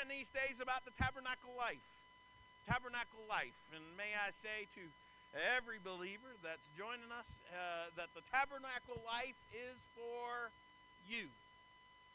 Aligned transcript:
learning 0.00 0.16
these 0.16 0.32
days 0.32 0.64
about 0.64 0.84
the 0.88 0.94
tabernacle 0.96 1.52
life. 1.60 1.84
Tabernacle 2.64 3.20
life. 3.28 3.56
And 3.76 3.84
may 4.00 4.16
I 4.16 4.32
say 4.32 4.64
to 4.80 4.82
every 5.56 5.76
believer 5.76 6.32
that's 6.40 6.72
joining 6.72 7.12
us 7.12 7.36
uh, 7.52 7.92
that 8.00 8.08
the 8.16 8.24
tabernacle 8.32 8.96
life 9.04 9.36
is 9.52 9.76
for 9.92 10.48
you. 11.04 11.28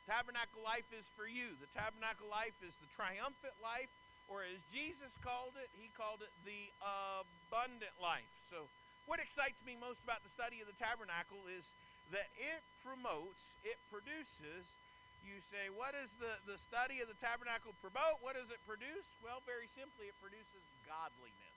Tabernacle 0.09 0.65
life 0.65 0.89
is 0.97 1.13
for 1.13 1.29
you. 1.29 1.53
The 1.61 1.69
tabernacle 1.77 2.25
life 2.25 2.57
is 2.65 2.77
the 2.81 2.89
triumphant 2.93 3.53
life, 3.61 3.89
or 4.29 4.41
as 4.41 4.65
Jesus 4.73 5.17
called 5.21 5.53
it, 5.61 5.69
he 5.77 5.89
called 5.93 6.25
it 6.25 6.33
the 6.41 6.73
abundant 6.81 7.93
life. 8.01 8.29
So, 8.49 8.65
what 9.05 9.21
excites 9.21 9.61
me 9.61 9.77
most 9.77 10.01
about 10.01 10.25
the 10.25 10.33
study 10.33 10.61
of 10.61 10.69
the 10.69 10.77
tabernacle 10.77 11.45
is 11.45 11.73
that 12.09 12.29
it 12.37 12.61
promotes, 12.81 13.57
it 13.61 13.77
produces. 13.93 14.77
You 15.25 15.41
say, 15.41 15.73
what 15.73 15.97
does 15.97 16.15
the, 16.21 16.37
the 16.45 16.55
study 16.61 17.01
of 17.01 17.09
the 17.09 17.17
tabernacle 17.17 17.73
promote? 17.81 18.21
What 18.21 18.37
does 18.37 18.53
it 18.53 18.61
produce? 18.69 19.17
Well, 19.25 19.41
very 19.43 19.65
simply, 19.65 20.07
it 20.07 20.17
produces 20.21 20.63
godliness 20.85 21.55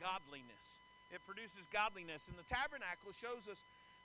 godliness. 0.00 0.76
It 1.12 1.22
produces 1.24 1.64
godliness. 1.72 2.28
And 2.28 2.36
the 2.36 2.46
tabernacle 2.46 3.12
shows 3.14 3.48
us 3.48 3.62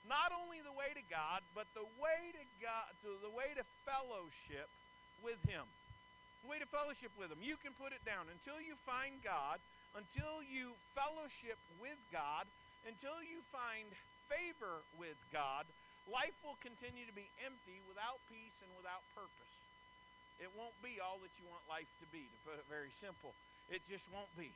not 0.08 0.34
only 0.34 0.58
the 0.62 0.74
way 0.74 0.90
to 0.94 1.04
God, 1.06 1.44
but 1.54 1.68
the 1.78 1.86
way 2.00 2.34
to 2.34 2.44
God, 2.58 2.90
to 3.06 3.10
the 3.22 3.30
way 3.30 3.54
to 3.54 3.64
fellowship 3.86 4.66
with 5.22 5.38
Him. 5.46 5.66
The 6.42 6.50
way 6.50 6.58
to 6.58 6.66
fellowship 6.66 7.14
with 7.14 7.30
Him. 7.30 7.38
You 7.42 7.54
can 7.60 7.74
put 7.78 7.94
it 7.94 8.02
down 8.02 8.26
until 8.30 8.58
you 8.58 8.74
find 8.82 9.22
God, 9.22 9.62
until 9.94 10.42
you 10.42 10.74
fellowship 10.98 11.58
with 11.78 11.98
God, 12.10 12.50
until 12.86 13.22
you 13.22 13.46
find 13.54 13.86
favor 14.26 14.82
with 14.98 15.18
God. 15.30 15.68
Life 16.10 16.34
will 16.42 16.58
continue 16.58 17.06
to 17.06 17.14
be 17.14 17.30
empty 17.46 17.78
without 17.86 18.18
peace 18.26 18.58
and 18.58 18.70
without 18.74 19.06
purpose. 19.14 19.56
It 20.42 20.50
won't 20.58 20.74
be 20.82 20.98
all 20.98 21.22
that 21.22 21.30
you 21.38 21.46
want 21.46 21.62
life 21.70 21.90
to 22.02 22.06
be, 22.10 22.26
to 22.26 22.38
put 22.42 22.58
it 22.58 22.66
very 22.66 22.90
simple. 22.90 23.30
It 23.70 23.86
just 23.86 24.10
won't 24.10 24.30
be. 24.34 24.50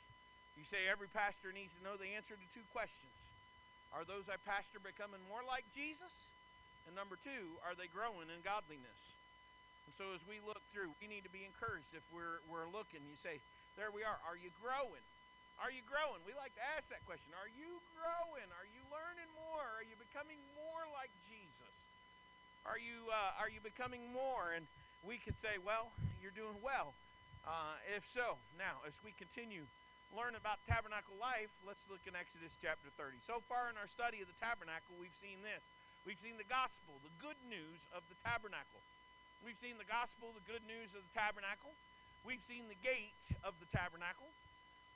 You 0.59 0.67
say 0.67 0.89
every 0.91 1.07
pastor 1.07 1.55
needs 1.55 1.77
to 1.79 1.83
know 1.87 1.95
the 1.95 2.17
answer 2.17 2.35
to 2.35 2.47
two 2.51 2.65
questions 2.73 3.15
Are 3.95 4.03
those 4.03 4.27
I 4.27 4.41
pastor 4.43 4.83
becoming 4.83 5.23
more 5.31 5.47
like 5.47 5.69
Jesus? 5.71 6.27
And 6.91 6.95
number 6.99 7.15
two, 7.19 7.59
are 7.63 7.75
they 7.79 7.87
growing 7.91 8.31
in 8.31 8.43
godliness? 8.43 9.15
And 9.87 9.95
so 9.95 10.11
as 10.15 10.23
we 10.27 10.43
look 10.43 10.63
through, 10.75 10.91
we 10.99 11.07
need 11.07 11.23
to 11.23 11.31
be 11.31 11.47
encouraged 11.47 11.95
if 11.95 12.03
we're, 12.11 12.43
we're 12.51 12.67
looking. 12.67 13.07
You 13.07 13.15
say, 13.15 13.39
There 13.79 13.95
we 13.95 14.03
are. 14.03 14.19
Are 14.27 14.39
you 14.39 14.51
growing? 14.59 15.03
Are 15.57 15.73
you 15.73 15.81
growing? 15.89 16.21
We 16.29 16.37
like 16.37 16.53
to 16.61 16.67
ask 16.77 16.93
that 16.93 17.01
question. 17.09 17.33
Are 17.33 17.49
you 17.49 17.81
growing? 17.97 18.49
Are 18.53 18.69
you 18.69 18.85
learning 18.93 19.31
more? 19.33 19.65
Are 19.65 19.87
you 19.87 19.97
becoming 19.97 20.37
more 20.53 20.85
like 20.93 21.09
Jesus? 21.25 21.77
Are 22.69 22.77
you 22.77 23.09
uh, 23.09 23.41
are 23.41 23.49
you 23.49 23.65
becoming 23.65 24.13
more? 24.13 24.53
And 24.53 24.69
we 25.01 25.17
could 25.17 25.41
say, 25.41 25.57
well, 25.63 25.95
you're 26.21 26.35
doing 26.35 26.61
well. 26.61 26.93
Uh, 27.47 27.79
if 27.95 28.05
so, 28.05 28.37
now 28.59 28.83
as 28.85 29.01
we 29.01 29.17
continue 29.17 29.65
learn 30.15 30.39
about 30.39 30.63
tabernacle 30.69 31.19
life, 31.19 31.51
let's 31.67 31.91
look 31.91 32.05
in 32.07 32.15
Exodus 32.15 32.55
chapter 32.55 32.93
30. 32.95 33.19
So 33.25 33.43
far 33.51 33.67
in 33.73 33.75
our 33.75 33.91
study 33.91 34.23
of 34.23 34.31
the 34.31 34.39
tabernacle, 34.39 34.95
we've 35.01 35.15
seen 35.15 35.43
this. 35.43 35.63
We've 36.07 36.21
seen 36.21 36.39
the 36.39 36.47
gospel, 36.47 37.03
the 37.03 37.11
good 37.19 37.39
news 37.51 37.91
of 37.91 38.07
the 38.07 38.15
tabernacle. 38.23 38.79
We've 39.43 39.59
seen 39.59 39.75
the 39.83 39.89
gospel, 39.89 40.31
the 40.31 40.47
good 40.47 40.63
news 40.63 40.95
of 40.95 41.03
the 41.03 41.15
tabernacle. 41.15 41.75
We've 42.23 42.43
seen 42.43 42.71
the 42.71 42.79
gate 42.79 43.35
of 43.43 43.59
the 43.59 43.67
tabernacle. 43.67 44.31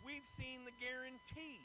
We've 0.04 0.26
seen 0.26 0.64
the 0.64 0.74
guarantee 0.80 1.60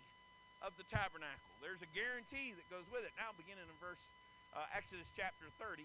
of 0.63 0.75
the 0.75 0.87
tabernacle. 0.87 1.51
There's 1.63 1.83
a 1.83 1.91
guarantee 1.91 2.55
that 2.55 2.67
goes 2.71 2.87
with 2.91 3.03
it. 3.03 3.13
Now, 3.15 3.35
beginning 3.35 3.67
in 3.67 3.77
verse 3.79 4.07
uh, 4.55 4.65
Exodus 4.71 5.11
chapter 5.11 5.47
30, 5.59 5.83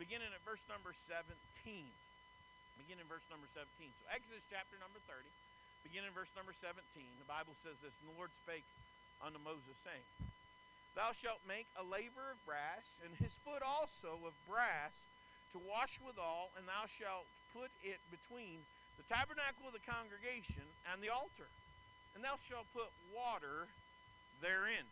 beginning 0.00 0.32
at 0.32 0.42
verse 0.44 0.64
number 0.68 0.92
17. 0.92 1.32
Beginning 2.80 3.04
in 3.04 3.08
verse 3.08 3.24
number 3.32 3.48
17. 3.48 3.64
So, 3.96 4.04
Exodus 4.12 4.44
chapter 4.48 4.76
number 4.80 5.00
30 5.08 5.24
beginning 5.86 6.10
in 6.10 6.18
verse 6.18 6.34
number 6.34 6.50
17. 6.50 6.82
The 7.22 7.30
Bible 7.30 7.54
says 7.54 7.78
this 7.78 8.02
And 8.02 8.10
the 8.10 8.18
Lord 8.18 8.34
spake 8.34 8.66
unto 9.22 9.38
Moses, 9.38 9.78
saying, 9.78 10.02
Thou 10.98 11.14
shalt 11.14 11.38
make 11.46 11.70
a 11.78 11.86
laver 11.86 12.34
of 12.34 12.42
brass, 12.42 12.98
and 13.06 13.14
his 13.22 13.38
foot 13.46 13.62
also 13.62 14.18
of 14.26 14.34
brass, 14.50 15.06
to 15.54 15.62
wash 15.62 16.02
withal, 16.02 16.50
and 16.58 16.66
thou 16.66 16.90
shalt 16.90 17.30
put 17.54 17.70
it 17.86 18.02
between 18.10 18.66
the 18.98 19.06
tabernacle 19.06 19.70
of 19.70 19.78
the 19.78 19.86
congregation 19.86 20.66
and 20.90 20.98
the 20.98 21.12
altar. 21.14 21.46
And 22.16 22.24
thou 22.24 22.40
shalt 22.40 22.64
put 22.72 22.88
water 23.12 23.68
therein. 24.40 24.88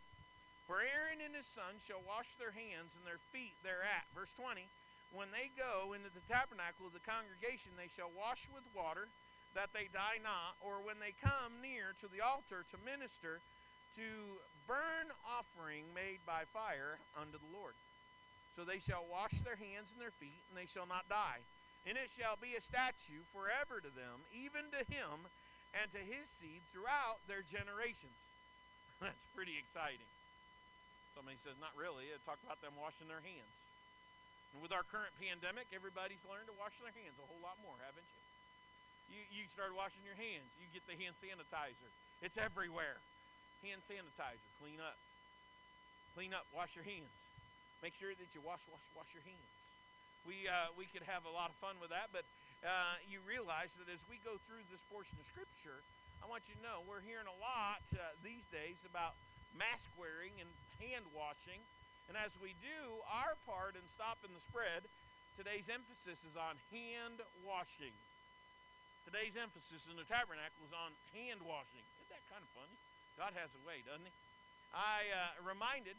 For 0.69 0.77
Aaron 0.77 1.25
and 1.25 1.33
his 1.33 1.49
sons 1.49 1.81
shall 1.81 2.05
wash 2.05 2.29
their 2.37 2.53
hands 2.53 2.93
and 2.93 3.01
their 3.01 3.21
feet 3.33 3.57
thereat. 3.65 4.05
Verse 4.13 4.29
20 4.37 4.61
When 5.09 5.33
they 5.33 5.49
go 5.57 5.97
into 5.97 6.13
the 6.13 6.21
tabernacle 6.29 6.85
of 6.85 6.93
the 6.93 7.01
congregation, 7.01 7.73
they 7.73 7.89
shall 7.89 8.13
wash 8.13 8.45
with 8.53 8.61
water 8.77 9.09
that 9.57 9.73
they 9.73 9.89
die 9.89 10.21
not, 10.21 10.53
or 10.61 10.85
when 10.85 11.01
they 11.01 11.17
come 11.17 11.57
near 11.65 11.97
to 11.97 12.07
the 12.13 12.21
altar 12.21 12.61
to 12.69 12.77
minister 12.85 13.41
to 13.97 14.37
burn 14.69 15.09
offering 15.25 15.89
made 15.97 16.21
by 16.29 16.45
fire 16.53 17.01
unto 17.17 17.41
the 17.41 17.53
Lord. 17.57 17.73
So 18.53 18.61
they 18.61 18.77
shall 18.77 19.09
wash 19.09 19.33
their 19.41 19.57
hands 19.57 19.97
and 19.97 20.01
their 20.01 20.13
feet, 20.21 20.45
and 20.51 20.53
they 20.53 20.69
shall 20.69 20.85
not 20.85 21.09
die. 21.09 21.41
And 21.89 21.97
it 21.97 22.13
shall 22.13 22.37
be 22.37 22.53
a 22.53 22.61
statute 22.61 23.25
forever 23.33 23.81
to 23.81 23.91
them, 23.93 24.21
even 24.29 24.69
to 24.77 24.85
him 24.93 25.25
and 25.75 25.91
to 25.91 25.99
his 25.99 26.31
seed 26.31 26.63
throughout 26.71 27.19
their 27.27 27.43
generations. 27.43 28.31
That's 29.03 29.27
pretty 29.35 29.59
exciting. 29.59 30.07
Somebody 31.11 31.39
says, 31.39 31.55
not 31.59 31.75
really. 31.75 32.11
It 32.11 32.19
talked 32.23 32.43
about 32.43 32.59
them 32.63 32.75
washing 32.79 33.07
their 33.07 33.23
hands. 33.23 33.57
And 34.55 34.63
with 34.63 34.71
our 34.71 34.87
current 34.87 35.11
pandemic, 35.19 35.67
everybody's 35.75 36.23
learned 36.27 36.47
to 36.47 36.55
wash 36.55 36.79
their 36.79 36.91
hands 36.95 37.15
a 37.19 37.27
whole 37.27 37.39
lot 37.43 37.59
more, 37.59 37.75
haven't 37.83 38.03
you? 38.03 38.23
You, 39.05 39.21
you 39.31 39.43
start 39.51 39.75
washing 39.75 40.03
your 40.07 40.17
hands. 40.17 40.47
You 40.59 40.67
get 40.71 40.83
the 40.87 40.95
hand 40.95 41.19
sanitizer. 41.19 41.91
It's 42.23 42.39
everywhere. 42.39 42.99
Hand 43.63 43.83
sanitizer. 43.83 44.49
Clean 44.63 44.79
up. 44.79 44.97
Clean 46.15 46.31
up. 46.31 46.47
Wash 46.55 46.73
your 46.75 46.87
hands. 46.87 47.11
Make 47.83 47.93
sure 47.95 48.15
that 48.15 48.29
you 48.33 48.41
wash, 48.41 48.63
wash, 48.71 48.83
wash 48.95 49.11
your 49.11 49.23
hands. 49.27 49.61
We, 50.25 50.49
uh, 50.49 50.73
we 50.73 50.89
could 50.89 51.05
have 51.05 51.27
a 51.29 51.33
lot 51.35 51.53
of 51.53 51.57
fun 51.61 51.77
with 51.77 51.93
that, 51.93 52.09
but 52.09 52.25
uh, 52.63 52.95
you 53.09 53.19
realize 53.25 53.75
that 53.81 53.91
as 53.91 54.05
we 54.07 54.21
go 54.23 54.39
through 54.47 54.63
this 54.71 54.85
portion 54.87 55.19
of 55.19 55.25
Scripture, 55.27 55.83
I 56.23 56.29
want 56.29 56.47
you 56.47 56.55
to 56.55 56.63
know 56.63 56.85
we're 56.87 57.03
hearing 57.03 57.27
a 57.27 57.37
lot 57.41 57.83
uh, 57.91 58.15
these 58.23 58.47
days 58.47 58.87
about 58.87 59.17
mask 59.57 59.91
wearing 59.99 60.35
and 60.39 60.49
hand 60.79 61.05
washing. 61.11 61.59
And 62.07 62.15
as 62.15 62.37
we 62.37 62.53
do 62.61 63.01
our 63.09 63.35
part 63.49 63.73
in 63.73 63.85
stopping 63.89 64.31
the 64.31 64.43
spread, 64.43 64.85
today's 65.35 65.67
emphasis 65.67 66.23
is 66.23 66.37
on 66.37 66.55
hand 66.69 67.19
washing. 67.41 67.93
Today's 69.05 69.37
emphasis 69.37 69.85
in 69.85 69.97
the 69.97 70.07
tabernacle 70.07 70.65
is 70.65 70.73
on 70.73 70.93
hand 71.13 71.41
washing. 71.45 71.85
Isn't 72.01 72.09
that 72.13 72.25
kind 72.29 72.41
of 72.41 72.49
funny? 72.57 72.77
God 73.17 73.37
has 73.37 73.53
a 73.53 73.61
way, 73.65 73.85
doesn't 73.85 74.05
He? 74.05 74.15
I 74.73 75.07
uh, 75.13 75.45
reminded 75.45 75.95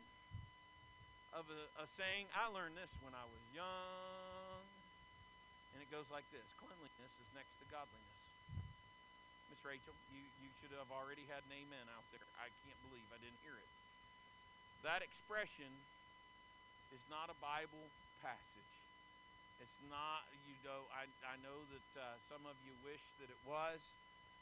of 1.33 1.47
a, 1.53 1.62
a 1.83 1.87
saying. 1.87 2.27
I 2.34 2.49
learned 2.50 2.75
this 2.75 2.99
when 3.05 3.15
I 3.15 3.25
was 3.28 3.43
young, 3.55 4.16
and 5.76 5.84
it 5.84 5.92
goes 5.92 6.09
like 6.09 6.25
this: 6.32 6.48
Cleanliness 6.56 7.12
is 7.20 7.28
next 7.37 7.60
to 7.60 7.69
godliness. 7.69 8.16
Miss 9.53 9.60
Rachel, 9.60 9.92
you, 10.09 10.25
you 10.41 10.48
should 10.56 10.72
have 10.72 10.88
already 10.88 11.28
had 11.28 11.44
an 11.44 11.53
amen 11.53 11.84
out 11.92 12.09
there. 12.16 12.25
I 12.41 12.48
can't 12.64 12.81
believe 12.88 13.04
I 13.12 13.20
didn't 13.20 13.38
hear 13.44 13.60
it. 13.60 13.70
That 14.81 15.04
expression 15.04 15.69
is 16.97 17.04
not 17.12 17.28
a 17.28 17.36
Bible 17.44 17.92
passage. 18.25 18.72
It's 19.60 19.76
not, 19.92 20.25
you 20.48 20.56
know, 20.65 20.88
I, 20.92 21.04
I 21.28 21.36
know 21.44 21.65
that 21.69 21.88
uh, 21.97 22.16
some 22.25 22.44
of 22.48 22.56
you 22.65 22.72
wish 22.84 23.04
that 23.20 23.28
it 23.28 23.41
was, 23.44 23.84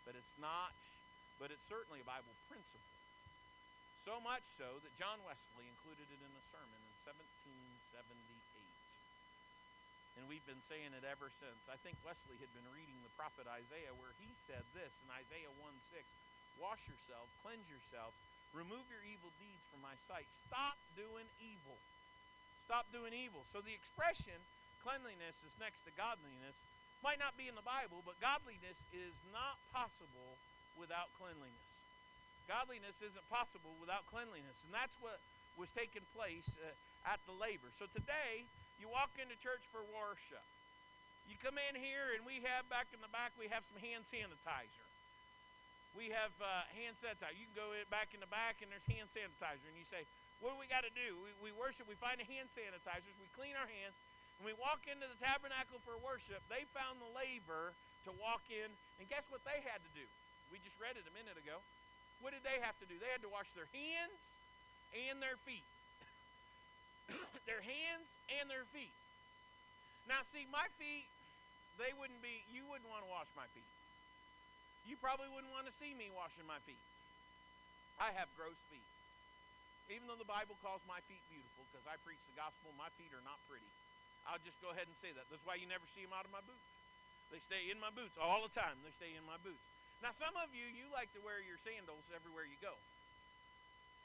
but 0.07 0.15
it's 0.15 0.39
not. 0.39 0.75
But 1.43 1.51
it's 1.51 1.67
certainly 1.67 1.99
a 1.99 2.07
Bible 2.07 2.35
principle. 2.47 2.95
So 4.07 4.23
much 4.23 4.47
so 4.47 4.79
that 4.87 4.93
John 4.95 5.19
Wesley 5.27 5.67
included 5.67 6.07
it 6.07 6.21
in 6.23 6.31
a 6.31 6.45
sermon 6.47 6.79
in 6.79 6.95
1778. 7.03 8.44
And 10.15 10.31
we've 10.31 10.45
been 10.47 10.63
saying 10.63 10.95
it 10.95 11.03
ever 11.03 11.27
since. 11.27 11.67
I 11.67 11.75
think 11.83 11.99
Wesley 12.07 12.39
had 12.39 12.53
been 12.55 12.67
reading 12.71 12.95
the 13.03 13.11
prophet 13.19 13.51
Isaiah 13.51 13.91
where 13.99 14.15
he 14.23 14.31
said 14.35 14.63
this 14.71 15.03
in 15.03 15.11
Isaiah 15.11 15.51
1 15.59 15.75
6 15.91 16.07
Wash 16.63 16.87
yourselves, 16.87 17.35
cleanse 17.43 17.67
yourselves, 17.67 18.15
remove 18.55 18.87
your 18.87 19.03
evil 19.03 19.35
deeds 19.43 19.67
from 19.67 19.83
my 19.83 19.99
sight. 19.99 20.31
Stop 20.31 20.79
doing 20.95 21.27
evil. 21.43 21.75
Stop 22.63 22.87
doing 22.95 23.11
evil. 23.11 23.43
So 23.43 23.59
the 23.59 23.75
expression 23.75 24.39
cleanliness 24.87 25.43
is 25.43 25.59
next 25.59 25.83
to 25.89 25.93
godliness 25.99 26.63
might 27.03 27.21
not 27.21 27.37
be 27.37 27.51
in 27.51 27.57
the 27.59 27.67
Bible, 27.67 28.01
but 28.01 28.17
godliness 28.23 28.89
is 28.95 29.21
not 29.29 29.61
possible 29.75 30.41
without 30.79 31.13
cleanliness. 31.21 31.73
Godliness 32.49 33.05
isn't 33.05 33.29
possible 33.29 33.77
without 33.77 34.09
cleanliness, 34.09 34.65
and 34.65 34.73
that's 34.73 34.97
what 35.01 35.21
was 35.57 35.69
taking 35.69 36.05
place 36.17 36.57
uh, 36.61 36.73
at 37.09 37.21
the 37.29 37.37
laver. 37.37 37.69
So 37.77 37.85
today, 37.93 38.49
you 38.79 38.91
walk 38.91 39.15
into 39.19 39.35
church 39.39 39.65
for 39.71 39.83
worship. 39.95 40.45
You 41.25 41.41
come 41.41 41.57
in 41.57 41.79
here, 41.79 42.13
and 42.13 42.27
we 42.29 42.45
have 42.45 42.69
back 42.69 42.93
in 42.93 43.01
the 43.01 43.09
back, 43.09 43.33
we 43.41 43.49
have 43.49 43.65
some 43.65 43.81
hand 43.81 44.05
sanitizer. 44.05 44.85
We 45.97 46.11
have 46.13 46.35
uh, 46.43 46.69
hand 46.75 46.99
sanitizer. 46.99 47.33
You 47.39 47.49
can 47.49 47.57
go 47.57 47.73
in, 47.73 47.87
back 47.89 48.13
in 48.13 48.21
the 48.21 48.29
back, 48.29 48.61
and 48.61 48.69
there's 48.69 48.85
hand 48.85 49.09
sanitizer. 49.09 49.65
And 49.65 49.79
you 49.79 49.87
say, 49.87 50.05
What 50.43 50.53
do 50.53 50.57
we 50.61 50.69
got 50.69 50.85
to 50.85 50.93
do? 50.93 51.17
We, 51.23 51.49
we 51.49 51.51
worship, 51.55 51.89
we 51.89 51.97
find 51.97 52.21
the 52.21 52.29
hand 52.29 52.53
sanitizers, 52.53 53.15
we 53.23 53.31
clean 53.33 53.57
our 53.57 53.71
hands, 53.71 53.97
when 54.41 54.51
we 54.51 54.57
walk 54.59 54.87
into 54.91 55.07
the 55.07 55.19
tabernacle 55.23 55.79
for 55.87 55.95
worship, 56.03 56.43
they 56.51 56.67
found 56.75 56.99
the 56.99 57.11
laver 57.15 57.77
to 58.05 58.11
walk 58.19 58.43
in, 58.51 58.69
and 58.99 59.07
guess 59.07 59.25
what 59.31 59.41
they 59.47 59.63
had 59.63 59.81
to 59.81 59.91
do? 59.95 60.05
We 60.51 60.59
just 60.63 60.77
read 60.83 60.99
it 60.99 61.07
a 61.07 61.15
minute 61.15 61.39
ago. 61.39 61.63
What 62.23 62.35
did 62.35 62.43
they 62.47 62.59
have 62.63 62.77
to 62.83 62.87
do? 62.87 62.99
They 62.99 63.11
had 63.11 63.23
to 63.23 63.31
wash 63.31 63.51
their 63.55 63.69
hands 63.71 64.35
and 64.95 65.23
their 65.23 65.39
feet. 65.47 65.67
their 67.49 67.61
hands 67.61 68.09
and 68.41 68.49
their 68.49 68.65
feet. 68.73 68.93
Now, 70.05 70.21
see, 70.23 70.45
my 70.53 70.69
feet, 70.77 71.09
they 71.81 71.97
wouldn't 71.97 72.21
be, 72.21 72.45
you 72.53 72.65
wouldn't 72.69 72.89
want 72.89 73.05
to 73.05 73.11
wash 73.11 73.29
my 73.33 73.49
feet. 73.57 73.69
You 74.85 75.01
probably 75.01 75.33
wouldn't 75.33 75.53
want 75.53 75.65
to 75.65 75.73
see 75.73 75.97
me 75.97 76.13
washing 76.13 76.45
my 76.45 76.61
feet. 76.69 76.81
I 77.97 78.13
have 78.13 78.29
gross 78.37 78.61
feet. 78.69 78.85
Even 79.89 80.09
though 80.09 80.21
the 80.21 80.29
Bible 80.29 80.57
calls 80.61 80.81
my 80.89 81.01
feet 81.09 81.21
beautiful 81.29 81.65
because 81.69 81.85
I 81.85 82.01
preach 82.05 82.21
the 82.25 82.37
gospel, 82.37 82.73
my 82.77 82.89
feet 82.97 83.13
are 83.13 83.25
not 83.25 83.41
pretty. 83.49 83.69
I'll 84.25 84.41
just 84.41 84.57
go 84.65 84.73
ahead 84.73 84.89
and 84.89 84.97
say 84.97 85.13
that. 85.13 85.29
That's 85.29 85.45
why 85.45 85.61
you 85.61 85.69
never 85.69 85.85
see 85.85 86.05
them 86.05 86.17
out 86.17 86.25
of 86.25 86.33
my 86.33 86.41
boots. 86.45 86.69
They 87.29 87.41
stay 87.41 87.69
in 87.69 87.77
my 87.81 87.93
boots 87.93 88.17
all 88.17 88.45
the 88.45 88.53
time. 88.53 88.81
They 88.81 88.93
stay 88.93 89.13
in 89.13 89.25
my 89.29 89.37
boots. 89.41 89.65
Now, 90.01 90.13
some 90.13 90.33
of 90.41 90.53
you, 90.53 90.65
you 90.69 90.89
like 90.93 91.13
to 91.17 91.21
wear 91.25 91.41
your 91.41 91.61
sandals 91.61 92.09
everywhere 92.13 92.45
you 92.45 92.57
go. 92.61 92.77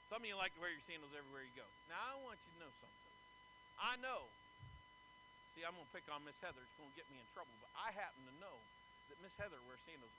Some 0.09 0.25
of 0.25 0.27
you 0.27 0.33
like 0.33 0.57
to 0.57 0.61
wear 0.61 0.73
your 0.73 0.81
sandals 0.81 1.13
everywhere 1.13 1.45
you 1.45 1.53
go. 1.53 1.69
Now, 1.85 2.01
I 2.01 2.17
want 2.25 2.41
you 2.41 2.49
to 2.57 2.59
know 2.65 2.73
something. 2.81 3.13
I 3.77 3.93
know. 4.01 4.25
See, 5.53 5.61
I'm 5.61 5.77
going 5.77 5.85
to 5.85 5.93
pick 5.93 6.09
on 6.09 6.25
Miss 6.25 6.37
Heather. 6.41 6.59
It's 6.65 6.77
going 6.81 6.89
to 6.89 6.97
get 6.97 7.05
me 7.13 7.21
in 7.21 7.27
trouble. 7.31 7.53
But 7.61 7.69
I 7.77 7.93
happen 7.93 8.25
to 8.25 8.35
know 8.41 8.57
that 9.13 9.21
Miss 9.21 9.37
Heather 9.37 9.61
wears 9.69 9.81
sandals 9.85 10.13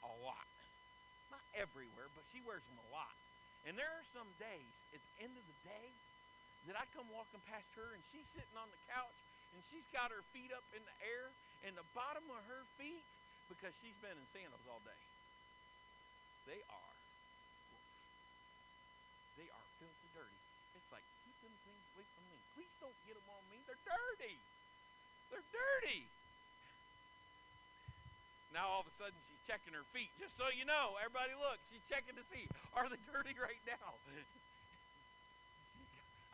a 0.00 0.12
lot. 0.24 0.48
Not 1.28 1.44
everywhere, 1.52 2.08
but 2.16 2.24
she 2.28 2.40
wears 2.40 2.64
them 2.64 2.80
a 2.80 2.88
lot. 2.88 3.12
And 3.64 3.76
there 3.76 3.88
are 3.88 4.04
some 4.04 4.28
days 4.36 4.72
at 4.92 5.00
the 5.00 5.14
end 5.24 5.36
of 5.36 5.44
the 5.44 5.58
day 5.64 5.88
that 6.68 6.76
I 6.76 6.84
come 6.92 7.08
walking 7.12 7.40
past 7.48 7.72
her 7.76 7.92
and 7.96 8.00
she's 8.12 8.28
sitting 8.28 8.56
on 8.56 8.68
the 8.72 8.80
couch 8.88 9.18
and 9.56 9.60
she's 9.68 9.84
got 9.92 10.12
her 10.12 10.24
feet 10.32 10.52
up 10.52 10.64
in 10.76 10.84
the 10.84 10.96
air 11.04 11.32
and 11.64 11.72
the 11.76 11.84
bottom 11.96 12.24
of 12.28 12.40
her 12.48 12.64
feet 12.76 13.04
because 13.48 13.72
she's 13.80 13.96
been 14.00 14.16
in 14.16 14.26
sandals 14.28 14.64
all 14.68 14.80
day. 14.84 15.00
They 16.44 16.60
are 16.68 16.92
gross. 17.72 17.96
They 19.40 19.48
are 19.48 19.64
filthy 19.80 20.08
dirty. 20.12 20.40
It's 20.76 20.90
like, 20.92 21.04
keep 21.24 21.36
them 21.40 21.56
things 21.64 21.84
away 21.96 22.04
from 22.12 22.24
me. 22.28 22.36
Please 22.52 22.73
don't 22.84 23.00
get 23.08 23.16
them 23.16 23.24
on 23.32 23.40
me. 23.48 23.64
They're 23.64 23.80
dirty. 23.88 24.36
They're 25.32 25.48
dirty. 25.48 26.04
Now 28.52 28.68
all 28.68 28.84
of 28.84 28.86
a 28.86 28.92
sudden 28.92 29.16
she's 29.24 29.40
checking 29.48 29.72
her 29.72 29.88
feet. 29.96 30.12
Just 30.20 30.36
so 30.36 30.52
you 30.52 30.68
know, 30.68 31.00
everybody 31.00 31.32
look, 31.32 31.56
she's 31.72 31.80
checking 31.88 32.12
to 32.20 32.22
see, 32.22 32.44
are 32.76 32.84
they 32.92 33.00
dirty 33.08 33.32
right 33.40 33.64
now? 33.64 33.96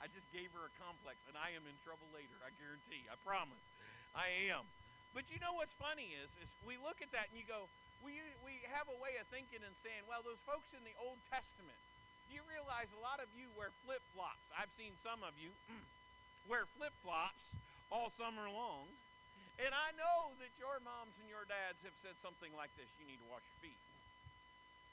I 0.02 0.10
just 0.10 0.26
gave 0.34 0.50
her 0.58 0.66
a 0.66 0.72
complex 0.82 1.22
and 1.30 1.38
I 1.38 1.54
am 1.54 1.62
in 1.70 1.78
trouble 1.86 2.10
later, 2.10 2.34
I 2.42 2.50
guarantee. 2.58 3.06
I 3.06 3.14
promise. 3.22 3.62
I 4.10 4.50
am. 4.50 4.66
But 5.14 5.30
you 5.30 5.38
know 5.38 5.54
what's 5.54 5.78
funny 5.78 6.18
is 6.18 6.34
is 6.42 6.50
we 6.66 6.74
look 6.82 6.98
at 6.98 7.14
that 7.14 7.30
and 7.30 7.38
you 7.38 7.46
go, 7.46 7.70
we 8.02 8.18
we 8.42 8.58
have 8.74 8.90
a 8.90 8.98
way 8.98 9.22
of 9.22 9.30
thinking 9.30 9.62
and 9.62 9.74
saying, 9.78 10.02
well, 10.10 10.26
those 10.26 10.42
folks 10.42 10.74
in 10.74 10.82
the 10.82 10.98
Old 10.98 11.22
Testament, 11.30 11.78
do 12.26 12.34
you 12.34 12.42
realize 12.46 12.90
a 12.90 13.00
lot 13.00 13.22
of 13.22 13.30
you 13.34 13.50
wear 13.54 13.70
flip-flops? 13.86 14.50
I've 14.54 14.70
seen 14.70 14.94
some 14.98 15.22
of 15.22 15.34
you 15.38 15.54
wear 16.50 16.66
flip-flops 16.76 17.54
all 17.94 18.10
summer 18.10 18.50
long 18.50 18.90
and 19.60 19.76
I 19.76 19.92
know 20.00 20.32
that 20.40 20.56
your 20.56 20.80
moms 20.80 21.20
and 21.20 21.28
your 21.28 21.44
dads 21.44 21.84
have 21.84 21.92
said 21.92 22.16
something 22.16 22.48
like 22.56 22.72
this 22.80 22.88
you 22.96 23.04
need 23.04 23.20
to 23.20 23.28
wash 23.28 23.44
your 23.44 23.60
feet. 23.68 23.80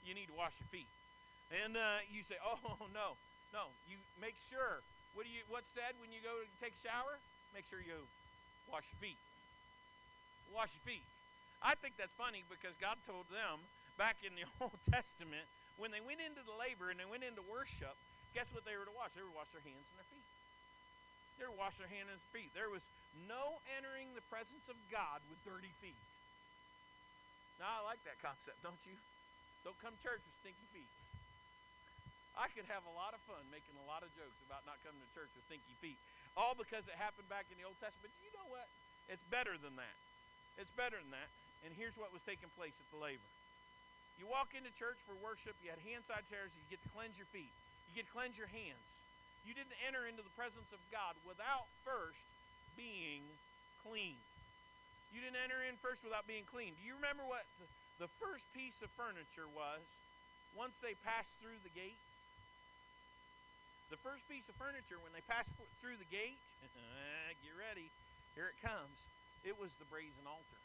You 0.04 0.12
need 0.12 0.28
to 0.28 0.36
wash 0.36 0.60
your 0.60 0.68
feet. 0.68 0.92
And 1.64 1.80
uh, 1.80 2.04
you 2.12 2.20
say, 2.20 2.36
oh, 2.44 2.60
no, 2.92 3.16
no. 3.56 3.72
You 3.88 3.96
make 4.20 4.36
sure. 4.52 4.84
What 5.16 5.24
do 5.24 5.32
you? 5.32 5.48
What's 5.48 5.72
said 5.72 5.96
when 6.04 6.12
you 6.12 6.20
go 6.20 6.36
to 6.36 6.48
take 6.60 6.76
a 6.76 6.82
shower? 6.84 7.16
Make 7.56 7.64
sure 7.72 7.80
you 7.80 8.06
wash 8.68 8.84
your 8.92 9.00
feet. 9.00 9.20
Wash 10.52 10.76
your 10.76 10.84
feet. 10.84 11.08
I 11.64 11.74
think 11.80 11.96
that's 11.96 12.14
funny 12.14 12.44
because 12.52 12.76
God 12.78 13.00
told 13.08 13.26
them 13.32 13.64
back 13.96 14.20
in 14.22 14.36
the 14.36 14.46
Old 14.62 14.78
Testament 14.84 15.48
when 15.80 15.96
they 15.96 16.04
went 16.04 16.20
into 16.20 16.44
the 16.44 16.54
laver 16.54 16.92
and 16.92 17.00
they 17.00 17.08
went 17.08 17.24
into 17.24 17.42
worship, 17.48 17.96
guess 18.36 18.52
what 18.52 18.68
they 18.68 18.76
were 18.76 18.86
to 18.86 18.94
wash? 18.94 19.16
They 19.16 19.24
were 19.24 19.32
to 19.32 19.40
wash 19.40 19.50
their 19.56 19.64
hands 19.64 19.88
and 19.90 19.98
their 19.98 20.12
feet. 20.12 20.28
They 21.38 21.46
were 21.46 21.54
to 21.54 21.62
wash 21.62 21.78
their 21.78 21.90
hands 21.90 22.10
and 22.10 22.22
feet. 22.34 22.50
There 22.58 22.74
was 22.74 22.86
no 23.30 23.62
entering 23.78 24.10
the 24.18 24.26
presence 24.34 24.66
of 24.70 24.78
God 24.90 25.22
with 25.30 25.38
dirty 25.46 25.72
feet. 25.82 26.02
Now, 27.62 27.82
I 27.82 27.94
like 27.94 28.02
that 28.06 28.18
concept, 28.22 28.62
don't 28.62 28.82
you? 28.86 28.94
Don't 29.66 29.78
come 29.82 29.94
to 29.94 30.02
church 30.02 30.22
with 30.22 30.36
stinky 30.38 30.68
feet. 30.74 30.90
I 32.38 32.50
could 32.54 32.70
have 32.70 32.86
a 32.86 32.94
lot 32.94 33.18
of 33.18 33.22
fun 33.26 33.42
making 33.50 33.74
a 33.82 33.86
lot 33.90 34.06
of 34.06 34.14
jokes 34.14 34.38
about 34.46 34.62
not 34.70 34.78
coming 34.86 35.02
to 35.02 35.10
church 35.18 35.34
with 35.34 35.42
stinky 35.50 35.74
feet, 35.82 35.98
all 36.38 36.54
because 36.54 36.86
it 36.86 36.94
happened 36.94 37.26
back 37.34 37.50
in 37.50 37.58
the 37.58 37.66
Old 37.66 37.78
Testament. 37.82 38.14
But 38.14 38.22
you 38.22 38.34
know 38.38 38.46
what? 38.54 38.70
It's 39.10 39.26
better 39.34 39.58
than 39.58 39.74
that. 39.82 39.98
It's 40.62 40.70
better 40.70 41.02
than 41.02 41.10
that. 41.18 41.30
And 41.66 41.74
here's 41.74 41.98
what 41.98 42.14
was 42.14 42.22
taking 42.22 42.54
place 42.54 42.78
at 42.78 42.86
the 42.94 43.02
laver. 43.02 43.26
You 44.22 44.30
walk 44.30 44.54
into 44.54 44.70
church 44.74 45.02
for 45.02 45.18
worship, 45.18 45.58
you 45.66 45.74
had 45.74 45.82
hand 45.82 46.06
side 46.06 46.26
chairs, 46.30 46.54
you 46.54 46.62
get 46.70 46.82
to 46.86 46.90
cleanse 46.94 47.18
your 47.18 47.30
feet. 47.34 47.54
You 47.90 48.02
get 48.02 48.06
to 48.06 48.14
cleanse 48.14 48.38
your 48.38 48.50
hands. 48.50 48.90
You 49.48 49.56
didn't 49.56 49.80
enter 49.88 50.04
into 50.04 50.20
the 50.20 50.36
presence 50.36 50.76
of 50.76 50.82
God 50.92 51.16
without 51.24 51.72
first 51.88 52.20
being 52.76 53.24
clean. 53.80 54.20
You 55.16 55.24
didn't 55.24 55.40
enter 55.40 55.64
in 55.64 55.80
first 55.80 56.04
without 56.04 56.28
being 56.28 56.44
clean. 56.44 56.76
Do 56.76 56.84
you 56.84 57.00
remember 57.00 57.24
what 57.24 57.48
the, 58.04 58.12
first 58.20 58.44
piece 58.52 58.84
of 58.84 58.92
furniture 59.00 59.48
was 59.48 59.88
once 60.52 60.84
they 60.84 61.00
passed 61.08 61.40
through 61.40 61.56
the 61.64 61.72
gate? 61.72 61.96
The 63.88 63.96
first 64.04 64.28
piece 64.28 64.52
of 64.52 64.60
furniture 64.60 65.00
when 65.00 65.16
they 65.16 65.24
passed 65.32 65.56
through 65.80 65.96
the 65.96 66.12
gate, 66.12 66.44
get 67.40 67.56
ready, 67.56 67.88
here 68.36 68.52
it 68.52 68.60
comes. 68.60 69.00
It 69.48 69.56
was 69.56 69.80
the 69.80 69.88
brazen 69.88 70.28
altar. 70.28 70.60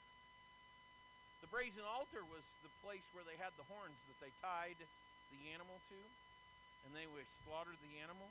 The 1.38 1.50
brazen 1.54 1.86
altar 1.86 2.26
was 2.26 2.58
the 2.66 2.72
place 2.82 3.06
where 3.14 3.22
they 3.22 3.38
had 3.38 3.54
the 3.54 3.66
horns 3.70 4.02
that 4.10 4.18
they 4.18 4.34
tied 4.42 4.82
the 5.30 5.54
animal 5.54 5.78
to, 5.86 6.00
and 6.82 6.90
they 6.90 7.06
would 7.06 7.30
slaughter 7.46 7.78
the 7.78 8.02
animal, 8.02 8.26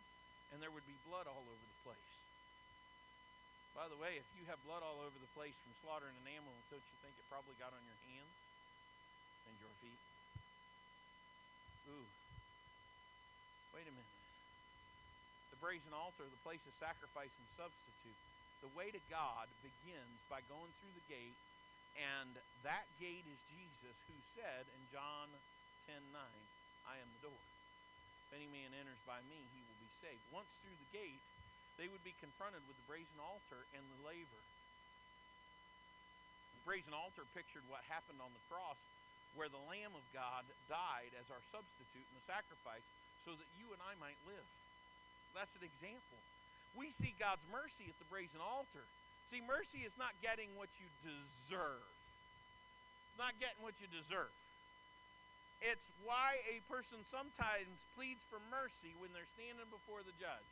and 0.52 0.60
there 0.60 0.72
would 0.72 0.86
be 0.88 0.96
blood 1.08 1.28
all 1.32 1.44
over 1.48 1.64
the 1.64 1.80
place. 1.88 2.12
By 3.72 3.88
the 3.88 3.96
way, 3.96 4.20
if 4.20 4.28
you 4.36 4.44
have 4.52 4.60
blood 4.68 4.84
all 4.84 5.00
over 5.00 5.16
the 5.16 5.32
place 5.32 5.56
from 5.64 5.72
slaughtering 5.80 6.16
an 6.20 6.28
animal, 6.28 6.52
don't 6.68 6.84
you 6.84 6.98
think 7.00 7.16
it 7.16 7.24
probably 7.32 7.56
got 7.56 7.72
on 7.72 7.80
your 7.88 8.00
hands 8.12 8.36
and 9.48 9.56
your 9.64 9.72
feet? 9.80 10.02
Ooh. 11.88 12.08
Wait 13.72 13.88
a 13.88 13.94
minute. 13.96 14.18
The 15.56 15.60
brazen 15.64 15.96
altar, 15.96 16.28
the 16.28 16.44
place 16.44 16.68
of 16.68 16.76
sacrifice 16.76 17.32
and 17.32 17.48
substitute. 17.48 18.20
The 18.60 18.72
way 18.76 18.92
to 18.92 19.02
God 19.08 19.48
begins 19.64 20.20
by 20.28 20.44
going 20.52 20.70
through 20.84 20.94
the 20.94 21.08
gate, 21.08 21.40
and 21.98 22.36
that 22.68 22.86
gate 23.00 23.26
is 23.26 23.40
Jesus 23.50 23.98
who 24.06 24.18
said 24.36 24.68
in 24.68 24.84
John 24.92 25.32
10 25.88 25.98
9, 26.12 26.22
I 26.86 27.00
am 27.00 27.10
the 27.18 27.32
door. 27.32 27.44
If 28.30 28.38
any 28.38 28.52
man 28.52 28.76
enters 28.76 29.02
by 29.08 29.24
me, 29.32 29.42
he 29.56 29.71
saved. 30.02 30.26
Once 30.34 30.58
through 30.66 30.76
the 30.76 30.92
gate, 30.92 31.22
they 31.78 31.86
would 31.86 32.02
be 32.02 32.18
confronted 32.18 32.66
with 32.66 32.76
the 32.76 32.88
brazen 32.90 33.22
altar 33.22 33.64
and 33.78 33.86
the 33.86 34.00
laver. 34.02 34.44
The 36.58 36.66
brazen 36.66 36.94
altar 36.94 37.26
pictured 37.38 37.66
what 37.70 37.86
happened 37.86 38.18
on 38.22 38.34
the 38.34 38.46
cross, 38.50 38.82
where 39.38 39.48
the 39.50 39.62
Lamb 39.70 39.94
of 39.94 40.06
God 40.12 40.44
died 40.68 41.14
as 41.22 41.30
our 41.30 41.42
substitute 41.54 42.06
and 42.10 42.18
the 42.18 42.26
sacrifice 42.26 42.84
so 43.24 43.38
that 43.38 43.50
you 43.62 43.70
and 43.72 43.82
I 43.82 43.94
might 44.02 44.18
live. 44.26 44.48
That's 45.38 45.56
an 45.56 45.64
example. 45.64 46.20
We 46.76 46.92
see 46.92 47.14
God's 47.16 47.46
mercy 47.48 47.88
at 47.88 47.98
the 48.02 48.10
brazen 48.10 48.44
altar. 48.44 48.84
See, 49.30 49.40
mercy 49.40 49.86
is 49.88 49.96
not 49.96 50.12
getting 50.20 50.52
what 50.60 50.74
you 50.82 50.88
deserve, 51.06 51.88
not 53.16 53.38
getting 53.40 53.64
what 53.64 53.80
you 53.80 53.88
deserve. 53.88 54.34
It's 55.62 55.94
why 56.02 56.42
a 56.50 56.58
person 56.66 57.06
sometimes 57.06 57.86
pleads 57.94 58.26
for 58.26 58.42
mercy 58.50 58.98
when 58.98 59.14
they're 59.14 59.30
standing 59.30 59.70
before 59.70 60.02
the 60.02 60.14
judge. 60.18 60.52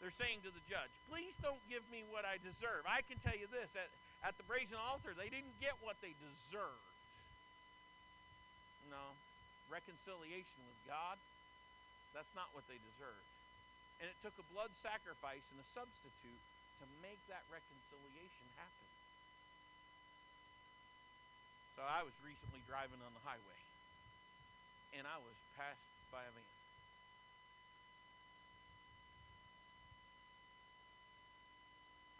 They're 0.00 0.12
saying 0.12 0.44
to 0.44 0.52
the 0.52 0.64
judge, 0.64 0.92
please 1.08 1.36
don't 1.40 1.60
give 1.68 1.84
me 1.92 2.04
what 2.08 2.28
I 2.28 2.40
deserve. 2.40 2.84
I 2.88 3.04
can 3.04 3.20
tell 3.20 3.36
you 3.36 3.48
this 3.48 3.76
at, 3.76 3.88
at 4.24 4.36
the 4.36 4.44
brazen 4.44 4.80
altar, 4.80 5.12
they 5.12 5.32
didn't 5.32 5.56
get 5.60 5.76
what 5.80 6.00
they 6.04 6.16
deserved. 6.20 6.88
No, 8.88 9.16
reconciliation 9.68 10.60
with 10.64 10.80
God, 10.88 11.16
that's 12.16 12.32
not 12.36 12.48
what 12.56 12.64
they 12.68 12.80
deserved. 12.92 13.28
And 14.00 14.08
it 14.08 14.16
took 14.24 14.36
a 14.40 14.46
blood 14.52 14.72
sacrifice 14.72 15.44
and 15.52 15.60
a 15.60 15.68
substitute 15.68 16.44
to 16.80 16.84
make 17.04 17.20
that 17.28 17.44
reconciliation 17.52 18.46
happen. 18.56 18.88
So 21.80 21.88
I 21.88 22.04
was 22.04 22.12
recently 22.20 22.60
driving 22.68 23.00
on 23.00 23.08
the 23.16 23.24
highway, 23.24 23.60
and 24.92 25.08
I 25.08 25.16
was 25.16 25.32
passed 25.56 25.88
by 26.12 26.20
a 26.20 26.28
man. 26.28 26.44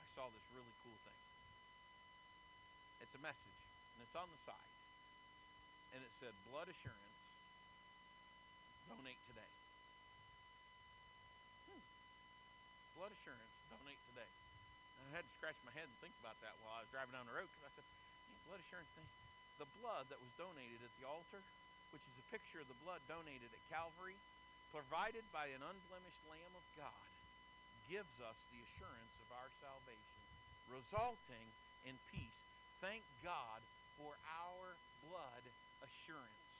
I 0.01 0.09
saw 0.17 0.33
this 0.33 0.41
really 0.57 0.73
cool 0.81 0.97
thing. 1.05 1.21
It's 3.05 3.13
a 3.13 3.21
message, 3.21 3.61
and 3.93 4.01
it's 4.01 4.17
on 4.17 4.33
the 4.33 4.41
side. 4.49 4.73
And 5.93 6.01
it 6.01 6.13
said, 6.17 6.33
Blood 6.49 6.73
Assurance, 6.73 7.21
donate 8.89 9.21
today. 9.29 9.53
Hmm. 11.69 11.85
Blood 12.97 13.13
Assurance, 13.13 13.53
donate 13.69 14.01
today. 14.09 14.33
And 15.05 15.13
I 15.13 15.21
had 15.21 15.29
to 15.29 15.33
scratch 15.37 15.61
my 15.69 15.75
head 15.77 15.85
and 15.85 15.97
think 16.01 16.17
about 16.25 16.41
that 16.41 16.57
while 16.65 16.81
I 16.81 16.89
was 16.89 16.89
driving 16.89 17.13
down 17.13 17.29
the 17.29 17.37
road 17.37 17.53
because 17.53 17.69
I 17.69 17.73
said, 17.77 17.85
blood 18.49 18.65
assurance 18.65 18.89
thing. 18.97 19.30
The 19.61 19.69
blood 19.85 20.09
that 20.09 20.25
was 20.25 20.33
donated 20.41 20.81
at 20.81 20.95
the 20.97 21.05
altar, 21.05 21.45
which 21.93 22.01
is 22.09 22.17
a 22.17 22.27
picture 22.33 22.65
of 22.65 22.69
the 22.73 22.81
blood 22.81 23.05
donated 23.05 23.53
at 23.53 23.63
Calvary, 23.69 24.17
provided 24.73 25.21
by 25.37 25.53
an 25.53 25.61
unblemished 25.61 26.25
Lamb 26.33 26.55
of 26.57 26.65
God, 26.81 27.05
gives 27.93 28.25
us 28.25 28.49
the 28.49 28.61
assurance 28.65 29.15
of 29.21 29.29
our 29.37 29.53
salvation, 29.61 30.17
resulting 30.73 31.45
in 31.85 31.93
peace. 32.09 32.41
Thank 32.81 33.05
God 33.21 33.61
for 34.01 34.17
our 34.33 34.73
blood 35.13 35.45
assurance. 35.85 36.53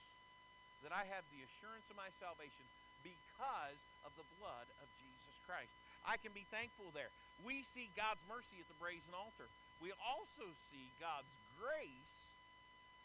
That 0.85 0.93
I 0.93 1.09
have 1.09 1.25
the 1.33 1.41
assurance 1.41 1.89
of 1.89 1.97
my 1.97 2.13
salvation 2.13 2.65
because 3.01 3.81
of 4.05 4.13
the 4.13 4.29
blood 4.37 4.69
of 4.77 4.87
Jesus 5.01 5.41
Christ. 5.49 5.73
I 6.05 6.21
can 6.21 6.37
be 6.37 6.45
thankful 6.53 6.93
there. 6.93 7.09
We 7.41 7.65
see 7.65 7.89
God's 7.97 8.21
mercy 8.29 8.61
at 8.61 8.69
the 8.69 8.77
brazen 8.77 9.17
altar. 9.17 9.49
We 9.81 9.89
also 9.97 10.45
see 10.69 10.93
God's 11.01 11.33
grace 11.57 12.29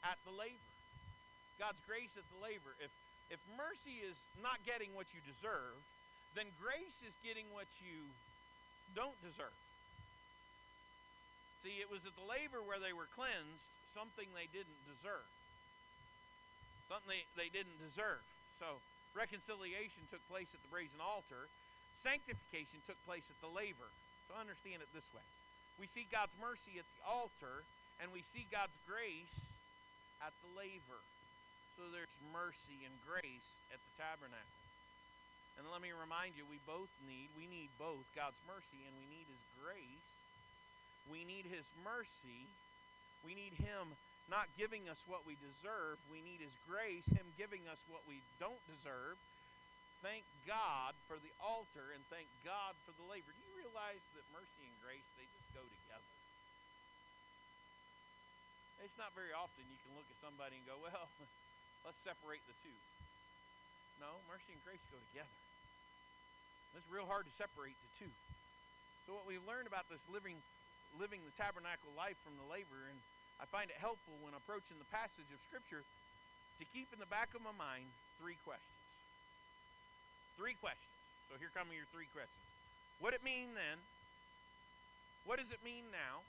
at 0.04 0.18
the 0.28 0.34
laver. 0.34 0.72
God's 1.56 1.80
grace 1.88 2.16
at 2.20 2.26
the 2.34 2.40
laver. 2.42 2.76
If 2.80 2.92
if 3.30 3.42
mercy 3.58 4.06
is 4.06 4.22
not 4.38 4.62
getting 4.62 4.94
what 4.94 5.10
you 5.10 5.18
deserve, 5.26 5.74
then 6.38 6.46
grace 6.62 7.02
is 7.02 7.18
getting 7.26 7.46
what 7.50 7.66
you 7.82 8.06
don't 8.94 9.18
deserve. 9.18 9.54
See, 11.66 11.82
it 11.82 11.90
was 11.90 12.06
at 12.06 12.14
the 12.14 12.22
laver 12.22 12.62
where 12.62 12.78
they 12.78 12.94
were 12.94 13.10
cleansed, 13.18 13.66
something 13.90 14.30
they 14.30 14.46
didn't 14.54 14.78
deserve. 14.86 15.26
Something 16.86 17.10
they, 17.10 17.26
they 17.34 17.50
didn't 17.50 17.82
deserve. 17.82 18.22
So 18.54 18.78
reconciliation 19.10 20.06
took 20.06 20.22
place 20.30 20.54
at 20.54 20.62
the 20.62 20.70
brazen 20.70 21.02
altar, 21.02 21.50
sanctification 21.90 22.78
took 22.86 23.00
place 23.02 23.26
at 23.26 23.38
the 23.42 23.50
laver. 23.50 23.90
So 24.30 24.38
understand 24.38 24.86
it 24.86 24.90
this 24.94 25.10
way. 25.10 25.24
We 25.82 25.90
see 25.90 26.06
God's 26.06 26.38
mercy 26.38 26.78
at 26.78 26.86
the 26.86 27.02
altar, 27.10 27.66
and 27.98 28.14
we 28.14 28.22
see 28.22 28.46
God's 28.54 28.78
grace 28.86 29.50
at 30.24 30.32
the 30.40 30.50
laver. 30.56 31.02
So 31.76 31.88
there's 31.92 32.16
mercy 32.32 32.84
and 32.88 32.94
grace 33.04 33.60
at 33.68 33.80
the 33.80 33.92
tabernacle. 34.00 34.64
And 35.56 35.64
let 35.72 35.80
me 35.80 35.92
remind 35.92 36.36
you, 36.36 36.44
we 36.44 36.60
both 36.68 36.92
need, 37.08 37.32
we 37.32 37.48
need 37.48 37.72
both 37.80 38.04
God's 38.12 38.40
mercy 38.44 38.84
and 38.84 38.92
we 38.96 39.08
need 39.08 39.24
His 39.28 39.44
grace. 39.56 40.08
We 41.08 41.24
need 41.24 41.48
His 41.48 41.72
mercy. 41.80 42.44
We 43.24 43.32
need 43.32 43.56
Him 43.56 43.96
not 44.28 44.52
giving 44.58 44.90
us 44.92 45.00
what 45.08 45.24
we 45.24 45.38
deserve. 45.40 45.96
We 46.12 46.20
need 46.20 46.44
His 46.44 46.56
grace, 46.68 47.08
Him 47.08 47.24
giving 47.40 47.64
us 47.72 47.80
what 47.88 48.04
we 48.04 48.20
don't 48.36 48.60
deserve. 48.68 49.16
Thank 50.04 50.28
God 50.44 50.92
for 51.08 51.16
the 51.16 51.32
altar 51.40 51.96
and 51.96 52.04
thank 52.12 52.28
God 52.44 52.76
for 52.84 52.92
the 53.00 53.06
laver. 53.08 53.32
Do 53.32 53.40
you 53.40 53.54
realize 53.56 54.04
that 54.12 54.28
mercy 54.28 54.68
and 54.68 54.76
grace, 54.84 55.08
they 55.16 55.24
just 55.24 55.48
go 55.56 55.64
together? 55.64 55.85
It's 58.86 58.94
not 59.02 59.10
very 59.18 59.34
often 59.34 59.66
you 59.66 59.82
can 59.82 59.98
look 59.98 60.06
at 60.06 60.14
somebody 60.22 60.62
and 60.62 60.62
go, 60.62 60.78
well, 60.86 61.10
let's 61.82 61.98
separate 62.06 62.38
the 62.46 62.54
two. 62.62 62.78
No, 63.98 64.22
mercy 64.30 64.54
and 64.54 64.62
grace 64.62 64.78
go 64.94 65.02
together. 65.10 65.36
It's 66.78 66.86
real 66.86 67.10
hard 67.10 67.26
to 67.26 67.34
separate 67.34 67.74
the 67.74 67.90
two. 67.98 68.12
So 69.02 69.18
what 69.18 69.26
we've 69.26 69.42
learned 69.42 69.66
about 69.66 69.90
this 69.90 70.06
living 70.06 70.38
living 71.02 71.18
the 71.26 71.34
tabernacle 71.34 71.90
life 71.98 72.14
from 72.22 72.38
the 72.38 72.46
laver, 72.46 72.86
and 72.86 72.96
I 73.42 73.44
find 73.50 73.74
it 73.74 73.76
helpful 73.82 74.14
when 74.22 74.38
approaching 74.38 74.78
the 74.78 74.86
passage 74.94 75.26
of 75.34 75.42
Scripture 75.42 75.82
to 75.82 76.64
keep 76.70 76.86
in 76.94 77.02
the 77.02 77.10
back 77.10 77.34
of 77.34 77.42
my 77.42 77.52
mind 77.58 77.90
three 78.22 78.38
questions. 78.46 78.86
Three 80.38 80.54
questions. 80.62 80.94
So 81.26 81.34
here 81.42 81.50
come 81.50 81.68
your 81.74 81.90
three 81.90 82.06
questions. 82.14 82.46
What 83.02 83.18
it 83.18 83.26
mean 83.26 83.58
then? 83.58 83.82
What 85.26 85.42
does 85.42 85.50
it 85.50 85.58
mean 85.66 85.90
now? 85.90 86.22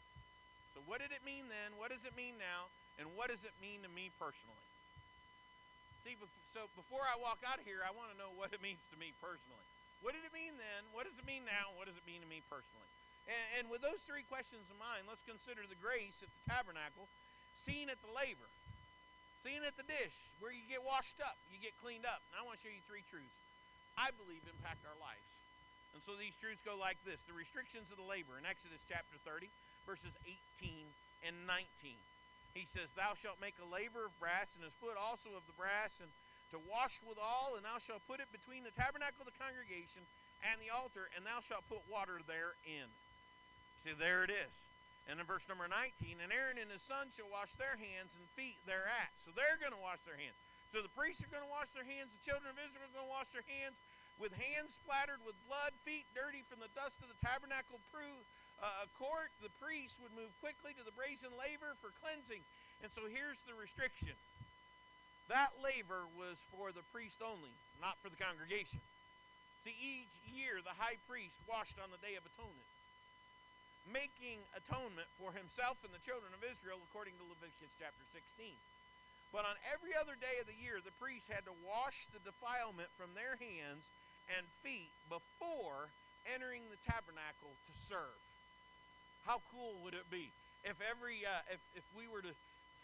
So 0.77 0.85
what 0.85 1.01
did 1.01 1.09
it 1.09 1.25
mean 1.25 1.49
then? 1.49 1.73
What 1.81 1.89
does 1.89 2.05
it 2.05 2.13
mean 2.13 2.37
now? 2.37 2.69
And 3.01 3.09
what 3.17 3.33
does 3.33 3.41
it 3.41 3.57
mean 3.57 3.81
to 3.81 3.89
me 3.89 4.13
personally? 4.21 4.61
See, 6.05 6.13
so 6.53 6.69
before 6.77 7.01
I 7.01 7.17
walk 7.17 7.41
out 7.41 7.57
of 7.57 7.65
here, 7.65 7.81
I 7.81 7.89
want 7.97 8.13
to 8.13 8.17
know 8.21 8.29
what 8.37 8.53
it 8.53 8.61
means 8.67 8.85
to 8.93 8.97
me 9.01 9.09
personally. 9.17 9.65
What 10.05 10.13
did 10.13 10.21
it 10.21 10.29
mean 10.29 10.53
then? 10.61 10.85
What 10.93 11.09
does 11.09 11.17
it 11.17 11.25
mean 11.25 11.49
now? 11.49 11.73
What 11.73 11.89
does 11.89 11.97
it 11.97 12.05
mean 12.05 12.21
to 12.21 12.29
me 12.29 12.45
personally? 12.45 12.85
And, 13.25 13.45
and 13.57 13.63
with 13.73 13.81
those 13.81 14.05
three 14.05 14.21
questions 14.29 14.69
in 14.69 14.77
mind, 14.77 15.09
let's 15.09 15.25
consider 15.25 15.65
the 15.65 15.81
grace 15.81 16.21
at 16.21 16.29
the 16.29 16.41
tabernacle, 16.45 17.09
seen 17.57 17.89
at 17.89 17.97
the 18.05 18.13
laver, 18.13 18.45
seen 19.41 19.65
at 19.65 19.73
the 19.81 19.87
dish, 19.89 20.29
where 20.37 20.53
you 20.53 20.61
get 20.69 20.85
washed 20.85 21.17
up, 21.25 21.41
you 21.49 21.57
get 21.57 21.73
cleaned 21.81 22.05
up. 22.05 22.21
And 22.29 22.37
I 22.37 22.45
want 22.45 22.61
to 22.61 22.69
show 22.69 22.69
you 22.69 22.85
three 22.85 23.01
truths 23.09 23.41
I 23.97 24.13
believe 24.13 24.45
impact 24.45 24.85
our 24.85 24.99
lives. 25.01 25.41
And 25.97 26.05
so 26.05 26.13
these 26.13 26.37
truths 26.37 26.61
go 26.61 26.77
like 26.77 27.01
this 27.01 27.25
the 27.25 27.33
restrictions 27.33 27.89
of 27.89 27.97
the 27.97 28.05
laver 28.05 28.37
in 28.37 28.45
Exodus 28.45 28.85
chapter 28.85 29.17
30, 29.25 29.49
verses 29.87 30.19
18 30.59 30.91
and 31.23 31.47
19. 31.47 31.95
He 32.51 32.67
says, 32.67 32.91
Thou 32.91 33.15
shalt 33.15 33.39
make 33.39 33.55
a 33.63 33.71
laver 33.71 34.11
of 34.11 34.19
brass, 34.19 34.59
and 34.59 34.67
his 34.67 34.75
foot 34.75 34.99
also 34.99 35.31
of 35.39 35.47
the 35.47 35.55
brass, 35.55 36.03
and 36.03 36.11
to 36.51 36.59
wash 36.67 36.99
withal, 37.07 37.55
and 37.55 37.63
thou 37.63 37.79
shalt 37.79 38.03
put 38.03 38.19
it 38.19 38.27
between 38.35 38.67
the 38.67 38.75
tabernacle 38.75 39.23
of 39.23 39.31
the 39.31 39.39
congregation 39.39 40.03
and 40.43 40.59
the 40.59 40.71
altar, 40.71 41.07
and 41.15 41.23
thou 41.23 41.39
shalt 41.39 41.63
put 41.71 41.83
water 41.87 42.19
therein. 42.27 42.91
See, 43.79 43.95
there 43.95 44.27
it 44.27 44.31
is. 44.31 44.55
And 45.07 45.23
in 45.23 45.25
verse 45.27 45.47
number 45.47 45.71
19, 45.71 46.19
and 46.19 46.31
Aaron 46.35 46.59
and 46.59 46.67
his 46.67 46.83
son 46.83 47.07
shall 47.15 47.31
wash 47.31 47.55
their 47.55 47.79
hands 47.79 48.19
and 48.19 48.27
feet 48.35 48.59
thereat. 48.67 49.15
So 49.23 49.31
they're 49.31 49.59
going 49.59 49.75
to 49.75 49.79
wash 49.79 50.03
their 50.03 50.19
hands. 50.19 50.35
So 50.67 50.83
the 50.83 50.91
priests 50.91 51.23
are 51.23 51.31
going 51.31 51.47
to 51.47 51.53
wash 51.53 51.71
their 51.71 51.87
hands, 51.87 52.11
the 52.11 52.23
children 52.27 52.51
of 52.51 52.59
Israel 52.59 52.83
are 52.83 52.91
going 52.91 53.07
to 53.07 53.15
wash 53.15 53.31
their 53.31 53.47
hands 53.47 53.79
with 54.19 54.33
hands 54.35 54.81
splattered 54.81 55.21
with 55.23 55.37
blood, 55.45 55.71
feet 55.85 56.03
dirty 56.11 56.43
from 56.49 56.59
the 56.59 56.73
dust 56.73 56.99
of 57.05 57.07
the 57.07 57.19
tabernacle 57.21 57.79
uh, 58.61 58.89
court, 58.97 59.29
the 59.41 59.53
priest 59.61 60.01
would 60.01 60.13
move 60.17 60.33
quickly 60.41 60.73
to 60.77 60.83
the 60.83 60.95
brazen 60.95 61.29
laver 61.37 61.77
for 61.77 61.93
cleansing. 62.01 62.41
And 62.81 62.89
so 62.89 63.05
here's 63.09 63.41
the 63.45 63.57
restriction 63.57 64.17
that 65.27 65.51
laver 65.59 66.07
was 66.15 66.39
for 66.55 66.71
the 66.71 66.87
priest 66.95 67.19
only, 67.19 67.51
not 67.83 67.99
for 67.99 68.07
the 68.07 68.15
congregation. 68.15 68.79
See, 69.59 69.75
each 69.75 70.15
year 70.31 70.63
the 70.63 70.79
high 70.79 70.95
priest 71.03 71.35
washed 71.43 71.75
on 71.83 71.91
the 71.91 71.99
Day 71.99 72.15
of 72.15 72.23
Atonement, 72.23 72.71
making 73.91 74.39
atonement 74.55 75.11
for 75.19 75.35
himself 75.35 75.83
and 75.83 75.91
the 75.91 75.99
children 75.99 76.31
of 76.31 76.47
Israel 76.47 76.79
according 76.87 77.19
to 77.19 77.27
Leviticus 77.27 77.75
chapter 77.75 78.03
16. 78.15 78.55
But 79.35 79.43
on 79.43 79.59
every 79.67 79.91
other 79.99 80.15
day 80.15 80.39
of 80.39 80.47
the 80.47 80.55
year, 80.55 80.79
the 80.79 80.95
priests 80.95 81.27
had 81.27 81.43
to 81.51 81.55
wash 81.67 82.07
the 82.15 82.23
defilement 82.23 82.87
from 82.95 83.11
their 83.11 83.35
hands 83.35 83.91
and 84.31 84.47
feet 84.63 84.91
before 85.11 85.91
entering 86.23 86.63
the 86.71 86.79
tabernacle 86.87 87.51
to 87.51 87.73
serve. 87.75 88.23
How 89.27 89.43
cool 89.51 89.75
would 89.83 89.91
it 89.93 90.07
be 90.07 90.31
if 90.63 90.79
every 90.79 91.27
uh, 91.27 91.43
if 91.51 91.59
if 91.75 91.83
we 91.91 92.07
were 92.07 92.23
to 92.23 92.31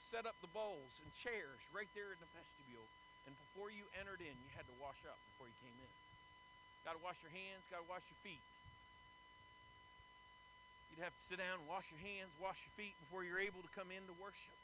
set 0.04 0.28
up 0.28 0.36
the 0.44 0.52
bowls 0.52 1.00
and 1.00 1.08
chairs 1.16 1.64
right 1.72 1.88
there 1.96 2.12
in 2.12 2.20
the 2.20 2.28
vestibule, 2.36 2.84
and 3.24 3.32
before 3.48 3.72
you 3.72 3.88
entered 3.96 4.20
in, 4.20 4.36
you 4.44 4.52
had 4.52 4.68
to 4.68 4.76
wash 4.84 5.00
up 5.08 5.16
before 5.34 5.48
you 5.48 5.56
came 5.64 5.78
in. 5.80 5.94
Got 6.84 7.00
to 7.00 7.04
wash 7.04 7.24
your 7.24 7.32
hands. 7.32 7.64
Got 7.72 7.88
to 7.88 7.88
wash 7.88 8.04
your 8.12 8.20
feet. 8.28 8.44
You'd 10.92 11.02
have 11.02 11.16
to 11.16 11.24
sit 11.24 11.40
down 11.40 11.64
and 11.64 11.66
wash 11.66 11.90
your 11.90 12.04
hands, 12.04 12.36
wash 12.38 12.68
your 12.68 12.76
feet 12.78 12.94
before 13.02 13.24
you're 13.24 13.42
able 13.42 13.64
to 13.64 13.72
come 13.74 13.90
in 13.90 14.04
to 14.06 14.16
worship. 14.20 14.60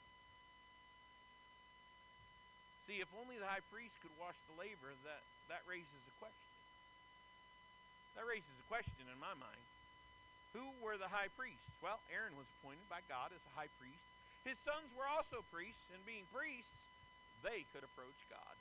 See, 2.86 3.02
if 3.02 3.10
only 3.18 3.40
the 3.40 3.50
high 3.50 3.66
priest 3.74 3.98
could 4.04 4.14
wash 4.20 4.38
the 4.46 4.54
laver, 4.54 4.94
that, 5.10 5.24
that 5.50 5.66
raises 5.66 6.06
a 6.06 6.14
question. 6.22 6.54
That 8.14 8.30
raises 8.30 8.54
a 8.62 8.66
question 8.70 9.10
in 9.10 9.18
my 9.18 9.34
mind. 9.42 9.69
Who 10.58 10.66
were 10.82 10.98
the 10.98 11.12
high 11.12 11.30
priests? 11.38 11.78
Well, 11.82 12.02
Aaron 12.10 12.34
was 12.34 12.50
appointed 12.58 12.86
by 12.90 13.06
God 13.06 13.30
as 13.36 13.46
a 13.46 13.54
high 13.54 13.70
priest. 13.78 14.06
His 14.48 14.58
sons 14.58 14.96
were 14.98 15.06
also 15.06 15.46
priests, 15.54 15.94
and 15.94 16.02
being 16.10 16.26
priests, 16.34 16.90
they 17.46 17.70
could 17.70 17.86
approach 17.86 18.18
God. 18.34 18.56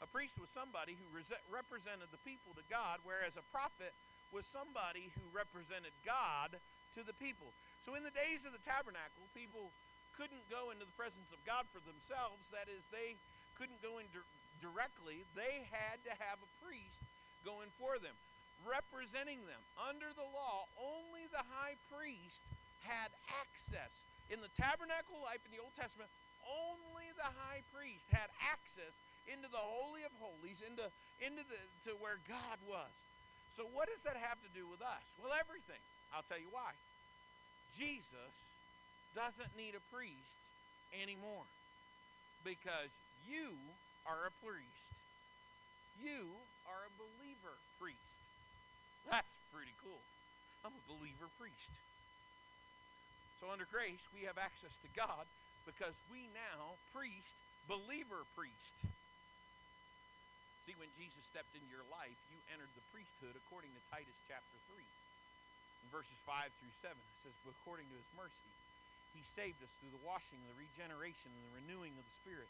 A 0.00 0.08
priest 0.08 0.38
was 0.38 0.48
somebody 0.48 0.96
who 0.96 1.08
represented 1.50 2.08
the 2.08 2.22
people 2.24 2.54
to 2.56 2.64
God, 2.70 3.02
whereas 3.04 3.36
a 3.36 3.44
prophet 3.52 3.92
was 4.30 4.46
somebody 4.46 5.10
who 5.18 5.24
represented 5.34 5.92
God 6.06 6.56
to 6.94 7.02
the 7.02 7.16
people. 7.18 7.50
So 7.82 7.98
in 7.98 8.06
the 8.06 8.14
days 8.14 8.46
of 8.46 8.54
the 8.54 8.62
tabernacle, 8.62 9.26
people 9.34 9.74
couldn't 10.14 10.46
go 10.48 10.70
into 10.70 10.86
the 10.86 10.98
presence 11.00 11.34
of 11.34 11.42
God 11.42 11.66
for 11.74 11.82
themselves. 11.84 12.48
That 12.54 12.70
is, 12.70 12.86
they 12.88 13.18
couldn't 13.58 13.82
go 13.82 13.98
in 13.98 14.06
directly. 14.62 15.26
They 15.34 15.66
had 15.68 16.00
to 16.06 16.12
have 16.16 16.38
a 16.40 16.50
priest 16.64 17.02
going 17.44 17.68
for 17.76 17.98
them 17.98 18.14
representing 18.66 19.42
them. 19.48 19.62
Under 19.76 20.08
the 20.12 20.26
law, 20.26 20.68
only 20.76 21.24
the 21.32 21.44
high 21.52 21.76
priest 21.88 22.42
had 22.84 23.10
access. 23.40 24.04
In 24.30 24.38
the 24.40 24.52
tabernacle 24.54 25.18
life 25.22 25.42
in 25.44 25.52
the 25.52 25.62
Old 25.62 25.74
Testament, 25.74 26.10
only 26.46 27.08
the 27.18 27.30
high 27.44 27.60
priest 27.74 28.08
had 28.10 28.30
access 28.40 28.94
into 29.28 29.50
the 29.50 29.60
Holy 29.60 30.02
of 30.06 30.12
Holies, 30.18 30.64
into, 30.64 30.86
into 31.20 31.44
the, 31.46 31.60
to 31.86 31.94
where 32.00 32.18
God 32.26 32.58
was. 32.64 32.90
So, 33.54 33.66
what 33.74 33.90
does 33.90 34.02
that 34.06 34.16
have 34.16 34.38
to 34.40 34.50
do 34.54 34.64
with 34.70 34.80
us? 34.80 35.06
Well, 35.20 35.34
everything. 35.36 35.80
I'll 36.14 36.26
tell 36.26 36.38
you 36.38 36.50
why. 36.50 36.74
Jesus 37.76 38.34
doesn't 39.14 39.50
need 39.58 39.74
a 39.74 39.84
priest 39.94 40.38
anymore 40.94 41.46
because 42.42 42.90
you 43.26 43.54
are 44.06 44.30
a 44.30 44.34
priest. 44.42 44.90
You 46.02 46.34
are 46.66 46.88
a 46.88 46.92
believer. 46.96 47.58
That's 49.10 49.34
pretty 49.50 49.74
cool. 49.82 50.00
I'm 50.64 50.72
a 50.72 50.84
believer 50.86 51.28
priest. 51.36 51.72
So 53.42 53.50
under 53.50 53.66
grace, 53.68 54.06
we 54.14 54.24
have 54.30 54.38
access 54.38 54.76
to 54.84 54.88
God 54.94 55.26
because 55.66 55.96
we 56.08 56.28
now 56.32 56.78
priest, 56.94 57.34
believer 57.66 58.22
priest. 58.38 58.76
See, 60.68 60.76
when 60.76 60.92
Jesus 61.00 61.24
stepped 61.24 61.50
into 61.56 61.66
your 61.72 61.84
life, 61.90 62.16
you 62.30 62.38
entered 62.52 62.70
the 62.76 62.84
priesthood 62.94 63.34
according 63.34 63.72
to 63.72 63.80
Titus 63.90 64.16
chapter 64.28 64.56
3. 64.70 64.78
In 64.78 65.88
verses 65.88 66.20
5 66.28 66.52
through 66.60 66.76
7, 66.84 66.92
it 66.92 67.18
says, 67.24 67.34
But 67.42 67.56
according 67.64 67.88
to 67.88 67.96
his 67.96 68.10
mercy, 68.12 68.52
he 69.16 69.24
saved 69.24 69.58
us 69.64 69.72
through 69.80 69.96
the 69.96 70.04
washing, 70.06 70.38
the 70.46 70.60
regeneration, 70.60 71.32
and 71.32 71.44
the 71.48 71.56
renewing 71.64 71.96
of 71.96 72.04
the 72.04 72.14
Spirit, 72.14 72.46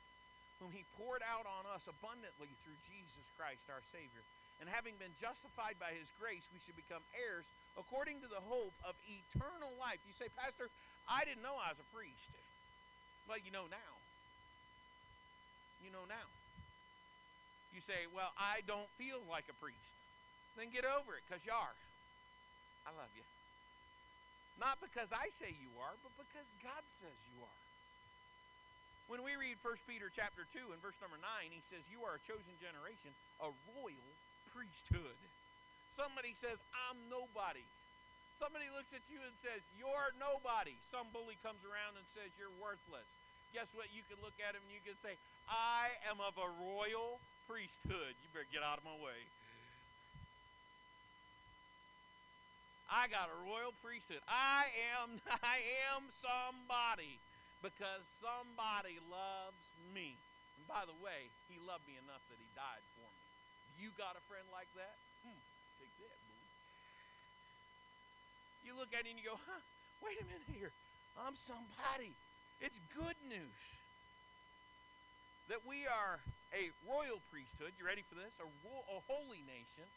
whom 0.58 0.74
he 0.74 0.84
poured 0.98 1.22
out 1.24 1.46
on 1.46 1.70
us 1.70 1.86
abundantly 1.86 2.50
through 2.60 2.76
Jesus 2.90 3.24
Christ 3.38 3.70
our 3.70 3.80
Savior. 3.94 4.26
And 4.60 4.68
having 4.68 4.92
been 5.00 5.16
justified 5.16 5.80
by 5.80 5.96
his 5.96 6.12
grace, 6.20 6.52
we 6.52 6.60
should 6.60 6.76
become 6.76 7.00
heirs 7.16 7.48
according 7.80 8.20
to 8.20 8.28
the 8.28 8.44
hope 8.44 8.76
of 8.84 8.92
eternal 9.08 9.72
life. 9.80 10.04
You 10.04 10.12
say, 10.12 10.28
Pastor, 10.36 10.68
I 11.08 11.24
didn't 11.24 11.40
know 11.40 11.56
I 11.56 11.72
was 11.72 11.80
a 11.80 11.88
priest. 11.96 12.28
Well, 13.24 13.40
you 13.40 13.48
know 13.48 13.64
now. 13.72 13.92
You 15.80 15.88
know 15.88 16.04
now. 16.04 16.28
You 17.72 17.80
say, 17.80 18.04
Well, 18.12 18.36
I 18.36 18.60
don't 18.68 18.90
feel 19.00 19.24
like 19.24 19.48
a 19.48 19.56
priest. 19.56 19.80
Then 20.60 20.68
get 20.68 20.84
over 20.84 21.16
it 21.16 21.24
because 21.24 21.46
you 21.48 21.56
are. 21.56 21.76
I 22.84 22.92
love 22.92 23.08
you. 23.16 23.24
Not 24.60 24.76
because 24.84 25.08
I 25.08 25.32
say 25.32 25.56
you 25.56 25.72
are, 25.80 25.96
but 26.04 26.12
because 26.20 26.52
God 26.60 26.84
says 26.84 27.16
you 27.32 27.40
are. 27.40 27.60
When 29.08 29.24
we 29.24 29.34
read 29.34 29.58
1 29.64 29.88
Peter 29.88 30.12
chapter 30.12 30.44
2 30.52 30.70
and 30.70 30.78
verse 30.84 30.94
number 31.00 31.18
9, 31.18 31.50
he 31.50 31.64
says, 31.64 31.88
You 31.88 32.04
are 32.04 32.20
a 32.20 32.22
chosen 32.22 32.54
generation, 32.60 33.10
a 33.40 33.50
royal 33.74 34.10
priesthood. 34.54 35.18
Somebody 35.90 36.34
says, 36.38 36.58
I'm 36.88 36.98
nobody. 37.10 37.66
Somebody 38.38 38.70
looks 38.72 38.96
at 38.96 39.04
you 39.12 39.20
and 39.20 39.34
says, 39.36 39.60
You're 39.76 40.16
nobody. 40.16 40.72
Some 40.88 41.12
bully 41.12 41.36
comes 41.44 41.60
around 41.66 42.00
and 42.00 42.06
says, 42.08 42.32
You're 42.40 42.54
worthless. 42.56 43.04
Guess 43.52 43.74
what? 43.74 43.90
You 43.90 44.06
can 44.06 44.16
look 44.22 44.38
at 44.40 44.54
him 44.54 44.62
and 44.64 44.72
you 44.72 44.80
can 44.80 44.96
say, 44.96 45.18
I 45.50 45.90
am 46.06 46.22
of 46.22 46.38
a 46.38 46.48
royal 46.62 47.18
priesthood. 47.50 48.14
You 48.22 48.26
better 48.30 48.48
get 48.48 48.62
out 48.62 48.78
of 48.78 48.86
my 48.86 48.94
way. 48.96 49.18
I 52.90 53.06
got 53.06 53.30
a 53.30 53.38
royal 53.46 53.70
priesthood. 53.82 54.22
I 54.26 54.66
am 54.98 55.22
I 55.44 55.62
am 55.94 56.10
somebody 56.10 57.22
because 57.62 58.02
somebody 58.08 58.98
loves 59.06 59.68
me. 59.94 60.18
And 60.58 60.64
by 60.66 60.88
the 60.88 60.96
way, 60.98 61.30
he 61.46 61.60
loved 61.62 61.86
me 61.86 62.00
enough 62.00 62.22
that 62.32 62.40
he 62.40 62.48
died. 62.56 62.82
You 63.80 63.88
got 63.96 64.12
a 64.12 64.24
friend 64.28 64.44
like 64.52 64.68
that? 64.76 64.96
Hmm, 65.24 65.40
take 65.80 65.94
that, 66.04 66.18
boy. 66.28 66.44
You 68.68 68.76
look 68.76 68.92
at 68.92 69.08
it 69.08 69.16
and 69.16 69.18
you 69.18 69.24
go, 69.24 69.40
huh, 69.40 69.64
wait 70.04 70.20
a 70.20 70.26
minute 70.28 70.52
here. 70.52 70.68
I'm 71.16 71.32
somebody. 71.32 72.12
It's 72.60 72.76
good 72.92 73.16
news 73.24 73.80
that 75.48 75.64
we 75.64 75.88
are 75.88 76.20
a 76.52 76.68
royal 76.84 77.24
priesthood. 77.32 77.72
You 77.80 77.88
ready 77.88 78.04
for 78.04 78.20
this? 78.20 78.36
A, 78.38 78.46
a 78.46 79.00
holy 79.08 79.40
nation, 79.48 79.88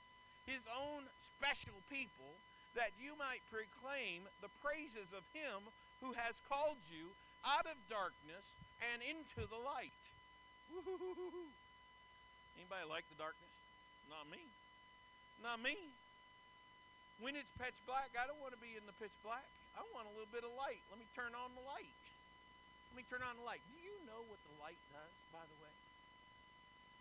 his 0.47 0.63
own 0.71 1.05
special 1.19 1.77
people 1.91 2.39
that 2.79 2.95
you 2.95 3.13
might 3.19 3.43
proclaim 3.51 4.25
the 4.39 4.49
praises 4.63 5.11
of 5.11 5.27
him 5.35 5.69
who 6.01 6.15
has 6.17 6.41
called 6.47 6.81
you 6.87 7.13
out 7.45 7.67
of 7.67 7.77
darkness 7.91 8.49
and 8.79 9.03
into 9.03 9.43
the 9.45 9.59
light. 9.59 10.03
Woo-hoo-hoo-hoo. 10.71 11.51
Anybody 12.57 12.87
like 12.89 13.05
the 13.11 13.19
darkness? 13.19 13.52
Not 14.13 14.29
me. 14.29 14.45
Not 15.41 15.57
me. 15.65 15.73
When 17.17 17.33
it's 17.33 17.49
pitch 17.57 17.77
black, 17.89 18.13
I 18.13 18.29
don't 18.29 18.37
want 18.37 18.53
to 18.53 18.61
be 18.61 18.77
in 18.77 18.85
the 18.85 18.93
pitch 19.01 19.13
black. 19.25 19.45
I 19.73 19.81
want 19.89 20.05
a 20.05 20.13
little 20.13 20.29
bit 20.29 20.45
of 20.45 20.53
light. 20.53 20.85
Let 20.93 21.01
me 21.01 21.09
turn 21.17 21.33
on 21.33 21.49
the 21.57 21.65
light. 21.65 21.97
Let 22.93 23.01
me 23.01 23.05
turn 23.09 23.25
on 23.25 23.33
the 23.41 23.45
light. 23.45 23.65
Do 23.65 23.73
you 23.81 23.97
know 24.05 24.21
what 24.29 24.37
the 24.45 24.53
light 24.61 24.77
does, 24.93 25.15
by 25.33 25.41
the 25.41 25.57
way? 25.57 25.73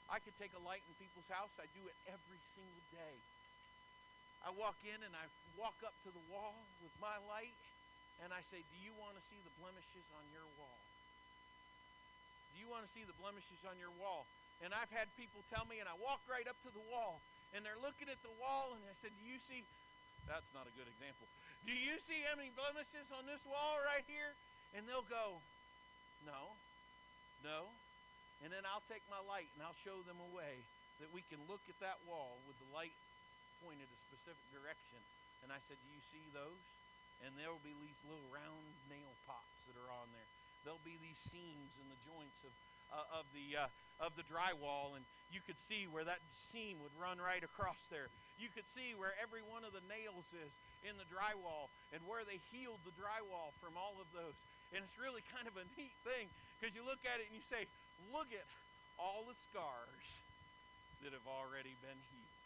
I 0.08 0.24
could 0.24 0.32
take 0.40 0.56
a 0.56 0.62
light 0.64 0.80
in 0.88 0.92
people's 0.96 1.28
house. 1.28 1.60
I 1.60 1.68
do 1.76 1.84
it 1.84 1.96
every 2.08 2.40
single 2.56 2.84
day. 2.96 3.16
I 4.40 4.50
walk 4.56 4.80
in 4.88 4.96
and 5.04 5.12
I 5.12 5.28
walk 5.60 5.76
up 5.84 5.92
to 6.08 6.10
the 6.10 6.24
wall 6.32 6.56
with 6.80 6.92
my 6.96 7.20
light 7.28 7.54
and 8.24 8.32
I 8.32 8.40
say, 8.48 8.64
Do 8.72 8.78
you 8.80 8.96
want 8.96 9.20
to 9.20 9.22
see 9.22 9.38
the 9.44 9.52
blemishes 9.60 10.08
on 10.16 10.24
your 10.32 10.48
wall? 10.56 10.80
Do 12.52 12.60
you 12.60 12.68
want 12.72 12.88
to 12.88 12.90
see 12.90 13.04
the 13.04 13.16
blemishes 13.20 13.62
on 13.68 13.76
your 13.76 13.92
wall? 14.00 14.24
And 14.62 14.70
I've 14.70 14.90
had 14.94 15.10
people 15.18 15.42
tell 15.50 15.66
me, 15.66 15.82
and 15.82 15.90
I 15.90 15.96
walk 15.98 16.22
right 16.30 16.46
up 16.46 16.54
to 16.62 16.70
the 16.70 16.84
wall, 16.86 17.18
and 17.50 17.66
they're 17.66 17.78
looking 17.82 18.06
at 18.06 18.22
the 18.22 18.30
wall, 18.38 18.72
and 18.78 18.82
I 18.86 18.94
said, 18.94 19.10
Do 19.18 19.26
you 19.26 19.42
see? 19.42 19.66
That's 20.30 20.46
not 20.54 20.70
a 20.70 20.74
good 20.78 20.86
example. 20.86 21.26
Do 21.66 21.74
you 21.74 21.98
see 21.98 22.22
any 22.30 22.54
blemishes 22.54 23.10
on 23.10 23.26
this 23.26 23.42
wall 23.42 23.82
right 23.82 24.06
here? 24.06 24.38
And 24.78 24.86
they'll 24.86 25.06
go, 25.10 25.42
No, 26.22 26.54
no. 27.42 27.74
And 28.42 28.50
then 28.50 28.66
I'll 28.66 28.82
take 28.90 29.02
my 29.06 29.22
light 29.22 29.46
and 29.54 29.62
I'll 29.62 29.78
show 29.86 30.02
them 30.02 30.18
a 30.18 30.30
way 30.34 30.58
that 30.98 31.10
we 31.14 31.22
can 31.30 31.38
look 31.46 31.62
at 31.70 31.78
that 31.78 31.98
wall 32.10 32.42
with 32.46 32.58
the 32.58 32.70
light 32.74 32.94
pointed 33.62 33.86
a 33.86 33.98
specific 34.10 34.42
direction. 34.50 34.98
And 35.46 35.54
I 35.54 35.62
said, 35.62 35.78
Do 35.78 35.88
you 35.94 36.02
see 36.02 36.26
those? 36.34 36.62
And 37.22 37.30
there 37.38 37.54
will 37.54 37.62
be 37.62 37.74
these 37.78 37.98
little 38.10 38.26
round 38.34 38.66
nail 38.90 39.14
pops 39.26 39.62
that 39.70 39.78
are 39.78 39.90
on 39.94 40.10
there. 40.10 40.30
There'll 40.66 40.82
be 40.82 40.98
these 40.98 41.18
seams 41.18 41.70
in 41.78 41.86
the 41.86 41.98
joints 42.02 42.42
of, 42.42 42.50
uh, 42.92 43.18
of, 43.18 43.24
the, 43.32 43.56
uh, 43.56 44.04
of 44.04 44.12
the 44.14 44.24
drywall, 44.28 44.94
and 44.94 45.04
you 45.32 45.40
could 45.40 45.58
see 45.58 45.88
where 45.88 46.04
that 46.04 46.20
seam 46.30 46.76
would 46.84 46.92
run 47.00 47.16
right 47.16 47.42
across 47.42 47.88
there. 47.88 48.12
You 48.36 48.52
could 48.52 48.68
see 48.68 48.92
where 48.94 49.16
every 49.16 49.40
one 49.42 49.64
of 49.64 49.72
the 49.72 49.84
nails 49.88 50.28
is 50.36 50.52
in 50.84 50.94
the 51.00 51.08
drywall 51.08 51.72
and 51.96 52.04
where 52.04 52.26
they 52.26 52.42
healed 52.52 52.82
the 52.84 52.94
drywall 52.98 53.54
from 53.62 53.78
all 53.80 53.96
of 53.96 54.08
those. 54.12 54.36
And 54.76 54.84
it's 54.84 54.96
really 55.00 55.24
kind 55.32 55.48
of 55.48 55.56
a 55.56 55.64
neat 55.76 55.94
thing 56.04 56.28
because 56.58 56.72
you 56.76 56.84
look 56.84 57.00
at 57.04 57.20
it 57.20 57.28
and 57.28 57.36
you 57.36 57.44
say, 57.44 57.68
Look 58.10 58.34
at 58.34 58.48
all 58.98 59.22
the 59.28 59.36
scars 59.38 60.08
that 61.06 61.14
have 61.14 61.26
already 61.28 61.76
been 61.80 62.00
healed 62.10 62.36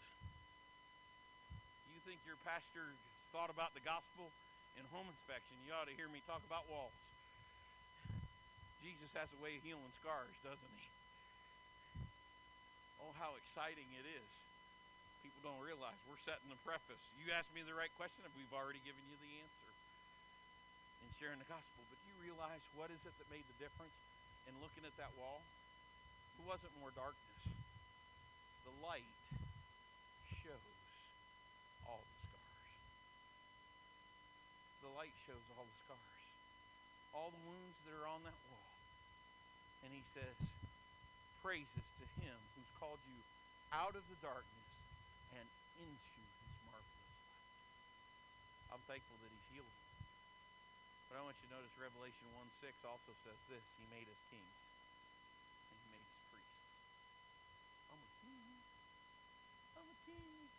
You 1.91 2.01
think 2.05 2.21
your 2.29 2.37
pastor 2.45 2.93
thought 3.33 3.49
about 3.49 3.73
the 3.73 3.83
gospel 3.83 4.29
in 4.77 4.85
home 4.93 5.09
inspection, 5.09 5.57
you 5.65 5.73
ought 5.73 5.89
to 5.89 5.97
hear 5.97 6.13
me 6.13 6.21
talk 6.29 6.45
about 6.45 6.69
walls. 6.69 6.93
Jesus 8.87 9.11
has 9.19 9.35
a 9.35 9.41
way 9.43 9.59
of 9.59 9.67
healing 9.67 9.91
scars, 9.99 10.39
doesn't 10.47 10.75
he? 10.79 10.87
Oh, 13.03 13.11
how 13.19 13.35
exciting 13.35 13.91
it 13.99 14.07
is. 14.07 14.31
People 15.27 15.43
don't 15.43 15.59
realize 15.59 15.99
we're 16.07 16.23
setting 16.23 16.47
the 16.47 16.63
preface. 16.63 17.03
You 17.19 17.35
asked 17.35 17.51
me 17.51 17.67
the 17.67 17.75
right 17.75 17.91
question, 17.99 18.23
and 18.23 18.31
we've 18.39 18.55
already 18.55 18.79
given 18.87 19.03
you 19.11 19.19
the 19.19 19.43
answer 19.43 19.71
in 21.03 21.11
sharing 21.19 21.43
the 21.43 21.51
gospel. 21.51 21.83
But 21.91 21.99
do 21.99 22.15
you 22.15 22.19
realize 22.31 22.63
what 22.79 22.95
is 22.95 23.03
it 23.03 23.11
that 23.19 23.27
made 23.27 23.43
the 23.51 23.59
difference 23.59 23.99
in 24.47 24.55
looking 24.63 24.87
at 24.87 24.95
that 25.03 25.11
wall? 25.19 25.43
It 26.39 26.47
wasn't 26.47 26.71
more 26.79 26.95
darkness. 26.95 27.43
The 28.71 28.75
light 28.87 29.11
shows 30.31 30.79
all 31.91 32.07
the 32.07 32.19
scars. 32.23 32.71
The 34.87 34.93
light 34.95 35.17
shows 35.27 35.43
all 35.59 35.67
the 35.67 35.79
scars, 35.83 36.23
all 37.11 37.35
the 37.35 37.43
wounds 37.51 37.83
that 37.83 37.99
are 37.99 38.07
on 38.07 38.23
that 38.23 38.39
wall. 38.47 38.66
And 39.87 39.95
he 39.95 40.03
says, 40.03 40.35
Praises 41.47 41.87
to 42.03 42.07
him 42.19 42.35
who's 42.59 42.67
called 42.83 42.99
you 43.07 43.23
out 43.71 43.95
of 43.95 44.03
the 44.11 44.19
darkness 44.19 44.67
and 45.31 45.47
into 45.79 46.19
his 46.43 46.59
marvelous 46.67 47.19
light. 47.23 48.75
I'm 48.75 48.83
thankful 48.91 49.15
that 49.23 49.31
he's 49.31 49.47
healed 49.55 49.71
me. 49.71 49.87
But 51.07 51.23
I 51.23 51.23
want 51.23 51.39
you 51.39 51.47
to 51.47 51.63
notice 51.63 51.71
Revelation 51.79 52.27
1 52.35 52.51
6 52.51 52.83
also 52.83 53.15
says 53.23 53.39
this 53.47 53.63
He 53.79 53.87
made 53.95 54.11
us 54.11 54.19
kings 54.27 54.59
and 55.71 55.79
he 55.79 55.87
made 55.95 56.03
us 56.03 56.19
priests. 56.35 56.67
I'm 57.95 58.03
a 58.03 58.11
king. 58.27 58.43
I'm 59.79 59.87
a 59.87 59.99
king 60.03 60.51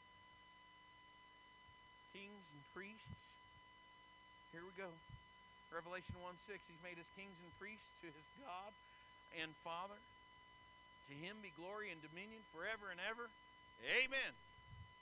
kings 2.16 2.48
and 2.56 2.64
priests. 2.72 3.36
Here 4.56 4.64
we 4.64 4.72
go. 4.80 4.90
Revelation 5.68 6.16
1 6.24 6.40
6, 6.40 6.48
He's 6.48 6.80
made 6.80 6.96
us 6.96 7.12
kings 7.12 7.36
and 7.44 7.52
priests 7.60 7.92
to 8.00 8.08
His 8.08 8.28
God 8.40 8.72
and 9.36 9.52
Father. 9.64 10.00
To 11.08 11.14
Him 11.16 11.40
be 11.40 11.56
glory 11.56 11.92
and 11.92 12.00
dominion 12.04 12.44
forever 12.52 12.92
and 12.92 13.00
ever. 13.00 13.32
Amen. 13.84 14.32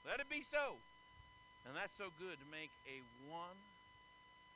Let 0.05 0.21
it 0.21 0.29
be 0.29 0.45
so. 0.45 0.77
And 1.65 1.73
that's 1.73 1.97
so 1.97 2.13
good 2.21 2.37
to 2.37 2.47
make 2.53 2.69
a 2.85 3.01
one 3.25 3.57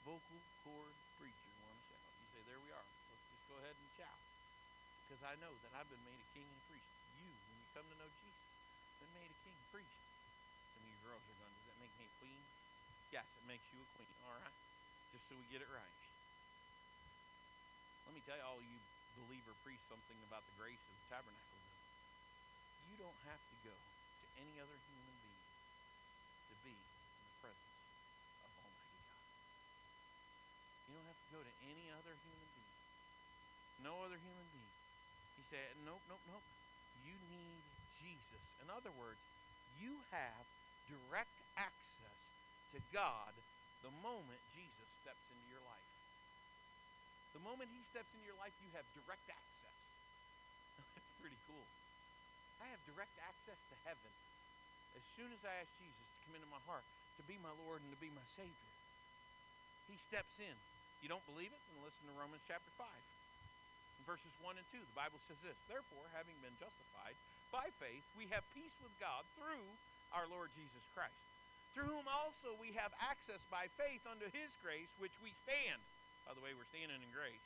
vocal 0.06 0.40
cord 0.62 0.94
preacher 1.18 1.50
want 1.66 1.74
to 1.74 1.84
shout. 1.90 2.06
You 2.22 2.28
say, 2.38 2.42
there 2.46 2.62
we 2.62 2.70
are. 2.70 2.86
Let's 2.86 3.26
just 3.34 3.46
go 3.50 3.58
ahead 3.58 3.74
and 3.74 3.90
shout. 3.98 4.20
Because 5.10 5.26
I 5.26 5.34
know 5.42 5.50
that 5.66 5.74
I've 5.74 5.90
been 5.90 6.06
made 6.06 6.22
a 6.22 6.30
king 6.38 6.46
and 6.46 6.62
priest. 6.70 6.86
You, 7.18 7.26
when 7.26 7.58
you 7.58 7.66
come 7.74 7.86
to 7.90 7.98
know 7.98 8.10
Jesus, 8.22 8.46
been 9.02 9.14
made 9.18 9.30
a 9.34 9.40
king 9.42 9.58
and 9.58 9.68
priest. 9.74 9.98
Some 10.78 10.86
of 10.86 10.90
you 10.94 10.98
girls 11.02 11.26
are 11.26 11.38
going, 11.42 11.50
does 11.50 11.66
that 11.74 11.82
make 11.82 11.94
me 11.98 12.06
a 12.06 12.14
queen? 12.22 12.42
Yes, 13.10 13.26
it 13.42 13.46
makes 13.50 13.66
you 13.74 13.82
a 13.82 13.90
queen, 13.98 14.14
all 14.30 14.38
right? 14.38 14.58
Just 15.10 15.26
so 15.26 15.34
we 15.34 15.50
get 15.50 15.66
it 15.66 15.72
right. 15.74 15.98
Let 18.06 18.14
me 18.14 18.22
tell 18.22 18.38
you, 18.38 18.46
all 18.46 18.62
you 18.62 18.78
believer 19.26 19.52
priests, 19.62 19.88
something 19.92 20.20
about 20.24 20.48
the 20.48 20.56
grace 20.56 20.80
of 20.80 20.96
the 20.96 21.08
tabernacle. 21.12 21.60
You 22.88 22.96
don't 22.98 23.22
have 23.28 23.40
to 23.40 23.58
go 23.68 23.76
to 23.76 24.26
any 24.40 24.56
other 24.58 24.78
human 24.88 25.16
being 25.22 25.46
to 26.50 26.56
be 26.64 26.74
in 26.74 27.22
the 27.22 27.36
presence 27.44 27.76
of 28.44 28.52
Almighty 28.60 28.90
God. 28.96 29.08
You 30.90 30.94
don't 30.98 31.10
have 31.12 31.22
to 31.22 31.32
go 31.36 31.42
to 31.44 31.54
any 31.68 31.86
other 31.94 32.16
human 32.26 32.50
being. 32.56 32.78
No 33.84 33.94
other 34.04 34.20
human 34.20 34.48
being. 34.56 34.76
He 35.38 35.44
said, 35.48 35.76
Nope, 35.86 36.04
nope, 36.10 36.24
nope. 36.28 36.44
You 37.06 37.16
need 37.32 37.64
Jesus. 37.96 38.56
In 38.64 38.68
other 38.72 38.92
words, 38.96 39.22
you 39.80 40.02
have 40.12 40.44
direct 40.90 41.38
access 41.56 42.20
to 42.76 42.82
God 42.92 43.32
the 43.86 43.94
moment 44.04 44.42
Jesus 44.52 44.90
steps 45.00 45.24
into 45.32 45.48
your 45.48 45.64
life. 45.64 45.99
The 47.34 47.44
moment 47.46 47.70
he 47.70 47.82
steps 47.86 48.12
into 48.18 48.26
your 48.26 48.38
life, 48.42 48.54
you 48.60 48.70
have 48.74 48.86
direct 48.98 49.26
access. 49.30 49.80
That's 50.96 51.14
pretty 51.22 51.40
cool. 51.46 51.68
I 52.60 52.68
have 52.74 52.82
direct 52.90 53.16
access 53.24 53.60
to 53.70 53.76
heaven 53.86 54.14
as 54.98 55.06
soon 55.16 55.30
as 55.32 55.46
I 55.46 55.54
ask 55.62 55.72
Jesus 55.78 56.08
to 56.12 56.20
come 56.28 56.36
into 56.36 56.50
my 56.50 56.62
heart, 56.66 56.86
to 57.22 57.24
be 57.30 57.38
my 57.40 57.54
Lord 57.64 57.86
and 57.86 57.92
to 57.94 58.00
be 58.02 58.12
my 58.12 58.26
Savior. 58.26 58.72
He 59.88 59.96
steps 59.96 60.42
in. 60.42 60.58
You 61.00 61.08
don't 61.08 61.24
believe 61.30 61.54
it? 61.54 61.62
Then 61.72 61.80
listen 61.86 62.10
to 62.10 62.16
Romans 62.18 62.44
chapter 62.44 62.70
5. 62.76 62.86
In 62.90 64.04
verses 64.04 64.36
1 64.44 64.60
and 64.60 64.68
2, 64.72 64.80
the 64.80 64.98
Bible 64.98 65.22
says 65.22 65.40
this 65.40 65.60
Therefore, 65.70 66.08
having 66.12 66.36
been 66.44 66.56
justified 66.60 67.16
by 67.50 67.72
faith, 67.80 68.06
we 68.20 68.30
have 68.30 68.44
peace 68.52 68.76
with 68.84 68.94
God 69.00 69.24
through 69.40 69.66
our 70.12 70.28
Lord 70.28 70.52
Jesus 70.54 70.86
Christ, 70.92 71.30
through 71.74 71.90
whom 71.90 72.08
also 72.10 72.58
we 72.58 72.74
have 72.76 72.94
access 73.00 73.46
by 73.48 73.72
faith 73.78 74.06
unto 74.10 74.28
his 74.30 74.58
grace, 74.60 74.94
which 74.98 75.16
we 75.22 75.32
stand. 75.32 75.82
By 76.30 76.38
the 76.38 76.46
way, 76.46 76.54
we're 76.54 76.70
standing 76.70 77.02
in 77.02 77.10
grace 77.10 77.42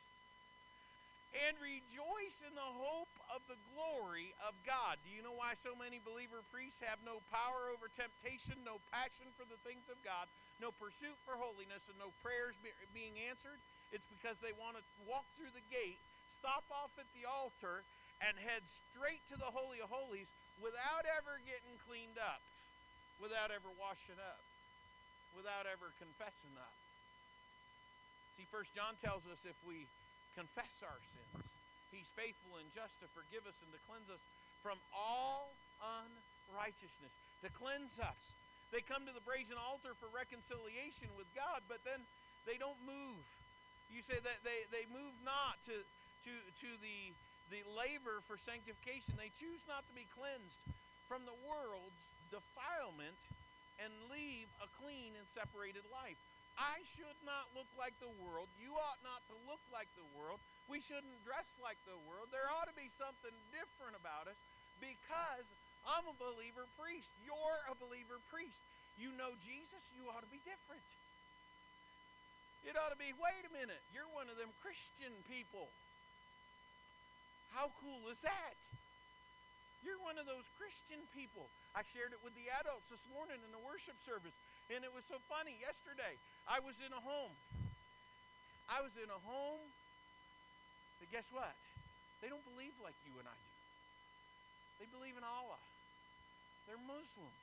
and 1.33 1.57
rejoice 1.57 2.45
in 2.45 2.53
the 2.53 2.71
hope 2.77 3.09
of 3.33 3.41
the 3.49 3.57
glory 3.73 4.37
of 4.45 4.53
God. 4.61 5.01
Do 5.01 5.09
you 5.09 5.25
know 5.25 5.33
why 5.33 5.57
so 5.57 5.73
many 5.73 5.97
believer 5.97 6.45
priests 6.53 6.77
have 6.85 7.01
no 7.01 7.25
power 7.33 7.73
over 7.73 7.89
temptation, 7.89 8.53
no 8.61 8.77
passion 8.93 9.25
for 9.33 9.47
the 9.49 9.57
things 9.65 9.89
of 9.89 9.97
God, 10.05 10.29
no 10.61 10.69
pursuit 10.69 11.17
for 11.25 11.33
holiness, 11.33 11.89
and 11.89 11.97
no 11.97 12.13
prayers 12.21 12.53
be, 12.61 12.69
being 12.93 13.17
answered? 13.25 13.57
It's 13.89 14.05
because 14.05 14.37
they 14.45 14.53
want 14.53 14.77
to 14.77 14.83
walk 15.09 15.25
through 15.33 15.55
the 15.57 15.65
gate, 15.73 15.97
stop 16.29 16.67
off 16.69 16.93
at 17.01 17.09
the 17.17 17.25
altar, 17.25 17.81
and 18.21 18.37
head 18.37 18.61
straight 18.69 19.25
to 19.33 19.37
the 19.39 19.49
Holy 19.49 19.81
of 19.81 19.89
Holies 19.89 20.29
without 20.61 21.09
ever 21.17 21.41
getting 21.49 21.73
cleaned 21.89 22.21
up, 22.21 22.45
without 23.17 23.49
ever 23.49 23.73
washing 23.81 24.21
up, 24.21 24.43
without 25.33 25.65
ever 25.65 25.89
confessing 25.97 26.53
up. 26.61 26.82
See, 28.37 28.45
First 28.49 28.73
John 28.73 28.97
tells 28.97 29.29
us 29.29 29.45
if 29.45 29.57
we 29.65 29.85
confess 30.33 30.81
our 30.81 31.01
sins. 31.13 31.45
He's 31.93 32.09
faithful 32.17 32.57
and 32.57 32.65
just 32.73 32.97
to 33.05 33.07
forgive 33.13 33.45
us 33.45 33.61
and 33.61 33.69
to 33.69 33.81
cleanse 33.85 34.09
us 34.09 34.21
from 34.65 34.81
all 34.89 35.53
unrighteousness, 35.83 37.13
to 37.45 37.49
cleanse 37.53 38.01
us. 38.01 38.33
They 38.73 38.81
come 38.81 39.05
to 39.05 39.13
the 39.13 39.21
brazen 39.21 39.61
altar 39.61 39.93
for 40.01 40.09
reconciliation 40.09 41.13
with 41.13 41.29
God, 41.37 41.61
but 41.69 41.85
then 41.85 42.01
they 42.49 42.57
don't 42.57 42.79
move. 42.81 43.21
You 43.93 44.01
say 44.01 44.17
that 44.17 44.41
they, 44.41 44.65
they 44.73 44.89
move 44.89 45.13
not 45.21 45.61
to, 45.69 45.77
to, 46.25 46.33
to 46.33 46.69
the, 46.81 47.13
the 47.53 47.61
laver 47.69 48.25
for 48.25 48.41
sanctification. 48.41 49.13
They 49.13 49.29
choose 49.37 49.61
not 49.69 49.85
to 49.85 49.93
be 49.93 50.09
cleansed 50.17 50.57
from 51.05 51.29
the 51.29 51.37
world's 51.45 52.09
defilement 52.33 53.21
and 53.77 53.93
leave 54.09 54.49
a 54.57 54.67
clean 54.81 55.13
and 55.13 55.29
separated 55.29 55.85
life. 55.93 56.17
I 56.57 56.85
should 56.85 57.17
not 57.25 57.49
look 57.57 57.69
like 57.73 57.97
the 57.97 58.13
world. 58.21 58.49
You 58.61 58.73
ought 58.77 59.01
not 59.01 59.25
to 59.33 59.35
look 59.49 59.61
like 59.73 59.89
the 59.97 60.05
world. 60.13 60.37
We 60.69 60.77
shouldn't 60.77 61.25
dress 61.25 61.57
like 61.59 61.81
the 61.89 61.97
world. 62.05 62.29
There 62.29 62.45
ought 62.53 62.69
to 62.69 62.77
be 62.77 62.93
something 62.93 63.33
different 63.49 63.97
about 63.97 64.29
us 64.29 64.37
because 64.77 65.47
I'm 65.89 66.05
a 66.05 66.15
believer 66.15 66.69
priest. 66.77 67.11
You're 67.25 67.59
a 67.67 67.75
believer 67.75 68.21
priest. 68.29 68.61
You 69.01 69.09
know 69.17 69.33
Jesus, 69.41 69.89
you 69.97 70.05
ought 70.13 70.21
to 70.21 70.29
be 70.29 70.41
different. 70.45 70.85
It 72.63 72.77
ought 72.79 72.93
to 72.93 73.01
be 73.01 73.11
wait 73.17 73.43
a 73.43 73.51
minute, 73.51 73.81
you're 73.91 74.07
one 74.15 74.29
of 74.31 74.39
them 74.39 74.53
Christian 74.63 75.11
people. 75.27 75.67
How 77.51 77.69
cool 77.83 78.07
is 78.09 78.23
that? 78.23 78.59
You're 79.83 79.99
one 79.99 80.15
of 80.15 80.23
those 80.23 80.47
Christian 80.55 81.03
people. 81.11 81.51
I 81.75 81.83
shared 81.83 82.15
it 82.15 82.23
with 82.23 82.31
the 82.39 82.47
adults 82.63 82.87
this 82.87 83.03
morning 83.11 83.43
in 83.43 83.51
the 83.51 83.59
worship 83.59 83.99
service. 83.99 84.33
And 84.73 84.81
it 84.81 84.89
was 84.89 85.05
so 85.05 85.21
funny. 85.29 85.53
Yesterday, 85.62 86.17
I 86.49 86.57
was 86.57 86.81
in 86.81 86.89
a 86.89 87.01
home. 87.01 87.38
I 88.65 88.81
was 88.81 88.97
in 88.97 89.05
a 89.05 89.21
home 89.21 89.62
But 90.97 91.13
guess 91.13 91.29
what? 91.29 91.53
They 92.25 92.31
don't 92.31 92.43
believe 92.55 92.73
like 92.81 92.97
you 93.05 93.13
and 93.21 93.27
I 93.27 93.38
do. 93.38 93.53
They 94.81 94.89
believe 94.89 95.13
in 95.13 95.21
Allah. 95.21 95.62
They're 96.65 96.81
Muslim. 96.89 97.36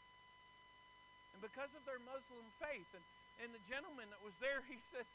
And 1.37 1.41
because 1.45 1.77
of 1.79 1.85
their 1.87 2.01
Muslim 2.03 2.43
faith, 2.59 2.89
and, 2.97 3.05
and 3.45 3.55
the 3.55 3.63
gentleman 3.69 4.09
that 4.11 4.23
was 4.25 4.41
there, 4.43 4.65
he 4.73 4.81
says 4.83 5.07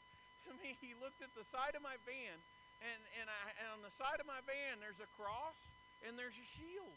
to 0.48 0.54
me, 0.62 0.78
he 0.78 0.94
looked 1.02 1.20
at 1.20 1.34
the 1.34 1.42
side 1.42 1.74
of 1.74 1.82
my 1.82 1.98
van, 2.06 2.38
and, 2.80 3.00
and, 3.18 3.26
I, 3.26 3.40
and 3.60 3.68
on 3.76 3.82
the 3.82 3.92
side 3.92 4.22
of 4.22 4.26
my 4.30 4.38
van, 4.46 4.78
there's 4.78 5.02
a 5.02 5.10
cross 5.18 5.66
and 6.06 6.14
there's 6.14 6.38
a 6.38 6.46
shield. 6.46 6.96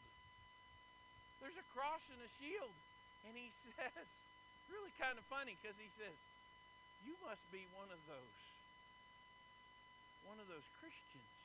There's 1.41 1.57
a 1.57 1.65
cross 1.73 2.13
and 2.13 2.19
a 2.21 2.29
shield. 2.29 2.75
And 3.25 3.33
he 3.33 3.49
says, 3.65 4.07
really 4.69 4.93
kind 5.01 5.17
of 5.17 5.25
funny 5.27 5.57
because 5.57 5.77
he 5.77 5.89
says, 5.89 6.15
You 7.05 7.17
must 7.25 7.45
be 7.49 7.65
one 7.73 7.89
of 7.89 8.01
those, 8.05 8.41
one 10.25 10.37
of 10.37 10.47
those 10.47 10.65
Christians. 10.79 11.35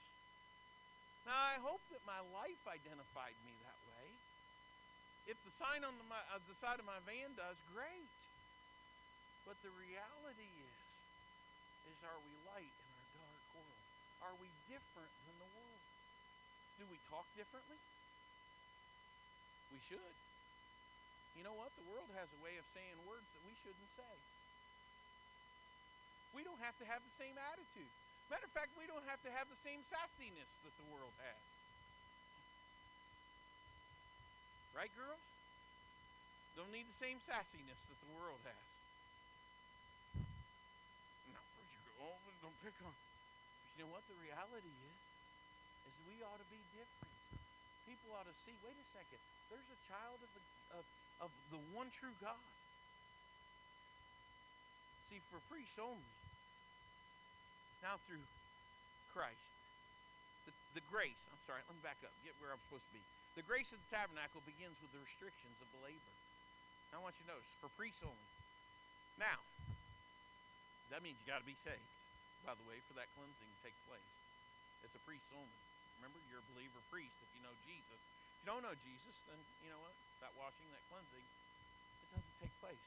Now, 1.25 1.37
I 1.37 1.57
hope 1.65 1.81
that 1.89 2.05
my 2.05 2.21
life 2.37 2.61
identified 2.69 3.37
me 3.49 3.57
that 3.65 3.81
way. 3.89 4.07
If 5.25 5.41
the 5.41 5.53
sign 5.57 5.81
on 5.81 5.97
the, 5.97 6.05
my, 6.05 6.21
uh, 6.29 6.41
the 6.45 6.53
side 6.53 6.77
of 6.77 6.85
my 6.85 7.01
van 7.09 7.33
does, 7.33 7.65
great. 7.73 8.13
But 9.49 9.57
the 9.65 9.73
reality 9.73 10.53
is, 10.69 10.79
is 11.89 11.97
are 12.05 12.21
we 12.21 12.33
light 12.45 12.69
in 12.69 12.89
our 12.93 13.09
dark 13.25 13.41
world? 13.57 13.81
Are 14.21 14.37
we 14.37 14.53
different 14.69 15.13
than 15.25 15.37
the 15.41 15.49
world? 15.57 15.85
Do 16.77 16.85
we 16.93 17.01
talk 17.09 17.25
differently? 17.37 17.81
We 19.73 19.81
should. 19.81 20.17
You 21.35 21.43
know 21.43 21.55
what? 21.55 21.75
The 21.75 21.87
world 21.91 22.11
has 22.15 22.31
a 22.31 22.41
way 22.41 22.55
of 22.57 22.67
saying 22.71 22.95
words 23.07 23.27
that 23.35 23.43
we 23.43 23.55
shouldn't 23.59 23.91
say. 23.95 24.15
We 26.35 26.43
don't 26.43 26.59
have 26.63 26.75
to 26.83 26.87
have 26.87 27.03
the 27.03 27.15
same 27.15 27.35
attitude. 27.39 27.91
Matter 28.31 28.47
of 28.47 28.55
fact, 28.55 28.75
we 28.75 28.87
don't 28.91 29.05
have 29.07 29.23
to 29.23 29.31
have 29.35 29.47
the 29.51 29.59
same 29.59 29.83
sassiness 29.87 30.59
that 30.67 30.75
the 30.79 30.87
world 30.91 31.15
has. 31.23 31.43
Right, 34.75 34.91
girls? 34.99 35.23
Don't 36.59 36.71
need 36.75 36.87
the 36.91 36.99
same 36.99 37.23
sassiness 37.23 37.79
that 37.87 37.99
the 37.99 38.11
world 38.15 38.43
has. 38.47 38.65
No, 41.31 41.39
preacher, 41.55 41.83
oh, 42.03 42.19
don't 42.43 42.59
pick 42.63 42.75
on. 42.83 42.95
But 42.95 43.71
you 43.79 43.87
know 43.87 43.95
what 43.95 44.07
the 44.11 44.19
reality 44.19 44.75
is? 44.75 44.99
Is 45.87 45.95
we 46.11 46.23
ought 46.27 46.39
to 46.39 46.49
be 46.51 46.59
different. 46.75 47.15
People 47.87 48.15
ought 48.19 48.27
to 48.27 48.37
see, 48.43 48.55
wait 48.67 48.79
a 48.79 48.87
second, 48.91 49.21
there's 49.51 49.67
a 49.71 49.79
child 49.87 50.19
of 50.19 50.31
the, 50.35 50.43
of, 50.79 50.85
of 51.23 51.31
the 51.55 51.61
one 51.75 51.91
true 51.95 52.15
God. 52.19 52.41
See, 55.11 55.21
for 55.31 55.39
priests 55.53 55.79
only, 55.79 56.11
now 57.85 58.01
through 58.09 58.23
Christ, 59.13 59.53
the, 60.49 60.53
the 60.79 60.85
grace, 60.91 61.23
I'm 61.31 61.43
sorry, 61.45 61.63
let 61.69 61.77
me 61.77 61.85
back 61.85 62.01
up, 62.03 62.11
get 62.27 62.35
where 62.41 62.51
I'm 62.51 62.63
supposed 62.67 62.89
to 62.89 62.95
be. 62.97 63.05
The 63.39 63.47
grace 63.47 63.75
of 63.75 63.79
the 63.83 63.91
tabernacle 63.91 64.43
begins 64.47 64.79
with 64.79 64.91
the 64.95 65.03
restrictions 65.03 65.59
of 65.59 65.69
the. 65.71 65.91
Now 66.95 67.03
I 67.03 67.11
want 67.11 67.19
you 67.19 67.27
to 67.27 67.35
notice, 67.35 67.51
for 67.59 67.67
priests 67.75 68.07
only. 68.07 68.29
Now, 69.19 69.43
that 70.95 71.03
means 71.03 71.19
you 71.19 71.27
got 71.27 71.43
to 71.43 71.49
be 71.49 71.59
saved, 71.59 71.91
by 72.47 72.55
the 72.55 72.63
way, 72.67 72.79
for 72.87 72.95
that 72.95 73.11
cleansing 73.19 73.51
to 73.51 73.59
take 73.67 73.75
place. 73.91 74.11
It's 74.87 74.95
a 74.95 75.03
priest 75.03 75.35
only. 75.35 75.59
Remember, 75.99 76.23
you're 76.31 76.43
a 76.43 76.51
believer 76.55 76.79
priest 76.93 77.19
if 77.19 77.31
you 77.35 77.43
know 77.43 77.55
Jesus. 77.67 77.99
If 77.99 78.39
you 78.45 78.47
don't 78.47 78.63
know 78.63 78.77
Jesus, 78.79 79.17
then 79.27 79.39
you 79.65 79.75
know 79.75 79.83
what? 79.83 79.97
That 80.25 80.33
washing, 80.41 80.65
that 80.73 80.81
cleansing, 80.89 81.21
it 81.21 82.09
doesn't 82.17 82.37
take 82.41 82.57
place. 82.65 82.81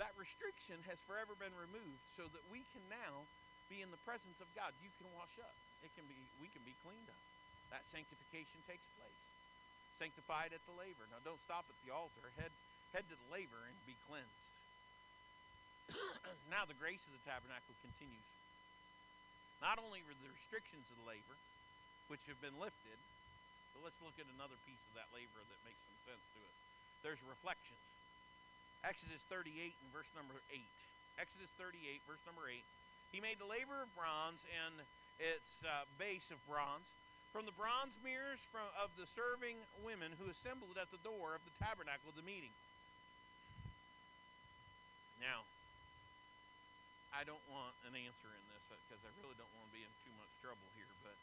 That 0.00 0.16
restriction 0.16 0.80
has 0.88 0.96
forever 1.04 1.36
been 1.36 1.52
removed 1.52 2.00
so 2.16 2.24
that 2.32 2.40
we 2.48 2.64
can 2.72 2.80
now 2.88 3.28
be 3.68 3.84
in 3.84 3.92
the 3.92 4.00
presence 4.08 4.40
of 4.40 4.48
God. 4.56 4.72
You 4.80 4.88
can 4.96 5.06
wash 5.12 5.36
up. 5.36 5.52
It 5.84 5.92
can 5.92 6.08
be 6.08 6.16
we 6.40 6.48
can 6.48 6.64
be 6.64 6.72
cleaned 6.80 7.12
up. 7.12 7.22
That 7.68 7.84
sanctification 7.84 8.56
takes 8.64 8.88
place. 8.96 9.20
Sanctified 10.00 10.56
at 10.56 10.64
the 10.64 10.72
laver. 10.74 11.04
Now 11.12 11.20
don't 11.22 11.44
stop 11.44 11.68
at 11.68 11.76
the 11.84 11.92
altar. 11.92 12.32
Head 12.40 12.50
head 12.96 13.04
to 13.12 13.16
the 13.20 13.28
laver 13.28 13.60
and 13.68 13.76
be 13.84 13.94
cleansed. 14.08 14.48
now 16.54 16.64
the 16.64 16.78
grace 16.80 17.04
of 17.04 17.12
the 17.12 17.20
tabernacle 17.20 17.76
continues. 17.84 18.28
Not 19.60 19.76
only 19.76 20.00
were 20.02 20.16
the 20.24 20.32
restrictions 20.32 20.88
of 20.88 20.96
the 21.04 21.06
laver, 21.06 21.36
which 22.08 22.26
have 22.26 22.40
been 22.40 22.56
lifted, 22.56 22.98
but 23.74 23.82
let's 23.82 23.98
look 24.00 24.14
at 24.22 24.30
another 24.38 24.56
piece 24.64 24.86
of 24.86 24.94
that 24.94 25.10
laver 25.10 25.42
that 25.42 25.60
makes 25.66 25.82
some 25.82 25.98
sense 26.06 26.24
to 26.32 26.40
us. 26.40 26.56
There's 27.02 27.20
reflections. 27.26 27.82
Exodus 28.86 29.26
38 29.26 29.74
and 29.74 29.90
verse 29.90 30.08
number 30.14 30.38
8. 30.48 30.62
Exodus 31.18 31.50
38, 31.58 32.00
verse 32.06 32.22
number 32.24 32.46
8. 32.46 32.62
He 33.10 33.18
made 33.18 33.42
the 33.42 33.46
laver 33.50 33.82
of 33.82 33.90
bronze 33.98 34.46
and 34.50 34.82
its 35.18 35.62
uh, 35.66 35.86
base 35.98 36.30
of 36.30 36.38
bronze 36.46 36.86
from 37.34 37.50
the 37.50 37.54
bronze 37.58 37.98
mirrors 38.02 38.42
from, 38.46 38.66
of 38.78 38.94
the 38.94 39.06
serving 39.06 39.58
women 39.82 40.14
who 40.22 40.30
assembled 40.30 40.78
at 40.78 40.86
the 40.94 41.02
door 41.02 41.34
of 41.34 41.42
the 41.42 41.54
tabernacle 41.58 42.06
of 42.10 42.18
the 42.18 42.22
meeting. 42.22 42.54
Now, 45.18 45.42
I 47.10 47.26
don't 47.26 47.42
want 47.50 47.74
an 47.86 47.94
answer 47.94 48.30
in 48.30 48.44
this 48.54 48.70
because 48.86 49.02
I 49.02 49.10
really 49.18 49.34
don't 49.38 49.50
want 49.58 49.70
to 49.70 49.74
be 49.74 49.82
in 49.82 49.90
too 50.02 50.14
much 50.18 50.30
trouble 50.42 50.66
here, 50.78 50.90
but 51.06 51.18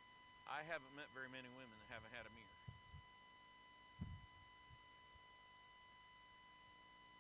I 0.52 0.68
haven't 0.68 0.92
met 1.00 1.08
very 1.16 1.32
many 1.32 1.48
women 1.56 1.72
that 1.80 1.88
haven't 1.96 2.12
had 2.12 2.28
a 2.28 2.34
mirror. 2.36 2.60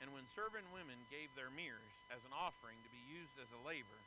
And 0.03 0.11
when 0.11 0.27
serving 0.27 0.67
women 0.75 0.99
gave 1.07 1.31
their 1.39 1.47
mirrors 1.47 1.95
as 2.11 2.27
an 2.27 2.35
offering 2.35 2.75
to 2.83 2.91
be 2.91 2.99
used 3.07 3.39
as 3.39 3.55
a 3.55 3.61
laver, 3.63 4.03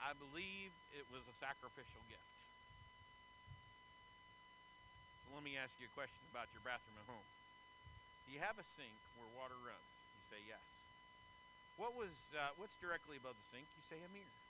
I 0.00 0.16
believe 0.16 0.72
it 0.96 1.04
was 1.12 1.28
a 1.28 1.36
sacrificial 1.36 2.00
gift. 2.08 2.32
So 5.26 5.36
let 5.36 5.44
me 5.44 5.60
ask 5.60 5.76
you 5.76 5.90
a 5.90 5.94
question 5.98 6.24
about 6.32 6.48
your 6.56 6.64
bathroom 6.64 6.96
at 6.96 7.04
home. 7.04 7.28
Do 8.24 8.32
you 8.32 8.40
have 8.40 8.56
a 8.56 8.64
sink 8.64 8.96
where 9.20 9.28
water 9.36 9.58
runs? 9.60 9.90
You 10.16 10.24
say 10.32 10.40
yes. 10.48 10.64
What 11.76 11.92
was 11.92 12.14
uh, 12.32 12.56
what's 12.56 12.80
directly 12.80 13.20
above 13.20 13.36
the 13.36 13.44
sink? 13.44 13.68
You 13.76 13.84
say 13.84 14.00
a 14.00 14.10
mirror. 14.14 14.43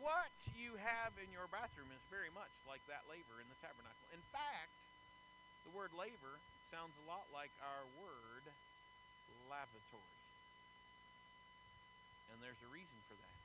What 0.00 0.34
you 0.56 0.78
have 0.80 1.12
in 1.20 1.28
your 1.34 1.50
bathroom 1.50 1.90
is 1.92 2.02
very 2.08 2.32
much 2.32 2.52
like 2.64 2.82
that 2.88 3.04
laver 3.10 3.42
in 3.42 3.48
the 3.50 3.58
tabernacle. 3.60 4.06
In 4.14 4.24
fact, 4.32 4.72
the 5.66 5.74
word 5.74 5.92
laver 5.94 6.40
sounds 6.70 6.96
a 6.98 7.04
lot 7.06 7.28
like 7.30 7.52
our 7.60 7.84
word 8.00 8.44
lavatory. 9.52 10.18
And 12.32 12.40
there's 12.40 12.60
a 12.64 12.70
reason 12.72 12.96
for 13.06 13.14
that. 13.20 13.38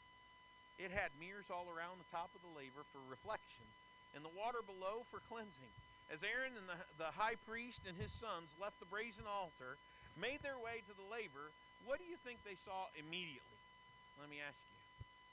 It 0.80 0.94
had 0.94 1.12
mirrors 1.18 1.50
all 1.50 1.68
around 1.68 2.00
the 2.00 2.08
top 2.14 2.32
of 2.38 2.42
the 2.46 2.54
laver 2.54 2.86
for 2.94 3.02
reflection, 3.10 3.66
and 4.16 4.24
the 4.24 4.32
water 4.38 4.62
below 4.64 5.04
for 5.10 5.20
cleansing. 5.28 5.74
As 6.08 6.24
Aaron 6.24 6.56
and 6.56 6.70
the, 6.70 6.80
the 6.96 7.12
high 7.12 7.36
priest 7.44 7.84
and 7.84 7.98
his 7.98 8.14
sons 8.14 8.56
left 8.56 8.80
the 8.80 8.88
brazen 8.88 9.28
altar, 9.28 9.76
made 10.16 10.40
their 10.46 10.58
way 10.58 10.86
to 10.88 10.94
the 10.96 11.08
laver, 11.12 11.52
what 11.84 12.00
do 12.00 12.06
you 12.08 12.16
think 12.24 12.40
they 12.46 12.56
saw 12.56 12.88
immediately? 12.96 13.60
Let 14.22 14.30
me 14.32 14.40
ask 14.40 14.64
you. 14.64 14.77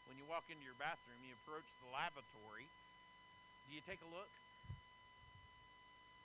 When 0.09 0.21
you 0.21 0.25
walk 0.29 0.49
into 0.53 0.65
your 0.65 0.77
bathroom, 0.77 1.21
you 1.25 1.37
approach 1.45 1.69
the 1.81 1.89
lavatory. 1.89 2.69
Do 3.67 3.71
you 3.73 3.81
take 3.81 4.05
a 4.05 4.11
look? 4.13 4.29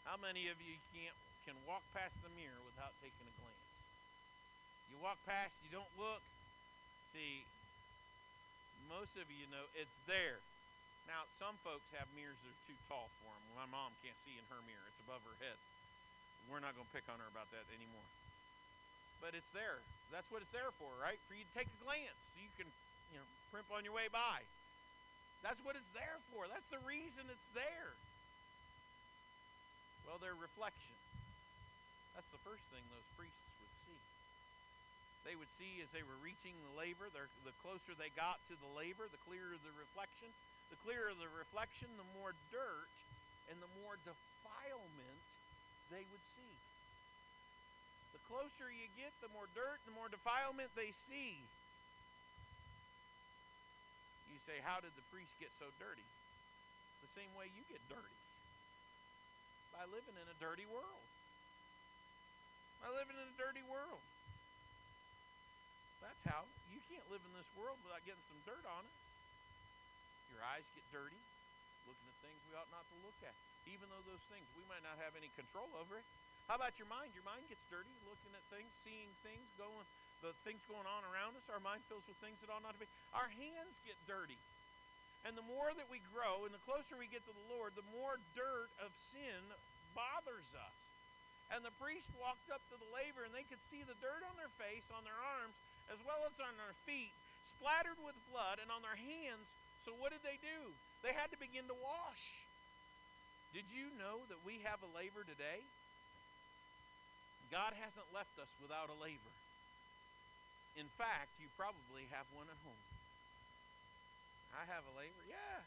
How 0.03 0.19
many 0.19 0.51
of 0.51 0.59
you 0.59 0.75
can't 0.91 1.15
can 1.47 1.55
walk 1.65 1.81
past 1.95 2.19
the 2.21 2.29
mirror 2.35 2.59
without 2.67 2.93
taking 2.99 3.25
a 3.25 3.35
glance? 3.39 3.69
You 4.91 4.99
walk 4.99 5.17
past, 5.23 5.57
you 5.63 5.71
don't 5.71 5.89
look. 5.95 6.21
See, 7.13 7.45
most 8.89 9.17
of 9.17 9.29
you 9.29 9.45
know 9.49 9.65
it's 9.77 9.97
there. 10.05 10.41
Now, 11.09 11.25
some 11.41 11.57
folks 11.65 11.89
have 11.97 12.05
mirrors 12.13 12.37
that 12.45 12.53
are 12.53 12.65
too 12.69 12.77
tall 12.85 13.09
for 13.21 13.33
them. 13.33 13.41
My 13.57 13.65
mom 13.65 13.97
can't 14.05 14.17
see 14.25 14.37
in 14.37 14.45
her 14.53 14.61
mirror, 14.65 14.85
it's 14.89 15.01
above 15.01 15.25
her 15.25 15.37
head. 15.41 15.57
We're 16.49 16.61
not 16.61 16.73
going 16.73 16.85
to 16.85 16.93
pick 16.93 17.05
on 17.09 17.21
her 17.21 17.29
about 17.29 17.49
that 17.53 17.65
anymore. 17.73 18.05
But 19.21 19.37
it's 19.37 19.49
there. 19.53 19.81
That's 20.09 20.29
what 20.33 20.41
it's 20.41 20.53
there 20.53 20.73
for, 20.81 20.89
right? 20.97 21.21
For 21.29 21.37
you 21.37 21.45
to 21.45 21.53
take 21.53 21.69
a 21.69 21.79
glance 21.85 22.17
so 22.33 22.41
you 22.41 22.49
can, 22.57 22.69
you 23.13 23.21
know, 23.21 23.27
primp 23.49 23.69
on 23.73 23.83
your 23.83 23.93
way 23.93 24.07
by. 24.09 24.45
That's 25.43 25.59
what 25.65 25.75
it's 25.75 25.91
there 25.91 26.19
for. 26.31 26.45
That's 26.47 26.67
the 26.69 26.81
reason 26.85 27.27
it's 27.31 27.49
there. 27.51 27.93
Well, 30.07 30.17
their 30.17 30.35
reflection. 30.35 30.97
That's 32.15 32.29
the 32.33 32.41
first 32.41 32.65
thing 32.73 32.83
those 32.89 33.07
priests 33.15 33.53
would 33.61 33.75
see 33.85 33.99
they 35.27 35.35
would 35.35 35.51
see 35.51 35.77
as 35.83 35.91
they 35.91 36.01
were 36.01 36.17
reaching 36.25 36.57
the 36.63 36.73
laver, 36.73 37.11
the 37.11 37.53
closer 37.61 37.93
they 37.93 38.09
got 38.17 38.39
to 38.47 38.55
the 38.57 38.71
laver, 38.73 39.05
the 39.11 39.21
clearer 39.27 39.53
the 39.61 39.75
reflection. 39.75 40.31
The 40.73 40.79
clearer 40.85 41.13
the 41.17 41.29
reflection, 41.29 41.89
the 41.97 42.09
more 42.17 42.37
dirt 42.53 42.95
and 43.49 43.57
the 43.61 43.69
more 43.81 43.97
defilement 44.05 45.21
they 45.89 46.05
would 46.13 46.25
see. 46.25 46.53
The 48.13 48.21
closer 48.29 48.69
you 48.69 48.85
get, 48.97 49.13
the 49.21 49.33
more 49.33 49.49
dirt, 49.57 49.81
the 49.89 49.93
more 49.93 50.09
defilement 50.09 50.73
they 50.77 50.93
see. 50.93 51.41
You 54.29 54.39
say, 54.41 54.61
How 54.61 54.79
did 54.79 54.93
the 54.93 55.05
priest 55.09 55.33
get 55.41 55.49
so 55.51 55.69
dirty? 55.81 56.05
The 57.01 57.09
same 57.09 57.31
way 57.33 57.49
you 57.51 57.65
get 57.67 57.81
dirty 57.89 58.19
by 59.73 59.87
living 59.89 60.15
in 60.19 60.27
a 60.27 60.37
dirty 60.37 60.67
world. 60.67 61.05
By 62.83 62.91
living 62.91 63.15
in 63.15 63.27
a 63.27 63.37
dirty 63.39 63.63
world. 63.65 64.03
That's 66.03 66.23
how. 66.23 66.47
You 66.71 66.79
can't 66.87 67.03
live 67.11 67.23
in 67.23 67.33
this 67.35 67.47
world 67.55 67.79
without 67.83 68.03
getting 68.07 68.23
some 68.23 68.39
dirt 68.47 68.63
on 68.67 68.83
it. 68.83 68.95
Your 70.31 70.43
eyes 70.45 70.67
get 70.75 70.85
dirty, 70.95 71.19
looking 71.87 72.07
at 72.07 72.17
things 72.23 72.39
we 72.47 72.55
ought 72.55 72.69
not 72.71 72.87
to 72.87 72.97
look 73.03 73.17
at. 73.23 73.35
Even 73.67 73.91
though 73.91 74.03
those 74.07 74.23
things, 74.31 74.47
we 74.55 74.63
might 74.71 74.83
not 74.83 74.95
have 75.01 75.15
any 75.19 75.31
control 75.35 75.67
over 75.75 75.99
it. 75.99 76.05
How 76.47 76.55
about 76.55 76.79
your 76.81 76.89
mind? 76.89 77.13
Your 77.13 77.27
mind 77.27 77.45
gets 77.51 77.63
dirty, 77.67 77.91
looking 78.07 78.33
at 78.33 78.41
things, 78.49 78.71
seeing 78.81 79.11
things, 79.21 79.51
going, 79.59 79.85
the 80.19 80.35
things 80.43 80.63
going 80.67 80.87
on 80.87 81.01
around 81.07 81.35
us. 81.39 81.47
Our 81.47 81.63
mind 81.63 81.83
fills 81.87 82.05
with 82.07 82.19
things 82.19 82.43
that 82.43 82.51
ought 82.51 82.63
not 82.63 82.75
to 82.75 82.81
be. 82.81 82.89
Our 83.15 83.31
hands 83.31 83.79
get 83.87 83.95
dirty. 84.07 84.39
And 85.27 85.35
the 85.35 85.43
more 85.43 85.75
that 85.75 85.91
we 85.91 85.99
grow 86.15 86.47
and 86.47 86.55
the 86.55 86.63
closer 86.63 86.95
we 86.95 87.11
get 87.11 87.23
to 87.27 87.35
the 87.35 87.49
Lord, 87.51 87.75
the 87.75 87.87
more 87.91 88.19
dirt 88.35 88.71
of 88.79 88.95
sin 88.95 89.43
bothers 89.91 90.51
us. 90.55 90.79
And 91.51 91.65
the 91.65 91.75
priest 91.81 92.13
walked 92.15 92.47
up 92.53 92.61
to 92.69 92.77
the 92.77 92.91
laver 92.93 93.25
and 93.25 93.33
they 93.33 93.47
could 93.47 93.59
see 93.67 93.83
the 93.83 93.97
dirt 93.99 94.23
on 94.23 94.37
their 94.39 94.53
face, 94.61 94.93
on 94.93 95.03
their 95.03 95.17
arms, 95.41 95.57
as 95.89 95.99
well 96.05 96.23
as 96.29 96.37
on 96.39 96.53
their 96.55 96.77
feet, 96.85 97.11
splattered 97.41 97.97
with 98.05 98.15
blood, 98.29 98.61
and 98.61 98.69
on 98.69 98.85
their 98.85 98.95
hands. 98.95 99.49
So, 99.81 99.97
what 99.97 100.13
did 100.13 100.21
they 100.21 100.37
do? 100.37 100.69
They 101.01 101.15
had 101.17 101.33
to 101.33 101.39
begin 101.41 101.65
to 101.65 101.77
wash. 101.81 102.45
Did 103.49 103.65
you 103.73 103.89
know 103.97 104.21
that 104.29 104.45
we 104.45 104.61
have 104.61 104.85
a 104.85 104.93
laver 104.93 105.25
today? 105.25 105.65
God 107.49 107.73
hasn't 107.81 108.05
left 108.13 108.37
us 108.37 108.53
without 108.61 108.93
a 108.93 108.97
laver. 109.01 109.33
In 110.79 110.87
fact, 110.95 111.35
you 111.43 111.51
probably 111.59 112.07
have 112.15 112.23
one 112.31 112.47
at 112.47 112.55
home. 112.63 112.85
I 114.55 114.63
have 114.71 114.87
a 114.87 114.93
laver, 114.95 115.27
yeah. 115.27 115.59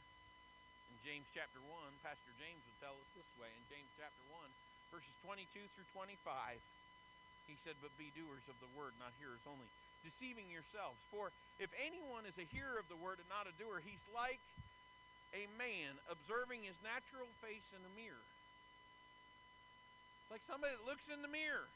In 0.88 0.96
James 1.04 1.28
chapter 1.36 1.60
1, 1.60 1.68
Pastor 2.00 2.32
James 2.40 2.64
would 2.64 2.80
tell 2.80 2.96
us 2.96 3.10
this 3.12 3.28
way 3.36 3.52
in 3.52 3.60
James 3.68 3.92
chapter 4.00 4.24
1, 4.32 4.40
verses 4.88 5.12
22 5.20 5.68
through 5.76 5.84
25. 5.92 6.16
He 7.44 7.60
said, 7.60 7.76
But 7.84 7.92
be 8.00 8.08
doers 8.16 8.48
of 8.48 8.56
the 8.64 8.72
word, 8.72 8.96
not 8.96 9.12
hearers 9.20 9.44
only, 9.44 9.68
deceiving 10.00 10.48
yourselves. 10.48 10.96
For 11.12 11.28
if 11.60 11.68
anyone 11.76 12.24
is 12.24 12.40
a 12.40 12.48
hearer 12.48 12.80
of 12.80 12.88
the 12.88 12.96
word 12.96 13.20
and 13.20 13.28
not 13.28 13.44
a 13.44 13.52
doer, 13.60 13.84
he's 13.84 14.08
like 14.16 14.40
a 15.36 15.44
man 15.60 16.00
observing 16.08 16.64
his 16.64 16.80
natural 16.80 17.28
face 17.44 17.68
in 17.76 17.84
a 17.84 17.92
mirror. 17.92 18.24
It's 20.24 20.32
like 20.32 20.44
somebody 20.44 20.72
that 20.72 20.88
looks 20.88 21.12
in 21.12 21.20
the 21.20 21.28
mirror. 21.28 21.68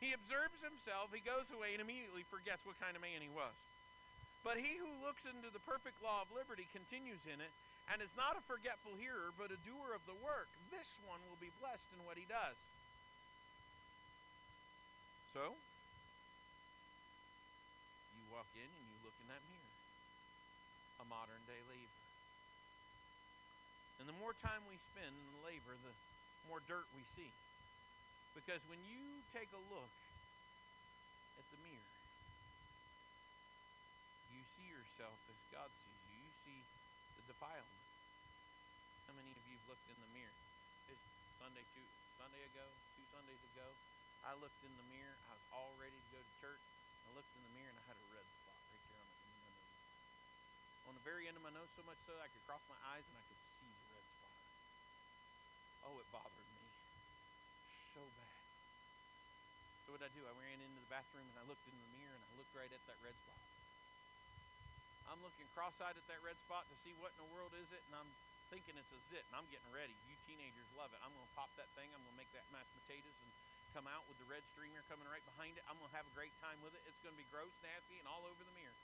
He 0.00 0.12
observes 0.12 0.60
himself, 0.60 1.08
he 1.10 1.24
goes 1.24 1.48
away, 1.50 1.72
and 1.72 1.80
immediately 1.80 2.24
forgets 2.28 2.68
what 2.68 2.76
kind 2.76 2.92
of 2.92 3.00
man 3.00 3.24
he 3.24 3.32
was. 3.32 3.56
But 4.44 4.60
he 4.60 4.76
who 4.76 4.92
looks 5.02 5.24
into 5.24 5.48
the 5.48 5.62
perfect 5.64 5.98
law 6.04 6.22
of 6.22 6.30
liberty 6.30 6.68
continues 6.70 7.24
in 7.24 7.40
it, 7.40 7.50
and 7.88 8.02
is 8.02 8.18
not 8.18 8.36
a 8.36 8.44
forgetful 8.44 8.98
hearer, 8.98 9.32
but 9.38 9.54
a 9.54 9.58
doer 9.64 9.94
of 9.94 10.04
the 10.04 10.18
work. 10.20 10.50
This 10.74 10.98
one 11.06 11.22
will 11.30 11.40
be 11.40 11.54
blessed 11.62 11.88
in 11.94 12.02
what 12.04 12.18
he 12.18 12.26
does. 12.26 12.58
So, 15.32 15.54
you 18.12 18.24
walk 18.34 18.48
in 18.58 18.68
and 18.68 18.86
you 18.90 18.98
look 19.06 19.14
in 19.22 19.28
that 19.30 19.42
mirror. 19.48 19.74
A 21.00 21.06
modern 21.06 21.42
day 21.46 21.60
laver. 21.70 22.02
And 24.00 24.08
the 24.08 24.16
more 24.16 24.34
time 24.36 24.64
we 24.68 24.76
spend 24.76 25.12
in 25.12 25.28
the 25.36 25.42
laver, 25.46 25.76
the 25.80 25.94
more 26.48 26.60
dirt 26.68 26.88
we 26.92 27.04
see. 27.16 27.32
Because 28.36 28.68
when 28.68 28.84
you 28.84 29.00
take 29.32 29.48
a 29.56 29.62
look 29.72 29.96
at 31.40 31.46
the 31.48 31.58
mirror, 31.64 31.92
you 34.28 34.44
see 34.44 34.68
yourself 34.68 35.16
as 35.32 35.40
God 35.48 35.72
sees 35.72 36.00
you. 36.12 36.20
You 36.20 36.32
see 36.44 36.60
the 37.16 37.24
defilement. 37.32 37.84
How 39.08 39.16
many 39.16 39.32
of 39.32 39.40
you 39.48 39.56
have 39.56 39.66
looked 39.72 39.88
in 39.88 39.96
the 39.96 40.12
mirror? 40.12 40.36
It's 40.92 41.00
Sunday 41.40 41.64
two 41.72 41.88
Sunday 42.20 42.44
ago, 42.52 42.64
two 42.96 43.08
Sundays 43.08 43.40
ago, 43.56 43.68
I 44.24 44.36
looked 44.36 44.60
in 44.64 44.72
the 44.76 44.86
mirror. 44.92 45.16
I 45.28 45.36
was 45.36 45.46
all 45.56 45.72
ready 45.80 45.96
to 45.96 46.10
go 46.12 46.20
to 46.20 46.32
church. 46.36 46.60
I 47.08 47.10
looked 47.16 47.32
in 47.36 47.40
the 47.40 47.52
mirror 47.56 47.72
and 47.72 47.80
I 47.80 47.86
had 47.88 47.96
a 47.96 48.08
red 48.12 48.24
spot 48.24 48.56
right 48.68 48.84
there 48.88 49.00
on 49.00 49.08
the 49.08 49.20
end 49.22 49.32
of 49.32 49.48
my 49.48 49.48
nose. 49.48 49.80
On 50.90 50.94
the 50.96 51.04
very 51.08 51.24
end 51.24 51.36
of 51.40 51.44
my 51.44 51.52
nose, 51.56 51.72
so 51.72 51.84
much 51.88 52.00
so 52.04 52.12
that 52.12 52.24
I 52.24 52.28
could 52.28 52.44
cross 52.44 52.64
my 52.68 52.76
eyes 52.92 53.04
and 53.08 53.16
I 53.16 53.24
could 53.32 53.40
see 53.40 53.70
the 53.70 53.88
red 53.96 54.06
spot. 54.12 54.34
Oh, 55.88 55.96
it 56.00 56.08
bothered 56.12 56.50
me 56.56 56.66
so 57.96 58.04
bad. 58.16 58.25
So 59.86 59.94
what 59.94 60.02
did 60.02 60.10
I 60.10 60.14
do? 60.18 60.26
I 60.26 60.34
ran 60.34 60.58
into 60.58 60.82
the 60.82 60.90
bathroom 60.90 61.30
and 61.30 61.38
I 61.38 61.46
looked 61.46 61.62
in 61.70 61.78
the 61.78 61.90
mirror 61.94 62.10
and 62.10 62.24
I 62.26 62.32
looked 62.34 62.50
right 62.58 62.70
at 62.74 62.82
that 62.90 62.98
red 63.06 63.14
spot. 63.14 63.38
I'm 65.06 65.22
looking 65.22 65.46
cross-eyed 65.54 65.94
at 65.94 66.06
that 66.10 66.18
red 66.26 66.34
spot 66.42 66.66
to 66.66 66.74
see 66.74 66.90
what 66.98 67.14
in 67.14 67.22
the 67.22 67.30
world 67.30 67.54
is 67.54 67.70
it, 67.70 67.78
and 67.86 67.94
I'm 67.94 68.10
thinking 68.50 68.74
it's 68.74 68.90
a 68.90 68.98
zit, 69.06 69.22
and 69.30 69.38
I'm 69.38 69.46
getting 69.54 69.70
ready. 69.70 69.94
You 70.10 70.18
teenagers 70.26 70.66
love 70.74 70.90
it. 70.90 70.98
I'm 70.98 71.14
going 71.14 71.26
to 71.26 71.36
pop 71.38 71.54
that 71.54 71.70
thing. 71.78 71.94
I'm 71.94 72.02
going 72.02 72.14
to 72.14 72.18
make 72.18 72.30
that 72.34 72.42
mashed 72.50 72.74
potatoes 72.74 73.14
and 73.22 73.30
come 73.70 73.86
out 73.86 74.02
with 74.10 74.18
the 74.18 74.26
red 74.26 74.42
streamer 74.50 74.82
coming 74.90 75.06
right 75.06 75.22
behind 75.22 75.54
it. 75.54 75.62
I'm 75.70 75.78
going 75.78 75.94
to 75.94 75.98
have 75.98 76.10
a 76.10 76.14
great 76.18 76.34
time 76.42 76.58
with 76.58 76.74
it. 76.74 76.82
It's 76.90 76.98
going 77.06 77.14
to 77.14 77.20
be 77.20 77.28
gross, 77.30 77.54
nasty, 77.62 78.02
and 78.02 78.10
all 78.10 78.26
over 78.26 78.42
the 78.42 78.54
mirror. 78.58 78.74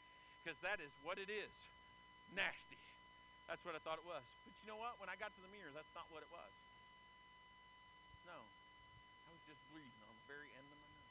Because 0.42 0.58
that 0.62 0.78
is 0.78 0.94
what 1.02 1.18
it 1.18 1.26
is 1.26 1.66
nasty. 2.34 2.78
That's 3.50 3.66
what 3.66 3.74
I 3.74 3.82
thought 3.82 3.98
it 3.98 4.06
was. 4.06 4.22
But 4.46 4.54
you 4.62 4.70
know 4.70 4.78
what? 4.78 5.02
When 5.02 5.10
I 5.10 5.18
got 5.18 5.34
to 5.34 5.42
the 5.42 5.50
mirror, 5.50 5.74
that's 5.74 5.90
not 5.98 6.06
what 6.14 6.22
it 6.22 6.30
was. 6.30 6.54
No. 8.30 8.38
I 8.38 9.28
was 9.34 9.42
just 9.50 9.58
bleeding 9.74 10.02
on 10.06 10.14
the 10.14 10.26
very 10.30 10.50
end 10.54 10.66
of 10.70 10.78
my 10.78 10.90
nose. 10.92 11.10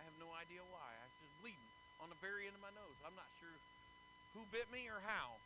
I 0.00 0.05
have 0.16 0.24
no 0.24 0.32
idea 0.32 0.64
why. 0.72 0.96
I 0.96 1.04
was 1.04 1.20
just 1.20 1.36
bleeding 1.44 1.68
on 2.00 2.08
the 2.08 2.16
very 2.24 2.48
end 2.48 2.56
of 2.56 2.64
my 2.64 2.72
nose. 2.72 2.96
I'm 3.04 3.12
not 3.12 3.28
sure 3.36 3.52
who 4.32 4.48
bit 4.48 4.72
me 4.72 4.88
or 4.88 5.04
how. 5.04 5.36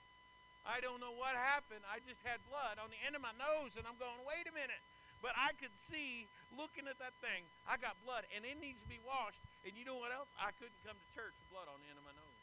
I 0.62 0.78
don't 0.78 1.02
know 1.02 1.10
what 1.10 1.34
happened. 1.34 1.82
I 1.90 1.98
just 2.06 2.22
had 2.22 2.38
blood 2.46 2.78
on 2.78 2.94
the 2.94 3.00
end 3.02 3.18
of 3.18 3.22
my 3.24 3.34
nose, 3.34 3.74
and 3.74 3.82
I'm 3.82 3.98
going, 3.98 4.22
wait 4.22 4.46
a 4.46 4.54
minute. 4.54 4.78
But 5.18 5.34
I 5.34 5.58
could 5.58 5.74
see, 5.74 6.30
looking 6.54 6.86
at 6.86 7.02
that 7.02 7.18
thing, 7.18 7.42
I 7.66 7.82
got 7.82 7.98
blood, 8.06 8.30
and 8.30 8.46
it 8.46 8.62
needs 8.62 8.78
to 8.86 8.88
be 8.88 9.02
washed. 9.02 9.42
And 9.66 9.74
you 9.74 9.82
know 9.82 9.98
what 9.98 10.14
else? 10.14 10.30
I 10.38 10.54
couldn't 10.54 10.78
come 10.86 10.94
to 10.94 11.08
church 11.10 11.34
with 11.34 11.50
blood 11.50 11.66
on 11.66 11.82
the 11.82 11.90
end 11.90 11.98
of 11.98 12.06
my 12.06 12.14
nose. 12.14 12.38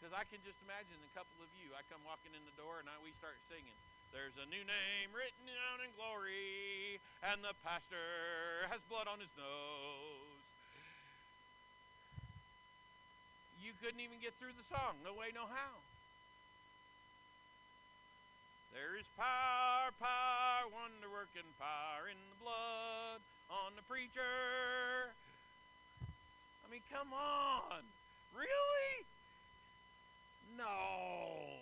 Because 0.00 0.16
I 0.16 0.24
can 0.32 0.40
just 0.48 0.58
imagine 0.64 0.96
a 1.04 1.12
couple 1.12 1.44
of 1.44 1.50
you, 1.60 1.76
I 1.76 1.84
come 1.92 2.00
walking 2.08 2.32
in 2.32 2.42
the 2.48 2.56
door, 2.56 2.80
and 2.80 2.88
I, 2.88 2.96
we 3.04 3.12
start 3.20 3.36
singing. 3.44 3.76
There's 4.14 4.38
a 4.38 4.46
new 4.46 4.62
name 4.62 5.10
written 5.10 5.42
down 5.42 5.82
in 5.82 5.90
glory, 5.98 7.02
and 7.26 7.42
the 7.42 7.50
pastor 7.66 7.98
has 8.70 8.78
blood 8.86 9.10
on 9.10 9.18
his 9.18 9.34
nose. 9.34 10.54
You 13.58 13.74
couldn't 13.82 13.98
even 13.98 14.22
get 14.22 14.38
through 14.38 14.54
the 14.54 14.62
song. 14.62 15.02
No 15.02 15.18
way, 15.18 15.34
no 15.34 15.50
how. 15.50 15.82
There 18.70 18.94
is 18.94 19.10
power, 19.18 19.90
power, 19.98 20.70
wonder 20.70 21.10
working 21.10 21.50
power 21.58 22.06
in 22.06 22.18
the 22.30 22.38
blood 22.38 23.18
on 23.50 23.74
the 23.74 23.82
preacher. 23.90 25.10
I 26.62 26.70
mean, 26.70 26.86
come 26.86 27.10
on. 27.10 27.82
Really? 28.30 29.10
No. 30.54 31.53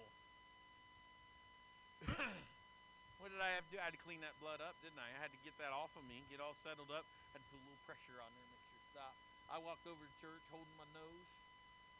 What 3.20 3.29
did 3.31 3.40
I 3.40 3.55
have 3.55 3.64
to 3.68 3.72
do? 3.72 3.79
I 3.81 3.88
had 3.88 3.96
to 3.96 4.03
clean 4.03 4.20
that 4.27 4.37
blood 4.42 4.61
up, 4.61 4.77
didn't 4.85 5.01
I? 5.01 5.09
I 5.12 5.18
had 5.20 5.33
to 5.33 5.40
get 5.46 5.57
that 5.62 5.72
off 5.72 5.92
of 5.94 6.05
me, 6.05 6.27
get 6.29 6.42
all 6.42 6.57
settled 6.59 6.92
up. 6.92 7.07
I 7.33 7.38
had 7.38 7.42
to 7.44 7.48
put 7.53 7.61
a 7.61 7.66
little 7.66 7.83
pressure 7.88 8.18
on 8.20 8.31
there, 8.35 8.46
make 8.48 8.62
sure 8.66 8.77
it 8.77 8.88
stopped. 8.92 9.20
I 9.53 9.57
walked 9.61 9.85
over 9.85 10.01
to 10.01 10.14
church 10.20 10.44
holding 10.48 10.72
my 10.81 10.88
nose, 10.96 11.29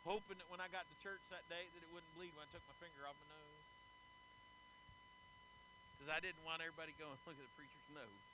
hoping 0.09 0.41
that 0.41 0.49
when 0.49 0.61
I 0.61 0.73
got 0.73 0.89
to 0.89 0.97
church 0.99 1.23
that 1.29 1.45
day 1.53 1.69
that 1.73 1.83
it 1.85 1.91
wouldn't 1.93 2.13
bleed 2.17 2.33
when 2.33 2.45
I 2.45 2.51
took 2.51 2.65
my 2.65 2.77
finger 2.81 3.05
off 3.05 3.17
my 3.23 3.31
nose 3.33 3.67
because 6.03 6.11
I 6.11 6.19
didn't 6.19 6.43
want 6.43 6.59
everybody 6.59 6.99
going, 6.99 7.15
look 7.31 7.39
at 7.39 7.47
the 7.47 7.55
preacher's 7.55 7.87
nose. 7.95 8.27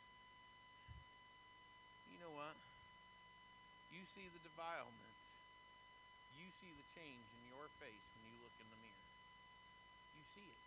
You 2.08 2.16
know 2.16 2.32
what? 2.32 2.56
You 3.92 4.08
see 4.08 4.24
the 4.32 4.40
defilement. 4.40 5.12
You 6.40 6.48
see 6.48 6.72
the 6.72 6.86
change 6.96 7.28
in 7.28 7.44
your 7.52 7.68
face 7.76 8.04
when 8.16 8.24
you 8.24 8.40
look 8.40 8.56
in 8.56 8.72
the 8.72 8.80
mirror. 8.80 9.08
You 10.16 10.24
see 10.32 10.48
it 10.48 10.60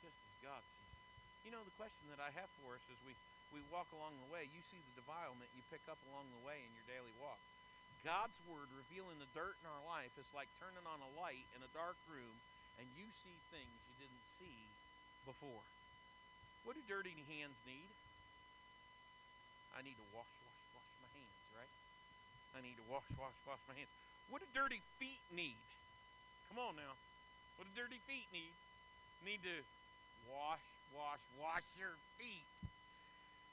just 0.00 0.16
as 0.16 0.36
God 0.44 0.62
sees 0.64 0.90
it. 0.90 1.48
You 1.48 1.50
know, 1.52 1.64
the 1.64 1.76
question 1.80 2.08
that 2.12 2.20
I 2.20 2.32
have 2.36 2.48
for 2.60 2.76
us 2.76 2.84
as 2.92 3.00
we, 3.04 3.16
we 3.52 3.60
walk 3.72 3.88
along 3.96 4.16
the 4.20 4.30
way, 4.32 4.48
you 4.52 4.60
see 4.60 4.80
the 4.80 5.00
defilement 5.00 5.48
you 5.56 5.64
pick 5.72 5.84
up 5.88 6.00
along 6.12 6.28
the 6.32 6.42
way 6.44 6.60
in 6.60 6.72
your 6.76 6.86
daily 6.88 7.12
walk. 7.16 7.40
God's 8.00 8.40
word 8.48 8.68
revealing 8.72 9.20
the 9.20 9.28
dirt 9.36 9.60
in 9.60 9.68
our 9.68 9.84
life 9.84 10.12
is 10.16 10.28
like 10.32 10.48
turning 10.56 10.84
on 10.88 11.04
a 11.04 11.10
light 11.20 11.44
in 11.52 11.60
a 11.60 11.70
dark 11.76 12.00
room 12.08 12.32
and 12.80 12.88
you 12.96 13.04
see 13.12 13.36
things 13.52 13.76
you 13.92 13.96
didn't 14.00 14.24
see 14.24 14.56
before. 15.28 15.60
What 16.64 16.76
do 16.76 16.82
dirty 16.88 17.12
hands 17.28 17.60
need? 17.68 17.88
I 19.76 19.84
need 19.84 20.00
to 20.00 20.06
wash, 20.16 20.28
wash, 20.28 20.60
wash 20.76 20.90
my 21.04 21.10
hands, 21.12 21.40
right? 21.52 21.72
I 22.56 22.64
need 22.64 22.80
to 22.80 22.86
wash, 22.88 23.04
wash, 23.20 23.36
wash 23.44 23.60
my 23.68 23.76
hands. 23.76 23.92
What 24.32 24.40
do 24.40 24.48
dirty 24.56 24.80
feet 24.96 25.20
need? 25.28 25.60
Come 26.48 26.58
on 26.60 26.80
now. 26.80 26.96
What 27.60 27.68
do 27.68 27.72
dirty 27.76 28.00
feet 28.08 28.26
need? 28.32 28.56
Need 29.20 29.44
to 29.44 29.60
wash, 30.28 30.64
wash, 30.92 31.22
wash 31.38 31.66
your 31.78 31.94
feet. 32.20 32.46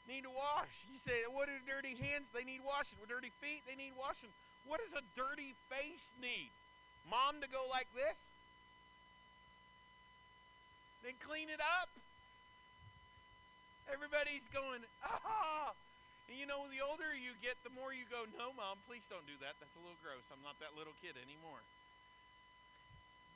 Need 0.08 0.24
to 0.24 0.32
wash. 0.32 0.88
You 0.88 0.96
say, 0.96 1.28
what 1.28 1.52
do 1.52 1.56
dirty 1.68 1.96
hands? 2.00 2.32
They 2.32 2.48
need 2.48 2.64
washing. 2.64 2.96
With 3.04 3.12
dirty 3.12 3.32
feet, 3.44 3.68
they 3.68 3.76
need 3.76 3.92
washing. 4.00 4.32
What 4.64 4.80
does 4.80 4.96
a 4.96 5.04
dirty 5.20 5.56
face 5.68 6.16
need? 6.20 6.52
Mom 7.12 7.44
to 7.44 7.48
go 7.48 7.68
like 7.68 7.88
this? 7.92 8.28
Then 11.04 11.16
clean 11.20 11.52
it 11.52 11.60
up? 11.60 11.92
Everybody's 13.92 14.48
going, 14.52 14.84
ah. 15.04 15.72
And 16.28 16.36
you 16.36 16.44
know, 16.44 16.68
the 16.68 16.84
older 16.84 17.08
you 17.16 17.32
get, 17.40 17.56
the 17.64 17.72
more 17.72 17.96
you 17.96 18.04
go, 18.12 18.28
no, 18.36 18.52
mom, 18.56 18.84
please 18.88 19.08
don't 19.08 19.24
do 19.24 19.36
that. 19.40 19.56
That's 19.64 19.76
a 19.80 19.84
little 19.84 20.00
gross. 20.04 20.28
I'm 20.28 20.44
not 20.44 20.60
that 20.60 20.76
little 20.76 20.96
kid 21.00 21.16
anymore. 21.16 21.64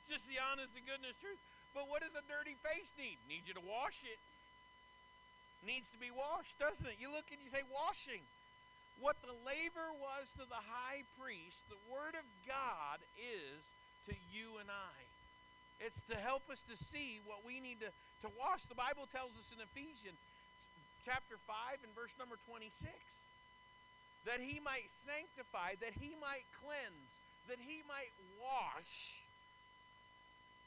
Just 0.04 0.28
the 0.28 0.36
honest 0.52 0.76
to 0.76 0.84
goodness 0.84 1.16
truth. 1.16 1.40
But 1.72 1.88
what 1.88 2.04
does 2.04 2.14
a 2.14 2.24
dirty 2.28 2.56
face 2.60 2.92
need? 3.00 3.16
Needs 3.28 3.48
you 3.48 3.56
to 3.56 3.64
wash 3.64 4.04
it. 4.04 4.20
Needs 5.64 5.88
to 5.90 5.98
be 5.98 6.12
washed, 6.12 6.58
doesn't 6.58 6.84
it? 6.84 7.00
You 7.00 7.08
look 7.08 7.30
and 7.32 7.40
you 7.40 7.48
say, 7.48 7.64
washing. 7.70 8.22
What 9.00 9.16
the 9.24 9.32
laver 9.42 9.90
was 9.96 10.36
to 10.36 10.44
the 10.44 10.62
high 10.68 11.08
priest, 11.16 11.64
the 11.72 11.80
word 11.88 12.14
of 12.18 12.26
God 12.44 13.00
is 13.16 13.64
to 14.06 14.14
you 14.30 14.60
and 14.60 14.68
I. 14.68 14.98
It's 15.80 16.02
to 16.12 16.16
help 16.18 16.46
us 16.50 16.62
to 16.70 16.76
see 16.76 17.18
what 17.24 17.42
we 17.42 17.58
need 17.58 17.80
to, 17.82 17.90
to 18.26 18.28
wash. 18.38 18.68
The 18.68 18.78
Bible 18.78 19.08
tells 19.10 19.34
us 19.38 19.50
in 19.50 19.58
Ephesians 19.58 20.18
chapter 21.02 21.34
5 21.50 21.82
and 21.82 21.90
verse 21.94 22.14
number 22.18 22.38
26 22.46 22.86
that 24.22 24.38
he 24.38 24.62
might 24.62 24.86
sanctify, 24.86 25.74
that 25.82 25.98
he 25.98 26.14
might 26.22 26.46
cleanse, 26.54 27.18
that 27.50 27.58
he 27.58 27.82
might 27.90 28.14
wash, 28.38 29.21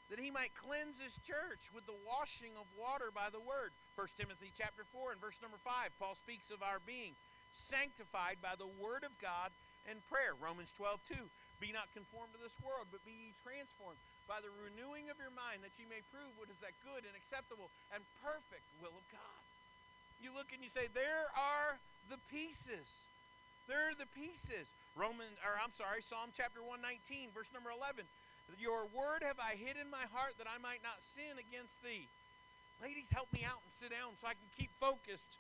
that 0.09 0.21
he 0.21 0.29
might 0.29 0.53
cleanse 0.53 1.01
his 1.01 1.17
church 1.25 1.73
with 1.73 1.85
the 1.89 1.97
washing 2.05 2.53
of 2.59 2.69
water 2.77 3.09
by 3.09 3.33
the 3.33 3.41
word. 3.41 3.73
1 3.97 4.07
Timothy 4.13 4.53
chapter 4.53 4.85
4 4.93 5.17
and 5.17 5.21
verse 5.21 5.41
number 5.41 5.57
5, 5.57 5.97
Paul 5.97 6.13
speaks 6.13 6.53
of 6.53 6.61
our 6.61 6.77
being 6.85 7.17
sanctified 7.55 8.37
by 8.43 8.53
the 8.59 8.69
word 8.77 9.07
of 9.07 9.15
God 9.17 9.49
and 9.89 9.97
prayer. 10.11 10.37
Romans 10.37 10.75
12, 10.75 11.01
2. 11.09 11.15
Be 11.63 11.71
not 11.71 11.87
conformed 11.95 12.35
to 12.35 12.41
this 12.43 12.59
world, 12.59 12.91
but 12.91 13.01
be 13.07 13.15
ye 13.15 13.29
transformed 13.39 13.97
by 14.27 14.43
the 14.43 14.51
renewing 14.59 15.07
of 15.07 15.17
your 15.21 15.31
mind, 15.31 15.63
that 15.63 15.77
ye 15.79 15.87
may 15.87 16.03
prove 16.11 16.33
what 16.35 16.51
is 16.51 16.59
that 16.59 16.75
good 16.83 17.07
and 17.07 17.15
acceptable 17.15 17.71
and 17.95 18.03
perfect 18.19 18.65
will 18.83 18.93
of 18.93 19.05
God. 19.13 19.39
You 20.19 20.35
look 20.35 20.51
and 20.51 20.59
you 20.59 20.69
say, 20.69 20.91
There 20.91 21.31
are 21.31 21.79
the 22.11 22.19
pieces. 22.27 23.07
There 23.71 23.89
are 23.89 23.97
the 23.97 24.09
pieces. 24.13 24.67
Roman, 24.93 25.31
or 25.41 25.57
I'm 25.57 25.73
sorry, 25.73 26.03
Psalm 26.03 26.35
chapter 26.35 26.61
119, 26.61 27.33
verse 27.33 27.49
number 27.55 27.71
11. 27.71 28.05
Your 28.60 28.88
word 28.93 29.21
have 29.21 29.38
I 29.41 29.58
hid 29.58 29.77
in 29.77 29.89
my 29.89 30.05
heart 30.13 30.38
that 30.38 30.47
I 30.49 30.62
might 30.62 30.81
not 30.81 31.01
sin 31.01 31.38
against 31.38 31.84
thee. 31.84 32.08
Ladies, 32.81 33.10
help 33.10 33.31
me 33.34 33.45
out 33.45 33.62
and 33.63 33.71
sit 33.71 33.91
down 33.91 34.17
so 34.17 34.27
I 34.27 34.38
can 34.38 34.49
keep 34.53 34.69
focused. 34.79 35.38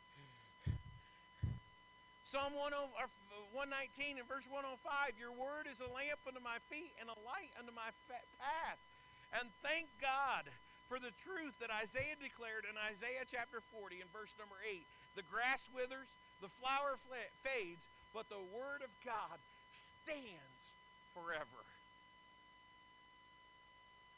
Psalm 2.25 2.57
119 2.57 4.17
and 4.17 4.27
verse 4.27 4.49
105 4.49 4.81
Your 5.21 5.33
word 5.33 5.69
is 5.69 5.79
a 5.79 5.89
lamp 5.93 6.21
unto 6.25 6.41
my 6.41 6.57
feet 6.73 6.93
and 6.97 7.07
a 7.07 7.17
light 7.21 7.53
unto 7.57 7.71
my 7.71 7.93
path. 8.09 8.81
And 9.37 9.49
thank 9.61 9.89
God 10.01 10.49
for 10.89 10.97
the 10.97 11.13
truth 11.17 11.57
that 11.61 11.73
Isaiah 11.73 12.17
declared 12.17 12.65
in 12.65 12.77
Isaiah 12.77 13.25
chapter 13.25 13.61
40 13.73 14.01
and 14.01 14.09
verse 14.13 14.33
number 14.37 14.57
8 14.61 14.85
the 15.15 15.23
grass 15.31 15.63
withers, 15.71 16.11
the 16.43 16.51
flower 16.59 16.99
fades, 17.39 17.87
but 18.13 18.27
the 18.27 18.43
word 18.51 18.83
of 18.83 18.91
God 19.03 19.39
stands 19.71 20.75
forever. 21.15 21.63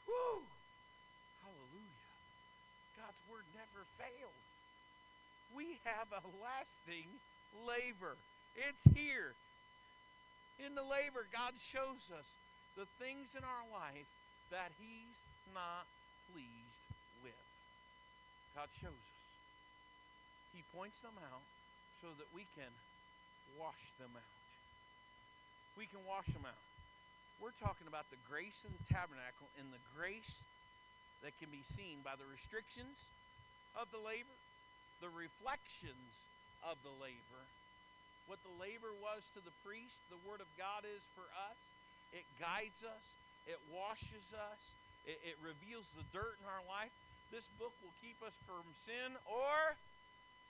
Woo! 0.07 0.41
Hallelujah. 1.43 2.03
God's 2.97 3.21
word 3.29 3.45
never 3.53 3.83
fails. 3.99 4.43
We 5.55 5.79
have 5.83 6.07
a 6.11 6.23
lasting 6.41 7.07
laver. 7.67 8.15
It's 8.55 8.83
here. 8.95 9.35
In 10.57 10.73
the 10.73 10.83
laver, 10.83 11.27
God 11.29 11.53
shows 11.59 12.09
us 12.09 12.33
the 12.75 12.89
things 12.97 13.35
in 13.37 13.43
our 13.43 13.65
life 13.69 14.09
that 14.49 14.71
He's 14.81 15.19
not 15.53 15.85
pleased 16.33 16.83
with. 17.21 17.45
God 18.55 18.69
shows 18.73 18.97
us. 18.97 19.23
He 20.55 20.63
points 20.73 21.01
them 21.01 21.13
out 21.29 21.45
so 22.01 22.07
that 22.17 22.29
we 22.33 22.45
can 22.57 22.71
wash 23.59 23.81
them 23.99 24.09
out. 24.15 24.33
We 25.77 25.85
can 25.85 26.01
wash 26.07 26.25
them 26.33 26.45
out. 26.45 26.66
We're 27.37 27.53
talking 27.53 27.85
about 27.85 28.09
the 28.09 28.17
grace 28.25 28.65
of 28.65 28.73
the 28.73 28.85
tabernacle 28.89 29.45
and 29.61 29.69
the 29.69 29.83
grace 29.93 30.41
that 31.21 31.37
can 31.37 31.53
be 31.53 31.61
seen 31.61 32.01
by 32.01 32.17
the 32.17 32.25
restrictions 32.25 32.97
of 33.77 33.93
the 33.93 34.01
laver, 34.01 34.37
the 35.05 35.13
reflections 35.13 36.25
of 36.65 36.81
the 36.81 36.93
laver, 36.97 37.45
what 38.25 38.41
the 38.41 38.57
laver 38.57 38.91
was 38.99 39.29
to 39.37 39.41
the 39.45 39.53
priest, 39.61 40.01
the 40.09 40.19
word 40.25 40.41
of 40.41 40.49
God 40.59 40.83
is 40.83 41.05
for 41.15 41.29
us. 41.47 41.59
It 42.11 42.25
guides 42.41 42.81
us, 42.83 43.05
it 43.45 43.61
washes 43.71 44.33
us, 44.35 44.61
it, 45.05 45.21
it 45.23 45.37
reveals 45.39 45.93
the 45.95 46.03
dirt 46.11 46.35
in 46.41 46.47
our 46.49 46.65
life. 46.65 46.91
This 47.31 47.47
book 47.55 47.71
will 47.79 47.95
keep 48.03 48.19
us 48.25 48.35
from 48.43 48.65
sin, 48.73 49.15
or 49.29 49.77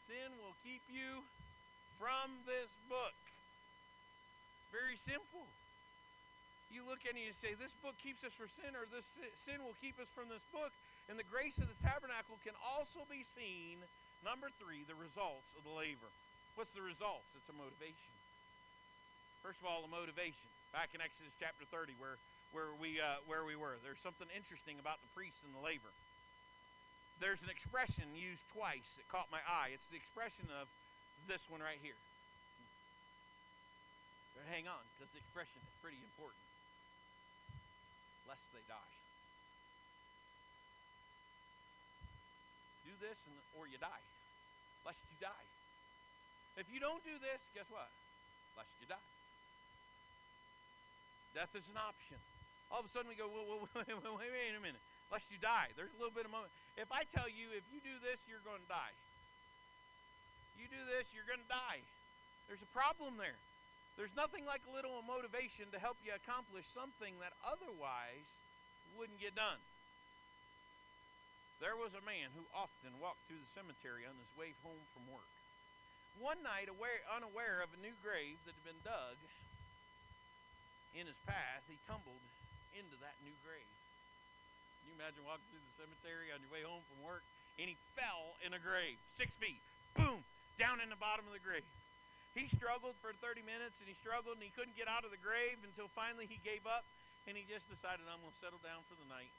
sin 0.08 0.34
will 0.42 0.58
keep 0.64 0.82
you 0.90 1.22
from 2.00 2.32
this 2.48 2.74
book. 2.90 3.18
It's 3.28 4.72
very 4.72 4.98
simple. 4.98 5.52
You 6.68 6.84
look 6.84 7.08
at 7.08 7.16
it 7.16 7.24
and 7.24 7.28
you 7.28 7.36
say, 7.36 7.56
This 7.56 7.76
book 7.80 7.96
keeps 8.00 8.28
us 8.28 8.36
from 8.36 8.52
sin, 8.52 8.76
or 8.76 8.84
this 8.92 9.08
sin 9.40 9.64
will 9.64 9.78
keep 9.80 9.96
us 10.00 10.12
from 10.12 10.28
this 10.28 10.44
book. 10.52 10.72
And 11.08 11.16
the 11.16 11.28
grace 11.28 11.56
of 11.64 11.72
the 11.72 11.80
tabernacle 11.80 12.36
can 12.44 12.52
also 12.60 13.08
be 13.08 13.24
seen, 13.24 13.80
number 14.28 14.52
three, 14.60 14.84
the 14.84 15.00
results 15.00 15.56
of 15.56 15.64
the 15.64 15.72
laver. 15.72 16.12
What's 16.60 16.76
the 16.76 16.84
results? 16.84 17.32
It's 17.40 17.48
a 17.48 17.56
motivation. 17.56 18.12
First 19.40 19.64
of 19.64 19.72
all, 19.72 19.80
the 19.80 19.94
motivation. 19.94 20.52
Back 20.76 20.92
in 20.92 21.00
Exodus 21.00 21.32
chapter 21.40 21.64
30, 21.72 21.96
where 21.96 22.20
where 22.52 22.72
we 22.80 23.00
uh, 23.00 23.24
where 23.28 23.44
we 23.44 23.56
were, 23.56 23.80
there's 23.84 24.00
something 24.00 24.28
interesting 24.36 24.80
about 24.80 25.00
the 25.04 25.12
priests 25.16 25.44
and 25.48 25.52
the 25.56 25.64
laver. 25.64 25.92
There's 27.20 27.44
an 27.44 27.50
expression 27.50 28.06
used 28.14 28.44
twice 28.54 29.00
that 29.00 29.08
caught 29.10 29.32
my 29.32 29.42
eye. 29.48 29.74
It's 29.74 29.90
the 29.90 29.98
expression 29.98 30.46
of 30.62 30.70
this 31.26 31.50
one 31.50 31.64
right 31.64 31.82
here. 31.82 31.98
But 34.38 34.46
hang 34.54 34.70
on, 34.70 34.84
because 34.96 35.18
the 35.18 35.20
expression 35.20 35.58
is 35.66 35.74
pretty 35.82 35.98
important. 36.04 36.47
Lest 38.28 38.52
they 38.52 38.64
die. 38.68 38.94
Do 42.84 42.94
this 43.00 43.24
and, 43.24 43.36
or 43.56 43.68
you 43.68 43.80
die. 43.80 44.04
Lest 44.86 45.04
you 45.08 45.18
die. 45.20 45.48
If 46.60 46.68
you 46.72 46.80
don't 46.80 47.04
do 47.04 47.16
this, 47.24 47.48
guess 47.56 47.68
what? 47.72 47.88
Lest 48.60 48.76
you 48.84 48.88
die. 48.88 49.08
Death 51.36 51.54
is 51.56 51.72
an 51.72 51.80
option. 51.80 52.18
All 52.68 52.84
of 52.84 52.88
a 52.88 52.92
sudden 52.92 53.08
we 53.08 53.16
go, 53.16 53.32
wait, 53.32 53.88
wait, 53.88 53.88
wait, 53.88 54.32
wait 54.32 54.56
a 54.58 54.64
minute. 54.64 54.82
Lest 55.08 55.32
you 55.32 55.40
die. 55.40 55.72
There's 55.80 55.94
a 55.96 56.00
little 56.02 56.12
bit 56.12 56.28
of 56.28 56.32
moment. 56.36 56.52
If 56.76 56.92
I 56.92 57.08
tell 57.08 57.32
you, 57.32 57.48
if 57.56 57.64
you 57.72 57.80
do 57.80 57.96
this, 58.04 58.28
you're 58.28 58.44
going 58.44 58.60
to 58.60 58.72
die. 58.72 58.96
You 60.60 60.68
do 60.68 60.82
this, 60.92 61.16
you're 61.16 61.28
going 61.30 61.40
to 61.40 61.52
die. 61.52 61.80
There's 62.50 62.66
a 62.66 62.72
problem 62.76 63.16
there. 63.16 63.40
There's 63.98 64.14
nothing 64.14 64.46
like 64.46 64.62
a 64.70 64.76
little 64.78 65.02
motivation 65.02 65.74
to 65.74 65.82
help 65.82 65.98
you 66.06 66.14
accomplish 66.14 66.70
something 66.70 67.18
that 67.18 67.34
otherwise 67.42 68.30
wouldn't 68.94 69.18
get 69.18 69.34
done. 69.34 69.58
There 71.58 71.74
was 71.74 71.98
a 71.98 72.06
man 72.06 72.30
who 72.38 72.46
often 72.54 73.02
walked 73.02 73.26
through 73.26 73.42
the 73.42 73.50
cemetery 73.50 74.06
on 74.06 74.14
his 74.22 74.30
way 74.38 74.54
home 74.62 74.86
from 74.94 75.10
work. 75.10 75.26
One 76.22 76.46
night, 76.46 76.70
aware, 76.70 77.02
unaware 77.10 77.66
of 77.66 77.74
a 77.74 77.82
new 77.82 77.98
grave 78.06 78.38
that 78.46 78.54
had 78.54 78.66
been 78.66 78.86
dug 78.86 79.18
in 80.94 81.10
his 81.10 81.18
path, 81.26 81.66
he 81.66 81.82
tumbled 81.90 82.22
into 82.78 82.94
that 83.02 83.18
new 83.26 83.34
grave. 83.42 83.74
Can 84.82 84.94
you 84.94 84.96
imagine 85.02 85.26
walking 85.26 85.50
through 85.50 85.66
the 85.66 85.78
cemetery 85.78 86.30
on 86.30 86.42
your 86.46 86.54
way 86.54 86.62
home 86.62 86.86
from 86.86 87.02
work 87.02 87.26
and 87.58 87.66
he 87.66 87.78
fell 87.98 88.38
in 88.46 88.54
a 88.54 88.62
grave, 88.62 89.02
six 89.10 89.34
feet, 89.34 89.62
boom, 89.98 90.22
down 90.62 90.78
in 90.78 90.94
the 90.94 90.98
bottom 91.02 91.26
of 91.26 91.34
the 91.34 91.42
grave. 91.42 91.66
He 92.36 92.50
struggled 92.52 93.00
for 93.00 93.16
30 93.18 93.44
minutes 93.44 93.80
and 93.80 93.88
he 93.88 93.96
struggled 93.96 94.40
and 94.40 94.46
he 94.46 94.54
couldn't 94.54 94.76
get 94.76 94.90
out 94.90 95.08
of 95.08 95.12
the 95.12 95.22
grave 95.22 95.62
until 95.64 95.88
finally 95.94 96.28
he 96.28 96.42
gave 96.44 96.66
up 96.68 96.84
and 97.28 97.36
he 97.36 97.44
just 97.44 97.68
decided, 97.68 98.08
I'm 98.08 98.24
going 98.24 98.32
to 98.32 98.40
settle 98.40 98.64
down 98.64 98.88
for 98.88 98.96
the 98.96 99.08
night. 99.12 99.34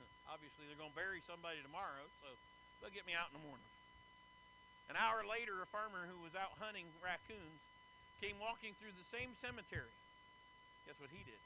Obviously, 0.32 0.64
they're 0.64 0.80
going 0.80 0.96
to 0.96 0.98
bury 0.98 1.20
somebody 1.20 1.60
tomorrow, 1.60 2.08
so 2.24 2.32
they'll 2.80 2.94
get 2.94 3.04
me 3.04 3.12
out 3.12 3.28
in 3.28 3.36
the 3.36 3.44
morning. 3.44 3.68
An 4.88 4.96
hour 4.96 5.26
later, 5.26 5.60
a 5.60 5.68
farmer 5.68 6.08
who 6.08 6.16
was 6.22 6.32
out 6.38 6.56
hunting 6.62 6.88
raccoons 7.04 7.60
came 8.22 8.40
walking 8.40 8.72
through 8.78 8.96
the 8.96 9.04
same 9.04 9.36
cemetery. 9.36 9.92
Guess 10.88 11.02
what 11.02 11.12
he 11.12 11.20
did? 11.26 11.42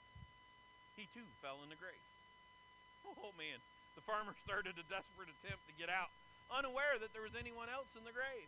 He 0.94 1.08
too 1.10 1.26
fell 1.40 1.64
in 1.64 1.72
the 1.72 1.78
grave. 1.78 2.04
Oh 3.24 3.32
man, 3.40 3.58
the 3.96 4.04
farmer 4.04 4.36
started 4.44 4.76
a 4.76 4.84
desperate 4.86 5.32
attempt 5.32 5.64
to 5.66 5.74
get 5.74 5.88
out, 5.88 6.12
unaware 6.52 7.00
that 7.00 7.16
there 7.16 7.24
was 7.24 7.32
anyone 7.32 7.72
else 7.72 7.96
in 7.96 8.04
the 8.04 8.12
grave. 8.12 8.46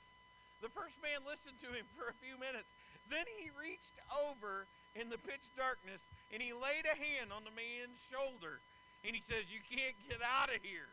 The 0.62 0.70
first 0.70 0.94
man 1.02 1.26
listened 1.26 1.58
to 1.66 1.74
him 1.74 1.90
for 1.98 2.06
a 2.06 2.16
few 2.22 2.38
minutes. 2.38 2.70
Then 3.10 3.26
he 3.34 3.50
reached 3.50 3.98
over 4.30 4.70
in 4.94 5.10
the 5.10 5.18
pitch 5.18 5.50
darkness 5.58 6.06
and 6.30 6.38
he 6.38 6.54
laid 6.54 6.86
a 6.86 6.94
hand 6.94 7.34
on 7.34 7.42
the 7.42 7.52
man's 7.52 7.98
shoulder 7.98 8.62
and 9.02 9.10
he 9.10 9.20
says, 9.20 9.50
You 9.50 9.58
can't 9.66 9.98
get 10.06 10.22
out 10.22 10.54
of 10.54 10.62
here. 10.62 10.88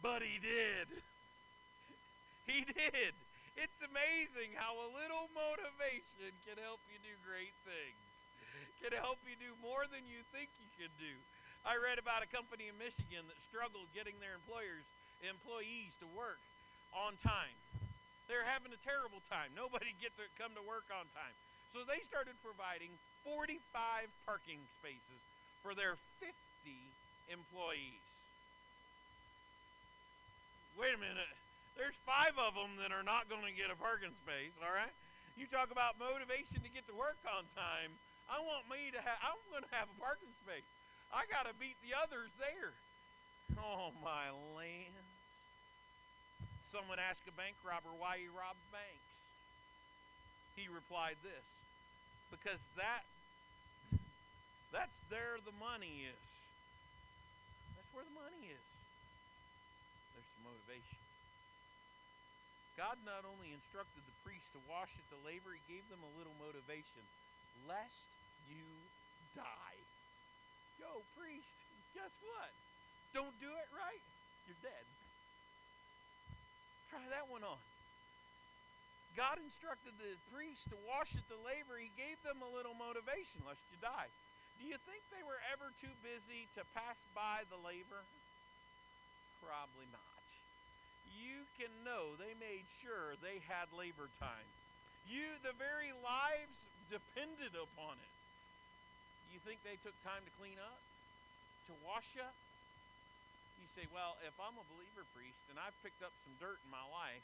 But 0.00 0.24
he 0.24 0.40
did. 0.40 0.88
He 2.48 2.66
did. 2.66 3.14
It's 3.54 3.86
amazing 3.86 4.58
how 4.58 4.74
a 4.74 4.90
little 4.90 5.30
motivation 5.30 6.34
can 6.42 6.58
help 6.58 6.82
you 6.90 6.98
do 6.98 7.14
great 7.22 7.54
things, 7.62 8.10
can 8.82 8.90
help 8.98 9.22
you 9.22 9.38
do 9.38 9.54
more 9.62 9.86
than 9.86 10.02
you 10.02 10.26
think 10.34 10.50
you 10.58 10.66
can 10.74 10.90
do. 10.98 11.14
I 11.62 11.78
read 11.78 12.02
about 12.02 12.26
a 12.26 12.30
company 12.32 12.66
in 12.66 12.74
Michigan 12.74 13.22
that 13.30 13.38
struggled 13.38 13.86
getting 13.94 14.18
their 14.18 14.34
employers 14.34 14.82
employees 15.22 15.94
to 16.02 16.10
work 16.10 16.42
on 16.90 17.14
time. 17.22 17.54
They're 18.30 18.46
having 18.46 18.70
a 18.70 18.78
terrible 18.78 19.18
time. 19.26 19.50
Nobody 19.58 19.90
get 19.98 20.14
to 20.14 20.30
come 20.38 20.54
to 20.54 20.62
work 20.62 20.86
on 20.94 21.10
time. 21.10 21.34
So 21.66 21.82
they 21.82 21.98
started 22.06 22.38
providing 22.46 22.94
45 23.26 23.58
parking 24.22 24.62
spaces 24.70 25.18
for 25.66 25.74
their 25.74 25.98
50 26.22 26.30
employees. 27.26 28.06
Wait 30.78 30.94
a 30.94 31.00
minute. 31.02 31.34
There's 31.74 31.98
five 32.06 32.38
of 32.38 32.54
them 32.54 32.78
that 32.78 32.94
are 32.94 33.02
not 33.02 33.26
going 33.26 33.42
to 33.42 33.50
get 33.50 33.66
a 33.66 33.78
parking 33.78 34.14
space, 34.14 34.54
all 34.62 34.70
right? 34.70 34.94
You 35.34 35.50
talk 35.50 35.74
about 35.74 35.98
motivation 35.98 36.62
to 36.62 36.70
get 36.70 36.86
to 36.86 36.94
work 36.94 37.18
on 37.26 37.50
time. 37.50 37.98
I 38.30 38.38
want 38.38 38.70
me 38.70 38.94
to 38.94 39.00
have, 39.02 39.18
I'm 39.26 39.42
going 39.50 39.66
to 39.66 39.74
have 39.74 39.90
a 39.90 39.98
parking 39.98 40.30
space. 40.38 40.66
I 41.10 41.26
got 41.26 41.50
to 41.50 41.54
beat 41.58 41.74
the 41.82 41.98
others 41.98 42.30
there. 42.38 42.78
Oh, 43.58 43.90
my 43.98 44.30
land 44.54 45.09
someone 46.70 47.02
asked 47.02 47.26
a 47.26 47.34
bank 47.34 47.58
robber 47.66 47.90
why 47.98 48.22
he 48.22 48.30
robbed 48.30 48.62
banks. 48.70 49.14
He 50.54 50.70
replied 50.70 51.18
this 51.26 51.46
because 52.30 52.62
that 52.78 53.02
that's 54.70 55.02
there 55.10 55.42
the 55.42 55.54
money 55.58 56.06
is. 56.06 56.30
That's 57.74 57.90
where 57.90 58.06
the 58.06 58.14
money 58.14 58.54
is. 58.54 58.66
There's 60.14 60.30
the 60.38 60.46
motivation. 60.46 61.00
God 62.78 63.02
not 63.02 63.26
only 63.26 63.50
instructed 63.50 64.06
the 64.06 64.18
priest 64.22 64.46
to 64.54 64.62
wash 64.70 64.94
at 64.94 65.06
the 65.10 65.18
laver, 65.26 65.50
he 65.50 65.62
gave 65.66 65.82
them 65.90 66.00
a 66.06 66.12
little 66.14 66.32
motivation. 66.38 67.02
Lest 67.66 68.06
you 68.46 68.62
die. 69.34 69.78
Yo, 70.78 71.02
priest, 71.18 71.58
guess 71.98 72.14
what? 72.22 72.54
Don't 73.10 73.34
do 73.42 73.50
it 73.50 73.68
right, 73.74 74.04
you're 74.46 74.62
dead. 74.62 74.86
Try 76.90 77.06
that 77.14 77.30
one 77.30 77.46
on. 77.46 77.62
God 79.14 79.38
instructed 79.38 79.94
the 80.02 80.18
priests 80.34 80.66
to 80.74 80.78
wash 80.90 81.14
at 81.14 81.26
the 81.30 81.38
laver. 81.38 81.78
He 81.78 81.94
gave 81.94 82.18
them 82.26 82.42
a 82.42 82.50
little 82.50 82.74
motivation, 82.74 83.46
lest 83.46 83.62
you 83.70 83.78
die. 83.78 84.10
Do 84.58 84.66
you 84.66 84.74
think 84.90 85.06
they 85.08 85.22
were 85.22 85.38
ever 85.54 85.70
too 85.78 85.94
busy 86.02 86.50
to 86.58 86.66
pass 86.74 87.06
by 87.14 87.46
the 87.46 87.58
laver? 87.62 88.02
Probably 89.38 89.86
not. 89.94 90.24
You 91.14 91.46
can 91.54 91.70
know 91.86 92.18
they 92.18 92.34
made 92.42 92.66
sure 92.82 93.14
they 93.22 93.38
had 93.46 93.70
laver 93.70 94.10
time. 94.18 94.50
You, 95.06 95.38
the 95.46 95.54
very 95.54 95.94
lives 96.02 96.66
depended 96.90 97.54
upon 97.54 97.98
it. 98.02 98.14
You 99.30 99.38
think 99.46 99.62
they 99.62 99.78
took 99.78 99.94
time 100.02 100.26
to 100.26 100.32
clean 100.42 100.58
up? 100.58 100.82
To 101.70 101.74
wash 101.86 102.18
up? 102.18 102.34
You 103.60 103.68
say, 103.76 103.84
well, 103.92 104.16
if 104.24 104.32
I'm 104.40 104.56
a 104.56 104.64
believer 104.72 105.04
priest 105.12 105.44
and 105.52 105.60
I've 105.60 105.76
picked 105.84 106.00
up 106.00 106.16
some 106.24 106.32
dirt 106.40 106.64
in 106.64 106.72
my 106.72 106.80
life 106.88 107.20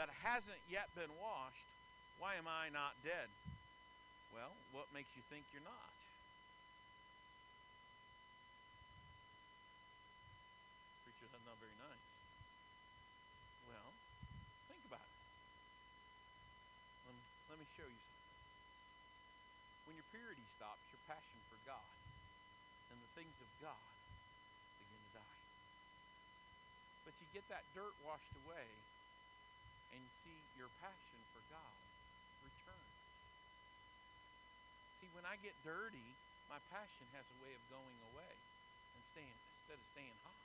that 0.00 0.08
hasn't 0.24 0.58
yet 0.64 0.88
been 0.96 1.12
washed, 1.20 1.68
why 2.16 2.40
am 2.40 2.48
I 2.48 2.72
not 2.72 2.96
dead? 3.04 3.28
Well, 4.32 4.56
what 4.72 4.88
makes 4.96 5.12
you 5.12 5.20
think 5.28 5.44
you're 5.52 5.60
not? 5.60 5.92
Preacher, 11.04 11.28
that's 11.28 11.44
not 11.44 11.60
very 11.60 11.76
nice. 11.76 12.06
Well, 13.68 13.88
think 14.72 14.80
about 14.88 15.04
it. 15.04 15.20
Let 17.04 17.12
me, 17.12 17.22
let 17.52 17.56
me 17.60 17.66
show 17.76 17.84
you 17.84 18.00
something. 18.00 18.32
When 19.84 19.94
your 20.00 20.08
purity 20.16 20.48
stops, 20.56 20.80
your 20.88 21.04
passion 21.04 21.38
for 21.52 21.60
God 21.68 21.92
and 22.88 22.96
the 23.04 23.10
things 23.12 23.36
of 23.36 23.52
God 23.60 23.84
but 27.04 27.12
you 27.20 27.23
get 27.34 27.50
that 27.50 27.66
dirt 27.74 27.90
washed 28.06 28.30
away, 28.46 28.62
and 29.90 30.02
see 30.22 30.38
your 30.54 30.70
passion 30.78 31.18
for 31.34 31.42
God 31.50 31.74
returns. 32.46 32.94
See, 35.02 35.10
when 35.18 35.26
I 35.26 35.34
get 35.42 35.58
dirty, 35.66 36.14
my 36.46 36.62
passion 36.70 37.10
has 37.18 37.26
a 37.26 37.38
way 37.42 37.50
of 37.50 37.62
going 37.74 37.98
away 38.14 38.34
and 38.94 39.02
staying 39.10 39.34
instead 39.34 39.82
of 39.82 39.86
staying 39.90 40.14
hot. 40.22 40.38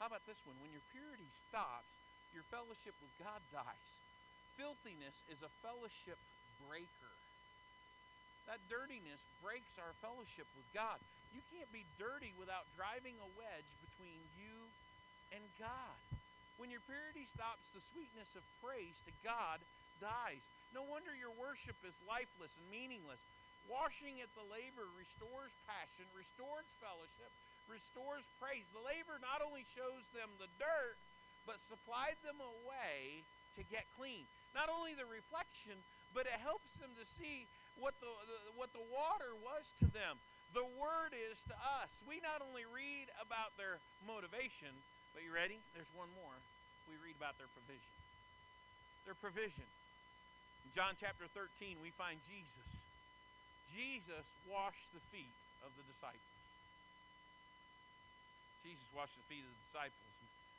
How 0.00 0.08
about 0.08 0.24
this 0.24 0.40
one? 0.48 0.56
When 0.64 0.72
your 0.72 0.84
purity 0.96 1.28
stops, 1.28 1.92
your 2.32 2.48
fellowship 2.48 2.96
with 3.04 3.12
God 3.20 3.44
dies. 3.52 3.86
Filthiness 4.56 5.20
is 5.28 5.44
a 5.44 5.52
fellowship 5.60 6.16
breaker. 6.64 7.12
That 8.48 8.64
dirtiness 8.72 9.20
breaks 9.44 9.76
our 9.76 9.92
fellowship 10.00 10.48
with 10.56 10.64
God. 10.72 10.96
You 11.36 11.44
can't 11.52 11.68
be 11.68 11.84
dirty 12.00 12.32
without 12.40 12.64
driving 12.72 13.20
a 13.20 13.28
wedge 13.36 13.68
between 13.84 14.24
you 14.40 14.72
and 15.34 15.44
God. 15.58 16.00
When 16.60 16.68
your 16.68 16.84
purity 16.84 17.24
stops, 17.24 17.72
the 17.72 17.80
sweetness 17.80 18.36
of 18.36 18.44
praise 18.60 19.00
to 19.08 19.12
God 19.24 19.64
dies. 19.96 20.44
No 20.76 20.84
wonder 20.84 21.12
your 21.16 21.32
worship 21.32 21.76
is 21.88 22.04
lifeless 22.04 22.60
and 22.60 22.68
meaningless. 22.68 23.24
Washing 23.68 24.20
at 24.20 24.32
the 24.36 24.44
laver 24.44 24.88
restores 24.96 25.52
passion, 25.64 26.08
restores 26.12 26.68
fellowship, 26.80 27.30
restores 27.68 28.28
praise. 28.40 28.68
The 28.72 28.82
laver 28.82 29.20
not 29.20 29.44
only 29.44 29.62
shows 29.62 30.10
them 30.12 30.32
the 30.40 30.50
dirt, 30.58 30.98
but 31.48 31.60
supplied 31.60 32.18
them 32.20 32.40
a 32.40 32.54
way 32.68 33.24
to 33.56 33.62
get 33.64 33.88
clean. 33.96 34.28
Not 34.52 34.68
only 34.68 34.92
the 34.94 35.08
reflection, 35.08 35.78
but 36.12 36.26
it 36.26 36.38
helps 36.42 36.76
them 36.76 36.90
to 36.98 37.04
see 37.06 37.46
what 37.78 37.94
the, 38.02 38.10
the 38.10 38.38
what 38.58 38.72
the 38.74 38.84
water 38.90 39.32
was 39.38 39.72
to 39.80 39.86
them. 39.90 40.18
The 40.52 40.66
word 40.76 41.14
is 41.14 41.46
to 41.46 41.56
us. 41.82 42.02
We 42.02 42.18
not 42.20 42.42
only 42.42 42.66
read 42.66 43.06
about 43.22 43.54
their 43.54 43.78
motivation, 44.02 44.74
but 45.12 45.22
you 45.26 45.32
ready? 45.34 45.58
There's 45.74 45.90
one 45.94 46.10
more. 46.16 46.36
We 46.86 46.98
read 47.00 47.18
about 47.18 47.38
their 47.38 47.50
provision. 47.54 47.94
Their 49.06 49.18
provision. 49.18 49.66
In 50.66 50.70
John 50.74 50.94
chapter 50.98 51.26
13, 51.32 51.78
we 51.82 51.90
find 51.94 52.18
Jesus. 52.26 52.70
Jesus 53.70 54.26
washed 54.50 54.90
the 54.90 55.02
feet 55.14 55.34
of 55.62 55.70
the 55.78 55.86
disciples. 55.86 56.40
Jesus 58.66 58.86
washed 58.92 59.16
the 59.16 59.26
feet 59.30 59.46
of 59.46 59.50
the 59.50 59.62
disciples. 59.64 60.10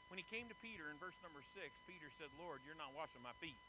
When 0.10 0.20
he 0.20 0.28
came 0.28 0.52
to 0.52 0.58
Peter 0.60 0.91
in 0.91 0.99
verse 0.99 1.16
number 1.24 1.39
6, 1.39 1.56
Peter 1.88 2.12
said, 2.12 2.28
Lord, 2.36 2.60
you're 2.68 2.80
not 2.80 2.91
washing 2.91 3.24
my 3.24 3.32
feet. 3.39 3.60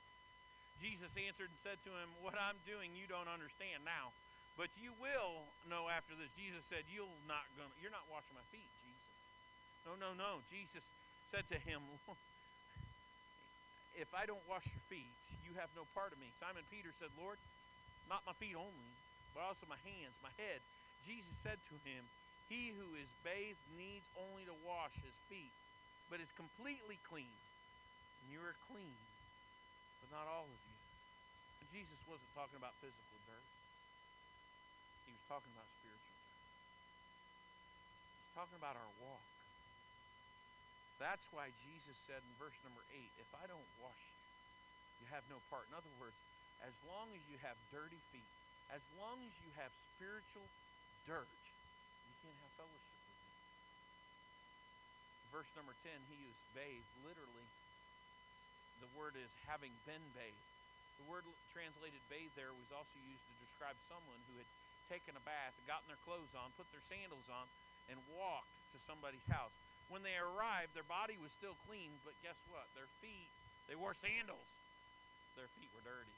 Jesus 0.83 1.14
answered 1.14 1.53
and 1.53 1.61
said 1.61 1.78
to 1.87 1.95
him, 1.95 2.11
What 2.18 2.35
I'm 2.35 2.59
doing 2.66 2.91
you 2.99 3.07
don't 3.07 3.30
understand 3.30 3.87
now, 3.87 4.11
but 4.59 4.74
you 4.74 4.91
will 4.99 5.47
know 5.70 5.87
after 5.87 6.18
this. 6.18 6.35
Jesus 6.35 6.66
said, 6.66 6.83
You'll 6.91 7.14
not 7.30 7.47
gonna 7.55 7.70
you're 7.78 7.95
not 7.95 8.09
washing 8.11 8.35
my 8.35 8.43
feet. 8.51 8.66
No, 9.87 9.99
no, 9.99 10.14
no. 10.14 10.39
Jesus 10.47 10.91
said 11.26 11.47
to 11.51 11.59
him, 11.59 11.83
If 13.99 14.11
I 14.14 14.26
don't 14.26 14.43
wash 14.47 14.66
your 14.70 14.85
feet, 14.87 15.11
you 15.43 15.59
have 15.59 15.70
no 15.74 15.85
part 15.93 16.14
of 16.14 16.18
me. 16.22 16.30
Simon 16.39 16.62
Peter 16.70 16.95
said, 16.95 17.11
Lord, 17.18 17.37
not 18.07 18.22
my 18.24 18.35
feet 18.39 18.55
only, 18.55 18.93
but 19.35 19.43
also 19.43 19.66
my 19.66 19.80
hands, 19.83 20.14
my 20.22 20.33
head. 20.39 20.62
Jesus 21.03 21.35
said 21.35 21.59
to 21.66 21.74
him, 21.83 22.07
He 22.47 22.70
who 22.78 22.95
is 22.95 23.11
bathed 23.26 23.59
needs 23.74 24.07
only 24.14 24.47
to 24.47 24.55
wash 24.62 24.95
his 25.03 25.16
feet, 25.26 25.51
but 26.07 26.22
is 26.22 26.30
completely 26.39 27.03
clean. 27.09 27.35
And 28.22 28.26
you 28.30 28.39
are 28.45 28.55
clean, 28.70 28.99
but 29.99 30.14
not 30.14 30.30
all 30.30 30.47
of 30.47 30.61
you. 30.62 30.78
And 31.59 31.66
Jesus 31.74 31.99
wasn't 32.07 32.30
talking 32.39 32.55
about 32.55 32.78
physical 32.78 33.18
dirt, 33.26 33.47
he 35.09 35.12
was 35.16 35.24
talking 35.26 35.51
about 35.59 35.66
spiritual 35.83 36.07
dirt. 36.07 36.39
He's 38.22 38.35
talking 38.39 38.59
about 38.61 38.78
our 38.78 38.93
walk. 39.03 39.32
That's 41.03 41.26
why 41.34 41.50
Jesus 41.66 41.98
said 41.98 42.22
in 42.22 42.32
verse 42.38 42.55
number 42.62 42.86
8, 42.94 43.03
If 43.18 43.30
I 43.34 43.50
don't 43.50 43.66
wash 43.82 43.98
you, 43.98 44.22
you 45.03 45.07
have 45.11 45.26
no 45.26 45.42
part. 45.50 45.66
In 45.66 45.74
other 45.74 45.90
words, 45.98 46.14
as 46.62 46.78
long 46.86 47.11
as 47.11 47.22
you 47.26 47.34
have 47.42 47.59
dirty 47.74 47.98
feet, 48.14 48.30
as 48.70 48.86
long 48.94 49.18
as 49.26 49.34
you 49.42 49.50
have 49.59 49.74
spiritual 49.98 50.46
dirt, 51.03 51.26
you 52.07 52.14
can't 52.22 52.38
have 52.46 52.55
fellowship 52.55 52.94
with 53.03 53.18
me. 53.18 53.30
Verse 55.34 55.50
number 55.59 55.74
10, 55.82 55.90
he 56.07 56.22
was 56.22 56.38
bathed. 56.55 56.86
Literally, 57.03 57.46
the 58.78 58.90
word 58.94 59.18
is 59.18 59.34
having 59.50 59.74
been 59.82 60.07
bathed. 60.14 60.48
The 61.03 61.11
word 61.11 61.26
translated 61.50 61.98
bathed 62.07 62.38
there 62.38 62.55
was 62.55 62.70
also 62.70 62.94
used 63.11 63.26
to 63.26 63.34
describe 63.42 63.74
someone 63.90 64.22
who 64.30 64.38
had 64.38 64.46
taken 64.86 65.18
a 65.18 65.24
bath, 65.26 65.50
gotten 65.66 65.90
their 65.90 65.98
clothes 66.07 66.38
on, 66.38 66.55
put 66.55 66.70
their 66.70 66.84
sandals 66.86 67.26
on, 67.26 67.50
and 67.90 67.98
walked 68.14 68.55
to 68.70 68.78
somebody's 68.78 69.26
house. 69.26 69.57
When 69.93 70.01
they 70.01 70.16
arrived, 70.16 70.72
their 70.72 70.88
body 70.88 71.20
was 71.20 71.36
still 71.36 71.53
clean, 71.68 71.93
but 72.01 72.16
guess 72.24 72.40
what? 72.49 72.64
Their 72.72 72.88
feet, 73.05 73.28
they 73.68 73.76
wore 73.76 73.93
sandals. 73.93 74.49
Their 75.36 75.53
feet 75.53 75.68
were 75.76 75.84
dirty. 75.84 76.16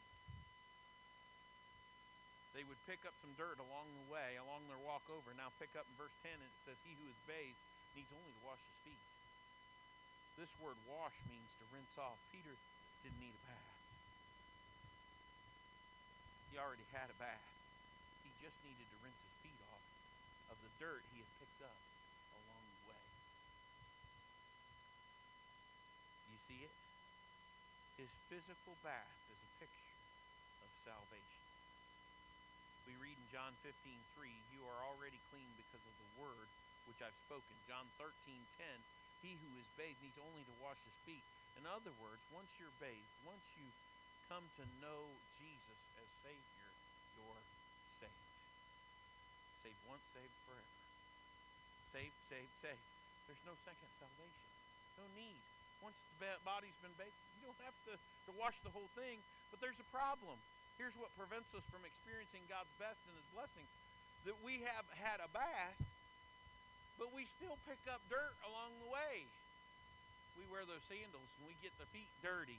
They 2.55 2.63
would 2.63 2.79
pick 2.87 3.03
up 3.03 3.19
some 3.19 3.35
dirt 3.35 3.59
along 3.59 3.91
the 3.99 4.07
way, 4.15 4.39
along 4.39 4.71
their 4.71 4.79
walk 4.79 5.03
over. 5.11 5.35
Now, 5.35 5.51
pick 5.59 5.75
up 5.75 5.91
in 5.91 5.99
verse 5.99 6.15
10, 6.23 6.39
and 6.39 6.47
it 6.47 6.63
says, 6.63 6.79
He 6.87 6.95
who 6.95 7.11
is 7.11 7.19
bathed 7.27 7.59
needs 7.99 8.15
only 8.15 8.31
to 8.31 8.43
wash 8.47 8.63
his 8.63 8.79
feet. 8.87 9.05
This 10.39 10.55
word 10.63 10.79
wash 10.87 11.19
means 11.27 11.51
to 11.59 11.67
rinse 11.75 11.99
off. 11.99 12.19
Peter 12.31 12.55
didn't 13.03 13.19
need 13.19 13.35
a 13.35 13.43
bath, 13.51 13.75
he 16.55 16.63
already 16.63 16.87
had 16.95 17.11
a 17.11 17.19
bath. 17.19 17.51
He 18.23 18.31
just 18.39 18.55
needed 18.63 18.87
to 18.87 18.99
rinse 19.03 19.19
his 19.19 19.35
feet 19.43 19.61
off 19.75 19.83
of 20.55 20.57
the 20.63 20.71
dirt 20.79 21.03
he 21.11 21.19
had 21.19 21.33
picked 21.43 21.63
up 21.67 21.75
along 22.39 22.63
the 22.63 22.95
way. 22.95 23.03
You 26.31 26.34
see 26.45 26.61
it? 26.61 26.75
His 27.97 28.11
physical 28.29 28.77
bath 28.85 29.17
is 29.33 29.41
a 29.41 29.51
picture 29.63 30.01
of 30.61 30.71
salvation. 30.85 31.45
We 32.85 33.01
read 33.01 33.17
in 33.17 33.29
John 33.33 33.57
15, 33.65 33.73
3, 34.19 34.29
you 34.53 34.61
are 34.69 34.81
already 34.85 35.17
clean 35.33 35.49
because 35.57 35.81
of 35.89 35.97
the 35.97 36.11
word 36.21 36.49
which 36.85 37.01
I've 37.01 37.17
spoken. 37.25 37.55
John 37.65 37.89
13, 37.97 38.13
10, 38.61 38.69
he 39.25 39.41
who 39.41 39.51
is 39.57 39.65
bathed 39.81 39.97
needs 40.05 40.21
only 40.21 40.45
to 40.45 40.55
wash 40.61 40.77
his 40.85 40.99
feet. 41.09 41.25
In 41.57 41.65
other 41.65 41.97
words, 41.97 42.21
once 42.29 42.53
you're 42.61 42.77
bathed, 42.77 43.15
once 43.25 43.47
you've 43.57 43.81
come 44.29 44.45
to 44.61 44.65
know 44.85 45.09
Jesus 45.41 45.81
as 45.97 46.09
Savior, 46.21 46.69
you're 47.17 47.45
saved. 48.05 48.29
Saved 49.65 49.81
once, 49.89 50.05
saved 50.13 50.37
forever. 50.45 50.75
Saved, 51.95 52.19
saved, 52.21 52.53
saved. 52.61 52.85
There's 53.25 53.45
no 53.49 53.57
second 53.57 53.89
salvation. 53.97 54.45
No 55.01 55.09
need. 55.17 55.41
Once 55.85 56.01
the 56.17 56.33
body's 56.49 56.75
been 56.81 56.97
bathed, 56.97 57.13
you 57.37 57.45
don't 57.45 57.61
have 57.61 57.77
to, 57.85 57.93
to 58.25 58.33
wash 58.41 58.65
the 58.65 58.73
whole 58.73 58.89
thing. 58.97 59.21
But 59.53 59.61
there's 59.61 59.79
a 59.79 59.89
problem. 59.93 60.41
Here's 60.81 60.97
what 60.97 61.13
prevents 61.15 61.53
us 61.53 61.63
from 61.69 61.85
experiencing 61.85 62.43
God's 62.49 62.73
best 62.81 63.05
and 63.05 63.15
His 63.15 63.29
blessings 63.37 63.69
that 64.25 64.41
we 64.41 64.65
have 64.65 64.89
had 64.97 65.21
a 65.21 65.29
bath, 65.29 65.77
but 66.97 67.13
we 67.13 67.29
still 67.29 67.61
pick 67.69 67.85
up 67.93 68.01
dirt 68.09 68.35
along 68.49 68.73
the 68.81 68.89
way. 68.89 69.29
We 70.41 70.49
wear 70.49 70.65
those 70.65 70.83
sandals 70.89 71.29
and 71.39 71.45
we 71.45 71.55
get 71.61 71.77
the 71.77 71.87
feet 71.93 72.09
dirty. 72.25 72.59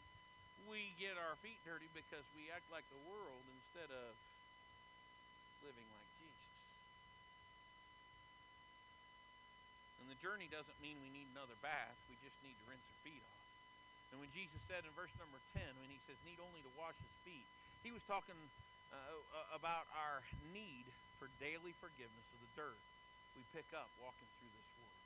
We 0.69 0.93
get 1.01 1.17
our 1.17 1.35
feet 1.41 1.59
dirty 1.65 1.89
because 1.91 2.23
we 2.37 2.53
act 2.53 2.69
like 2.69 2.85
the 2.93 3.01
world 3.09 3.43
instead 3.49 3.89
of 3.89 4.13
living 5.65 5.89
like 5.89 6.09
Jesus. 6.21 6.45
And 10.05 10.13
the 10.13 10.21
journey 10.21 10.45
doesn't 10.53 10.77
mean 10.85 11.01
we 11.01 11.09
need 11.09 11.25
another 11.33 11.57
bath, 11.65 11.97
we 12.05 12.13
just 12.21 12.37
need 12.45 12.53
to 12.53 12.65
rinse 12.69 12.85
our 12.85 13.01
feet 13.01 13.25
off. 13.25 13.41
And 14.13 14.21
when 14.21 14.29
Jesus 14.29 14.61
said 14.61 14.85
in 14.85 14.93
verse 14.93 15.09
number 15.17 15.41
10, 15.57 15.65
when 15.81 15.89
he 15.89 15.97
says, 15.97 16.13
need 16.21 16.37
only 16.37 16.61
to 16.61 16.69
wash 16.77 16.93
his 16.93 17.15
feet, 17.25 17.49
he 17.81 17.89
was 17.89 18.05
talking 18.05 18.37
uh, 18.93 19.57
about 19.57 19.89
our 19.97 20.21
need 20.53 20.85
for 21.17 21.25
daily 21.41 21.73
forgiveness 21.81 22.29
of 22.29 22.37
the 22.37 22.51
dirt 22.53 22.77
we 23.33 23.41
pick 23.49 23.65
up 23.73 23.89
walking 23.97 24.29
through 24.37 24.53
this 24.53 24.69
world. 24.77 25.01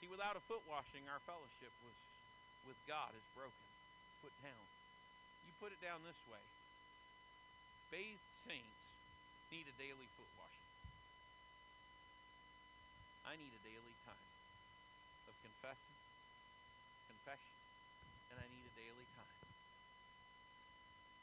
See, 0.00 0.08
without 0.08 0.40
a 0.40 0.42
foot 0.48 0.64
washing, 0.64 1.04
our 1.12 1.20
fellowship 1.28 1.70
was 1.84 1.98
with 2.64 2.80
God 2.88 3.14
is 3.14 3.22
broken, 3.36 3.66
put 4.24 4.34
down. 4.42 4.64
You 5.46 5.52
put 5.62 5.70
it 5.70 5.78
down 5.84 6.02
this 6.02 6.18
way. 6.26 6.42
Bathed 7.92 8.26
saints 8.48 8.80
need 9.54 9.70
a 9.70 9.76
daily 9.78 10.08
foot 10.18 10.32
washing. 10.34 10.65
I 13.26 13.34
need 13.34 13.50
a 13.50 13.62
daily 13.66 13.94
time 14.06 14.26
of 15.26 15.34
confessing, 15.42 15.98
confession, 17.10 17.58
and 18.30 18.38
I 18.38 18.46
need 18.54 18.62
a 18.62 18.74
daily 18.78 19.02
time 19.18 19.38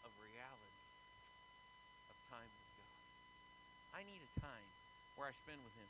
of 0.03 0.11
reality 0.19 0.79
of 2.11 2.17
time 2.27 2.51
with 2.51 2.67
God. 2.75 2.91
I 3.95 4.03
need 4.03 4.19
a 4.19 4.31
time 4.43 4.67
where 5.15 5.31
I 5.31 5.33
spend 5.47 5.63
with 5.63 5.71
Him. 5.79 5.87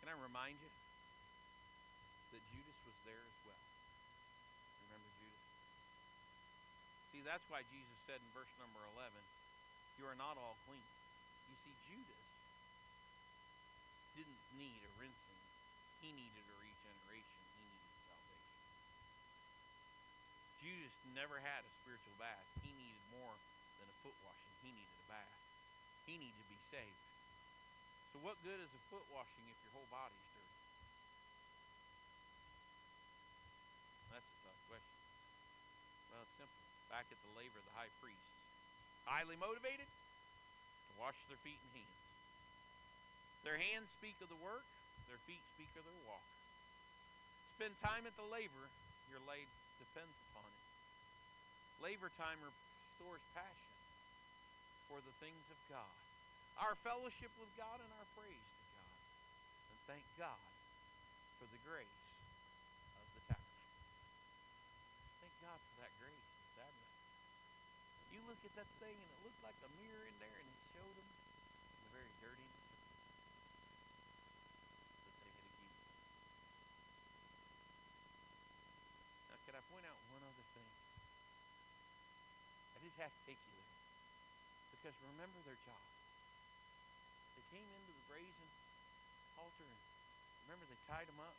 Can 0.00 0.08
I 0.08 0.16
remind 0.16 0.56
you 0.64 0.72
that 2.32 2.40
Judas 2.48 2.80
was 2.88 2.96
there 3.04 3.20
as 3.20 3.38
well? 3.44 3.64
Remember 4.88 5.12
Judas? 5.20 5.48
See, 7.12 7.20
that's 7.20 7.44
why 7.52 7.68
Jesus 7.68 8.00
said 8.08 8.16
in 8.16 8.32
verse 8.32 8.50
number 8.56 8.80
11, 8.96 9.12
You 10.00 10.08
are 10.08 10.16
not 10.16 10.40
all 10.40 10.56
clean. 10.64 10.88
You 11.52 11.56
see, 11.60 11.76
Judas 11.84 12.31
didn't 14.16 14.40
need 14.56 14.82
a 14.84 14.92
rinsing, 15.00 15.42
he 16.00 16.12
needed 16.12 16.44
a 16.48 16.56
regeneration, 16.60 17.42
he 17.56 17.64
needed 17.64 17.92
salvation. 18.08 18.58
Judas 20.62 20.94
never 21.16 21.40
had 21.42 21.64
a 21.64 21.72
spiritual 21.72 22.16
bath, 22.18 22.46
he 22.62 22.72
needed 22.74 23.02
more 23.12 23.34
than 23.80 23.88
a 23.88 23.96
foot 24.04 24.16
washing, 24.22 24.54
he 24.62 24.70
needed 24.70 24.96
a 25.02 25.08
bath. 25.10 25.42
He 26.06 26.18
needed 26.18 26.34
to 26.34 26.48
be 26.50 26.58
saved. 26.66 27.02
So, 28.10 28.20
what 28.20 28.36
good 28.42 28.58
is 28.58 28.68
a 28.74 28.82
foot 28.90 29.06
washing 29.08 29.46
if 29.48 29.56
your 29.64 29.72
whole 29.72 29.88
body's 29.88 30.26
dirty? 30.34 30.58
That's 34.12 34.28
a 34.28 34.38
tough 34.44 34.60
question. 34.68 35.00
Well, 36.12 36.20
it's 36.26 36.36
simple. 36.36 36.62
Back 36.92 37.08
at 37.08 37.16
the 37.24 37.32
laver 37.32 37.56
of 37.56 37.64
the 37.64 37.76
high 37.78 37.88
priests, 38.04 38.36
highly 39.08 39.40
motivated 39.40 39.88
to 39.88 40.92
wash 41.00 41.16
their 41.30 41.40
feet 41.40 41.56
and 41.64 41.72
hands. 41.72 42.01
Their 43.42 43.58
hands 43.58 43.90
speak 43.90 44.18
of 44.22 44.30
the 44.30 44.38
work, 44.38 44.66
their 45.10 45.18
feet 45.26 45.42
speak 45.50 45.70
of 45.74 45.82
their 45.82 46.00
walk. 46.06 46.24
Spend 47.58 47.74
time 47.78 48.06
at 48.06 48.14
the 48.14 48.26
laver, 48.26 48.70
your 49.10 49.22
life 49.26 49.50
depends 49.82 50.14
upon 50.30 50.46
it. 50.46 50.62
Laver 51.82 52.10
time 52.14 52.38
restores 52.40 53.22
passion 53.34 53.74
for 54.86 55.02
the 55.02 55.14
things 55.18 55.42
of 55.50 55.58
God 55.66 55.92
our 56.60 56.76
fellowship 56.84 57.32
with 57.40 57.48
God 57.56 57.80
and 57.80 57.88
our 57.96 58.08
praise 58.12 58.44
to 58.44 58.64
God. 58.76 58.92
And 59.72 59.78
thank 59.88 60.04
God 60.20 60.42
for 61.40 61.48
the 61.48 61.60
grace 61.64 62.00
of 63.00 63.06
the 63.16 63.22
tabernacle. 63.32 63.72
Thank 65.24 65.34
God 65.40 65.58
for 65.58 65.74
that 65.80 65.92
grace 65.96 66.20
the 66.20 66.60
tabernacle. 66.60 67.00
You 68.12 68.20
look 68.28 68.40
at 68.44 68.52
that 68.60 68.68
thing 68.84 68.96
and 68.96 69.08
it 69.08 69.20
looked 69.24 69.40
like 69.40 69.56
a 69.64 69.70
mirror 69.80 70.04
in 70.04 70.16
there 70.20 70.36
and 70.36 70.44
it 70.44 70.60
showed 70.76 70.92
them 70.92 71.08
the 71.08 71.88
very 71.96 72.12
dirtiness 72.20 72.60
that 75.08 75.16
they 75.24 75.32
had 75.32 75.40
accused. 75.40 75.82
Now, 79.32 79.38
can 79.48 79.54
I 79.56 79.62
point 79.72 79.88
out 79.88 79.96
one 80.12 80.20
other 80.20 80.46
thing? 80.52 80.68
I 82.76 82.84
just 82.84 82.91
have 83.02 83.14
to 83.14 83.24
take 83.26 83.42
you 83.42 83.52
there. 83.52 83.74
Because 84.70 84.94
remember 85.02 85.42
their 85.42 85.58
job. 85.66 85.82
They 87.34 87.44
came 87.50 87.68
into 87.74 87.92
the 87.92 88.04
brazen 88.06 88.48
altar 89.34 89.66
and 89.66 89.82
remember 90.46 90.64
they 90.68 90.78
tied 90.86 91.08
them 91.08 91.18
up 91.18 91.36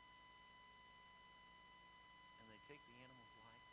and 2.39 2.49
they 2.51 2.59
take 2.67 2.83
the 2.83 2.99
animal's 2.99 3.33
life. 3.39 3.69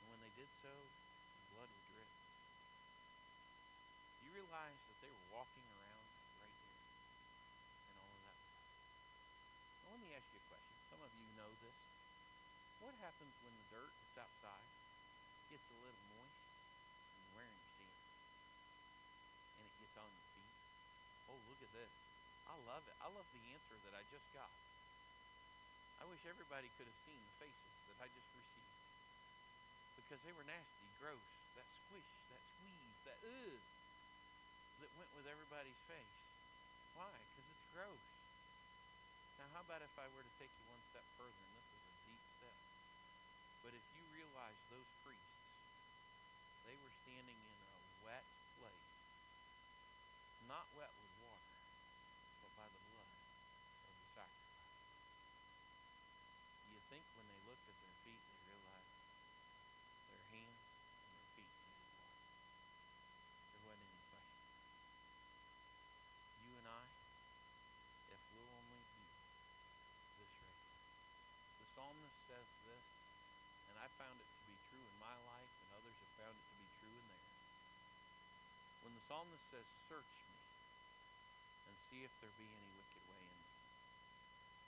And 0.00 0.08
when 0.08 0.18
they 0.24 0.32
did 0.34 0.48
so, 0.64 0.90
the 1.36 1.44
blood 1.52 1.68
would 1.68 1.86
drip. 1.92 2.08
You 4.24 4.30
realize 4.32 4.80
that 4.88 4.98
they 5.02 5.10
were 5.10 5.26
walking 5.28 5.66
around 5.76 6.08
right 6.40 6.56
there 6.64 6.80
and 7.90 7.94
all 8.00 8.08
of 8.08 8.22
that. 8.24 8.40
Now 9.84 9.94
let 9.94 10.02
me 10.02 10.14
ask 10.14 10.30
you 10.32 10.40
a 10.40 10.48
question. 10.48 10.78
Some 10.88 11.02
of 11.02 11.12
you 11.12 11.26
know 11.36 11.52
this. 11.60 11.76
What 12.82 12.98
happens 12.98 13.38
when 13.38 13.54
the 13.54 13.66
dirt 13.70 13.94
that's 14.02 14.18
outside 14.18 14.74
gets 15.46 15.70
a 15.70 15.78
little 15.78 16.02
moist 16.10 16.50
and 17.14 17.22
you're 17.22 17.30
wearing 17.30 17.54
your 17.54 17.70
sandals 17.78 18.18
and 19.54 19.70
it 19.70 19.78
gets 19.78 19.94
on 19.94 20.10
your 20.10 20.26
feet? 20.34 20.50
Oh, 21.30 21.38
look 21.46 21.61
at 21.61 21.61
this. 21.72 21.92
I 22.48 22.56
love 22.68 22.84
it. 22.86 22.96
I 23.00 23.08
love 23.08 23.26
the 23.32 23.44
answer 23.52 23.76
that 23.88 23.94
I 23.96 24.02
just 24.12 24.28
got. 24.36 24.52
I 26.00 26.04
wish 26.08 26.20
everybody 26.28 26.68
could 26.76 26.86
have 26.86 27.00
seen 27.06 27.20
the 27.22 27.36
faces 27.40 27.72
that 27.88 27.98
I 28.04 28.06
just 28.12 28.28
received. 28.36 28.76
Because 30.02 30.20
they 30.26 30.34
were 30.34 30.44
nasty, 30.44 30.88
gross, 31.00 31.28
that 31.56 31.68
squish, 31.70 32.10
that 32.32 32.42
squeeze, 32.52 32.98
that 33.06 33.18
ugh 33.22 33.62
that 34.82 34.90
went 34.98 35.14
with 35.14 35.30
everybody's 35.30 35.78
face. 35.86 36.18
Why? 36.98 37.06
Because 37.06 37.46
it's 37.46 37.66
gross. 37.70 38.02
Now, 39.38 39.46
how 39.54 39.62
about 39.62 39.78
if 39.78 39.94
I 39.94 40.10
were 40.10 40.26
to 40.26 40.34
take 40.42 40.50
you 40.50 40.64
one 40.74 40.82
step 40.90 41.06
further, 41.14 41.38
and 41.38 41.54
this 41.54 41.70
is 41.70 41.86
a 41.86 41.98
deep 42.10 42.24
step? 42.34 42.56
But 43.62 43.72
if 43.78 43.84
you 43.94 44.02
realize 44.10 44.58
those 44.74 44.90
priests, 45.06 45.38
they 46.66 46.74
were 46.82 46.90
standing 47.06 47.38
in 47.38 47.54
a 47.62 47.82
wet 48.02 48.26
place, 48.58 48.90
not 50.50 50.66
wet 50.74 50.90
with 50.98 51.14
water, 51.30 51.46
but 52.42 52.50
by 52.58 52.66
the 52.66 52.82
blood 52.90 53.06
of 53.06 53.94
the 54.02 54.08
sacrifice. 54.18 54.66
You 56.74 56.82
think 56.90 57.06
when 57.14 57.26
they 57.30 57.38
looked 57.46 57.66
at 57.70 57.78
their 57.86 57.96
feet, 58.02 58.18
they 58.18 58.50
realized 58.50 58.98
their 60.10 60.22
hands 60.34 60.58
and 60.58 61.06
their 61.06 61.22
feet 61.38 61.50
needed 61.54 61.86
water. 61.86 62.02
There 63.52 63.62
wasn't 63.62 63.90
any 63.94 64.06
question. 64.10 64.42
You 66.42 66.52
and 66.62 66.66
I, 66.66 66.84
if 68.12 68.20
we'll 68.34 68.52
only 68.54 68.80
do 68.82 69.02
this 69.02 69.30
right 70.20 70.34
here. 70.42 70.58
The 71.58 71.66
psalmist 71.74 72.18
says 72.28 72.48
this, 72.66 72.84
and 73.72 73.76
I 73.80 73.88
found 73.96 74.18
it 74.20 74.28
to 74.28 74.42
be 74.44 74.56
true 74.68 74.84
in 74.84 74.96
my 75.00 75.16
life, 75.30 75.48
and 75.48 75.70
others 75.80 75.96
have 75.96 76.12
found 76.20 76.34
it 76.36 76.44
to 76.44 76.56
be 76.60 76.68
true 76.82 76.92
in 76.92 77.06
theirs. 77.08 77.32
When 78.84 78.91
the 79.02 79.10
psalmist 79.10 79.42
says, 79.50 79.66
Search 79.90 80.14
me 80.30 80.38
and 81.66 81.74
see 81.90 82.06
if 82.06 82.14
there 82.22 82.30
be 82.38 82.46
any 82.46 82.70
wicked 82.78 83.02
way 83.10 83.18
in 83.18 83.34
me. 83.34 83.46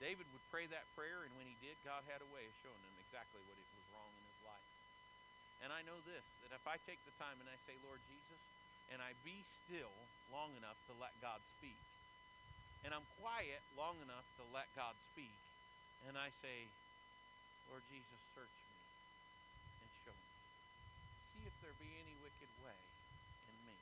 David 0.03 0.27
would 0.35 0.43
pray 0.51 0.67
that 0.75 0.91
prayer, 0.99 1.23
and 1.23 1.31
when 1.39 1.47
he 1.47 1.55
did, 1.63 1.79
God 1.87 2.03
had 2.11 2.19
a 2.19 2.27
way 2.35 2.43
of 2.51 2.55
showing 2.59 2.83
him 2.83 2.99
exactly 3.07 3.39
what 3.47 3.55
it 3.55 3.69
was 3.79 3.87
wrong 3.95 4.11
in 4.11 4.27
his 4.27 4.43
life. 4.43 4.71
And 5.63 5.71
I 5.71 5.87
know 5.87 6.03
this 6.03 6.27
that 6.43 6.51
if 6.51 6.67
I 6.67 6.83
take 6.83 6.99
the 7.07 7.15
time 7.15 7.39
and 7.39 7.47
I 7.47 7.55
say, 7.63 7.79
Lord 7.87 8.03
Jesus, 8.11 8.43
and 8.91 8.99
I 8.99 9.15
be 9.23 9.39
still 9.47 9.95
long 10.35 10.53
enough 10.59 10.77
to 10.91 10.99
let 10.99 11.15
God 11.23 11.39
speak, 11.47 11.79
and 12.83 12.91
I'm 12.91 13.07
quiet 13.23 13.63
long 13.79 14.03
enough 14.03 14.27
to 14.37 14.45
let 14.51 14.67
God 14.75 14.99
speak, 14.99 15.33
and 16.11 16.19
I 16.19 16.35
say, 16.43 16.69
Lord 17.71 17.87
Jesus, 17.89 18.19
search 18.35 18.51
me 18.51 18.77
and 19.79 19.89
show 20.05 20.13
me. 20.13 20.31
See 21.33 21.49
if 21.49 21.55
there 21.65 21.73
be 21.81 21.89
any 21.97 22.13
wicked 22.21 22.51
way 22.61 22.77
in 23.49 23.57
me. 23.65 23.79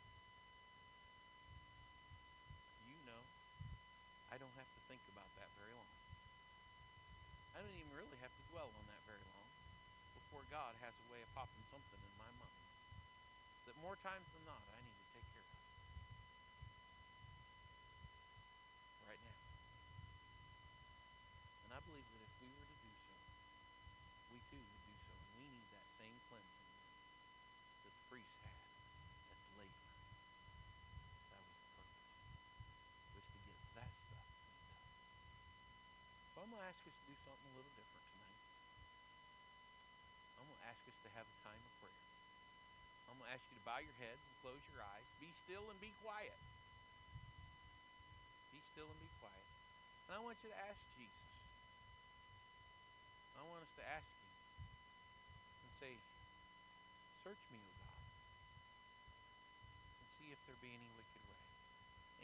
You 2.87 2.95
know, 3.11 3.23
I 4.31 4.39
don't 4.39 4.55
have 4.55 4.71
to 4.71 4.81
think 4.87 5.03
about 5.11 5.27
that 5.43 5.51
very 5.59 5.75
long. 5.75 5.91
I 7.59 7.61
don't 7.61 7.75
even 7.75 7.91
really 7.91 8.17
have 8.23 8.31
to 8.31 8.43
dwell 8.55 8.71
on 8.71 8.85
that 8.87 9.03
very 9.11 9.27
long 9.35 9.51
before 10.15 10.42
God 10.53 10.77
has 10.85 10.93
a 10.93 11.07
way 11.09 11.25
of 11.25 11.33
popping 11.33 11.65
something 11.73 11.97
in 11.97 12.13
my 12.21 12.29
mind 12.37 12.61
that 13.65 13.73
more 13.81 13.97
times 14.05 14.29
than 14.37 14.45
not 14.45 14.61
I 14.61 14.85
need 14.85 15.01
to 15.01 15.09
take 15.17 15.25
care 15.33 15.49
of 15.49 15.57
right 19.09 19.23
now. 19.25 19.41
And 21.65 21.73
I 21.73 21.81
believe 21.89 22.05
that 22.05 22.21
if 22.21 22.37
we 22.45 22.53
were 22.53 22.69
to 22.69 22.79
do 22.85 22.93
so, 22.93 23.17
we 24.29 24.45
too 24.53 24.61
would 24.61 24.85
do 24.85 24.93
so. 24.93 25.17
And 25.25 25.33
we 25.41 25.49
need 25.57 25.65
that 25.73 25.89
same 25.97 26.21
cleansing 26.29 26.69
that 27.89 27.97
the 27.97 28.05
priests 28.13 28.37
had 28.45 28.53
at 28.53 29.41
the 29.41 29.57
laver. 29.57 29.89
That 31.33 31.41
was 31.49 31.65
the 31.65 31.81
purpose, 31.81 32.13
was 33.17 33.25
to 33.25 33.41
get 33.41 33.57
that 33.81 33.89
stuff 33.89 34.21
cleaned 34.37 34.69
up. 34.69 35.01
So 36.37 36.45
I'm 36.45 36.53
going 36.53 36.61
to 36.61 36.69
ask 36.69 36.85
us 36.85 36.93
to 36.93 37.05
do 37.09 37.17
something 37.25 37.49
a 37.49 37.57
little 37.57 37.73
different 37.73 38.05
tonight. 38.13 38.37
I'm 40.43 40.51
going 40.51 40.59
to 40.59 40.62
ask 40.73 40.81
us 40.89 40.97
to 41.05 41.13
have 41.13 41.29
a 41.29 41.37
time 41.45 41.61
of 41.61 41.73
prayer. 41.85 42.01
I'm 43.13 43.21
going 43.21 43.29
to 43.29 43.37
ask 43.37 43.45
you 43.53 43.61
to 43.61 43.65
bow 43.69 43.77
your 43.77 43.93
heads 44.01 44.25
and 44.25 44.33
close 44.41 44.65
your 44.73 44.81
eyes. 44.81 45.05
Be 45.21 45.29
still 45.37 45.69
and 45.69 45.77
be 45.85 45.93
quiet. 46.01 46.41
Be 48.57 48.65
still 48.73 48.89
and 48.89 48.97
be 48.97 49.13
quiet. 49.21 49.49
And 50.09 50.17
I 50.17 50.21
want 50.25 50.41
you 50.41 50.49
to 50.49 50.61
ask 50.73 50.81
Jesus. 50.97 51.29
I 53.37 53.45
want 53.45 53.61
us 53.61 53.75
to 53.77 53.85
ask 53.85 54.09
him 54.17 54.33
and 55.61 55.73
say, 55.77 55.93
Search 57.21 57.45
me, 57.53 57.61
O 57.61 57.75
God, 57.85 58.01
and 60.01 60.07
see 60.17 60.33
if 60.33 60.41
there 60.49 60.57
be 60.65 60.73
any 60.73 60.89
wicked 60.97 61.23
way. 61.29 61.43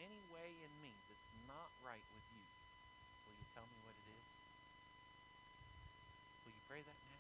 Any 0.01 0.25
way 0.33 0.57
in 0.65 0.73
me 0.81 0.97
that's 1.07 1.29
not 1.45 1.69
right 1.85 2.03
with 2.17 2.27
you. 2.33 2.45
Will 3.29 3.37
you 3.37 3.47
tell 3.53 3.69
me 3.69 3.77
what 3.85 3.93
it 3.93 4.09
is? 4.09 4.27
Will 6.49 6.55
you 6.57 6.65
pray 6.65 6.81
that 6.81 6.99
now? 7.13 7.19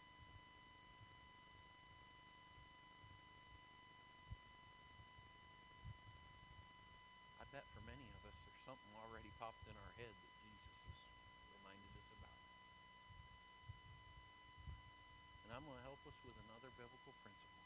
I 7.38 7.44
bet 7.54 7.64
for 7.72 7.82
many 7.86 8.04
of 8.04 8.20
us 8.26 8.36
there's 8.42 8.62
something 8.66 8.92
already 9.00 9.27
popped 9.38 9.64
in 9.70 9.74
our 9.78 9.92
head 9.96 10.10
that 10.10 10.32
Jesus 10.42 10.74
has 10.82 11.46
reminded 11.54 11.90
us 11.94 12.10
about. 12.18 12.38
And 15.46 15.54
I'm 15.56 15.64
going 15.64 15.78
to 15.78 15.86
help 15.88 16.02
us 16.04 16.18
with 16.26 16.36
another 16.50 16.68
biblical 16.74 17.14
principle. 17.22 17.62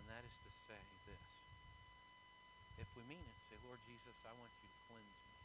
And 0.00 0.08
that 0.08 0.24
is 0.24 0.36
to 0.44 0.50
say 0.52 0.82
this. 1.06 1.22
If 2.80 2.88
we 2.98 3.04
mean 3.06 3.22
it, 3.22 3.38
say, 3.46 3.56
Lord 3.62 3.78
Jesus, 3.86 4.16
I 4.26 4.32
want 4.34 4.50
you 4.58 4.68
to 4.68 4.80
cleanse 4.90 5.20
me. 5.24 5.36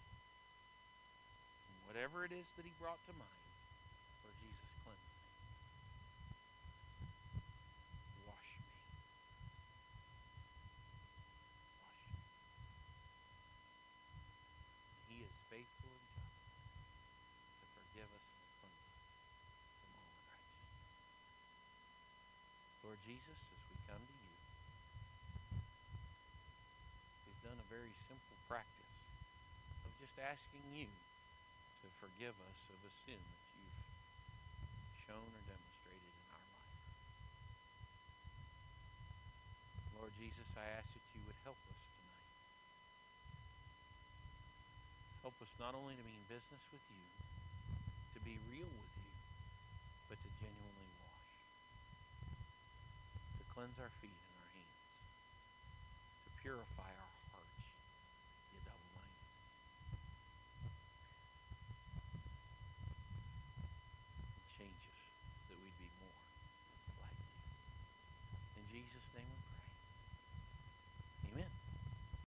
And 1.70 1.78
whatever 1.86 2.26
it 2.26 2.34
is 2.34 2.52
that 2.58 2.66
he 2.66 2.74
brought 2.80 3.00
to 3.06 3.14
mind, 3.14 3.46
Lord 4.26 4.36
Jesus, 4.42 4.68
cleanse 4.82 4.98
me. 4.98 5.22
Wash 8.26 8.50
me. 8.58 8.66
Wash 11.86 12.10
me. 12.10 12.26
He 15.10 15.18
is 15.26 15.34
faithful 15.50 15.94
and 15.94 16.14
just 16.22 17.58
to 17.62 17.66
forgive 17.78 18.10
us 18.14 18.26
and 18.38 18.46
cleanse 18.62 18.86
us 18.90 19.06
from 19.78 19.90
all 19.94 20.06
unrighteousness. 20.06 20.78
Lord 22.84 22.99
Jesus, 23.10 23.42
as 23.42 23.64
we 23.74 23.78
come 23.90 24.06
to 24.06 24.18
you, 24.22 24.34
we've 27.26 27.42
done 27.42 27.58
a 27.58 27.66
very 27.74 27.90
simple 28.06 28.38
practice 28.46 28.94
of 29.82 29.90
just 29.98 30.22
asking 30.22 30.62
you 30.70 30.86
to 31.82 31.90
forgive 31.98 32.38
us 32.38 32.70
of 32.70 32.78
a 32.86 32.92
sin 32.94 33.18
that 33.18 33.42
you've 33.58 33.82
shown 35.10 35.26
or 35.26 35.42
demonstrated 35.50 36.14
in 36.14 36.26
our 36.30 36.38
life. 36.38 36.70
Lord 39.98 40.14
Jesus, 40.14 40.54
I 40.54 40.70
ask 40.78 40.94
that 40.94 41.10
you 41.18 41.26
would 41.26 41.42
help 41.42 41.58
us 41.66 41.82
tonight. 41.98 42.30
Help 45.26 45.34
us 45.42 45.58
not 45.58 45.74
only 45.74 45.98
to 45.98 46.06
mean 46.06 46.22
business 46.30 46.62
with 46.70 46.86
you, 46.94 47.06
to 48.14 48.22
be 48.22 48.38
real 48.46 48.70
with 48.70 48.94
you, 49.02 49.14
but 50.14 50.22
to 50.22 50.30
genuinely 50.38 50.94
wash, 51.02 51.26
to 53.42 53.44
cleanse 53.60 53.76
our 53.76 53.92
feet 54.00 54.16
and 54.16 54.40
our 54.40 54.52
hands, 54.56 54.88
to 56.24 56.32
purify 56.40 56.88
our 56.96 57.09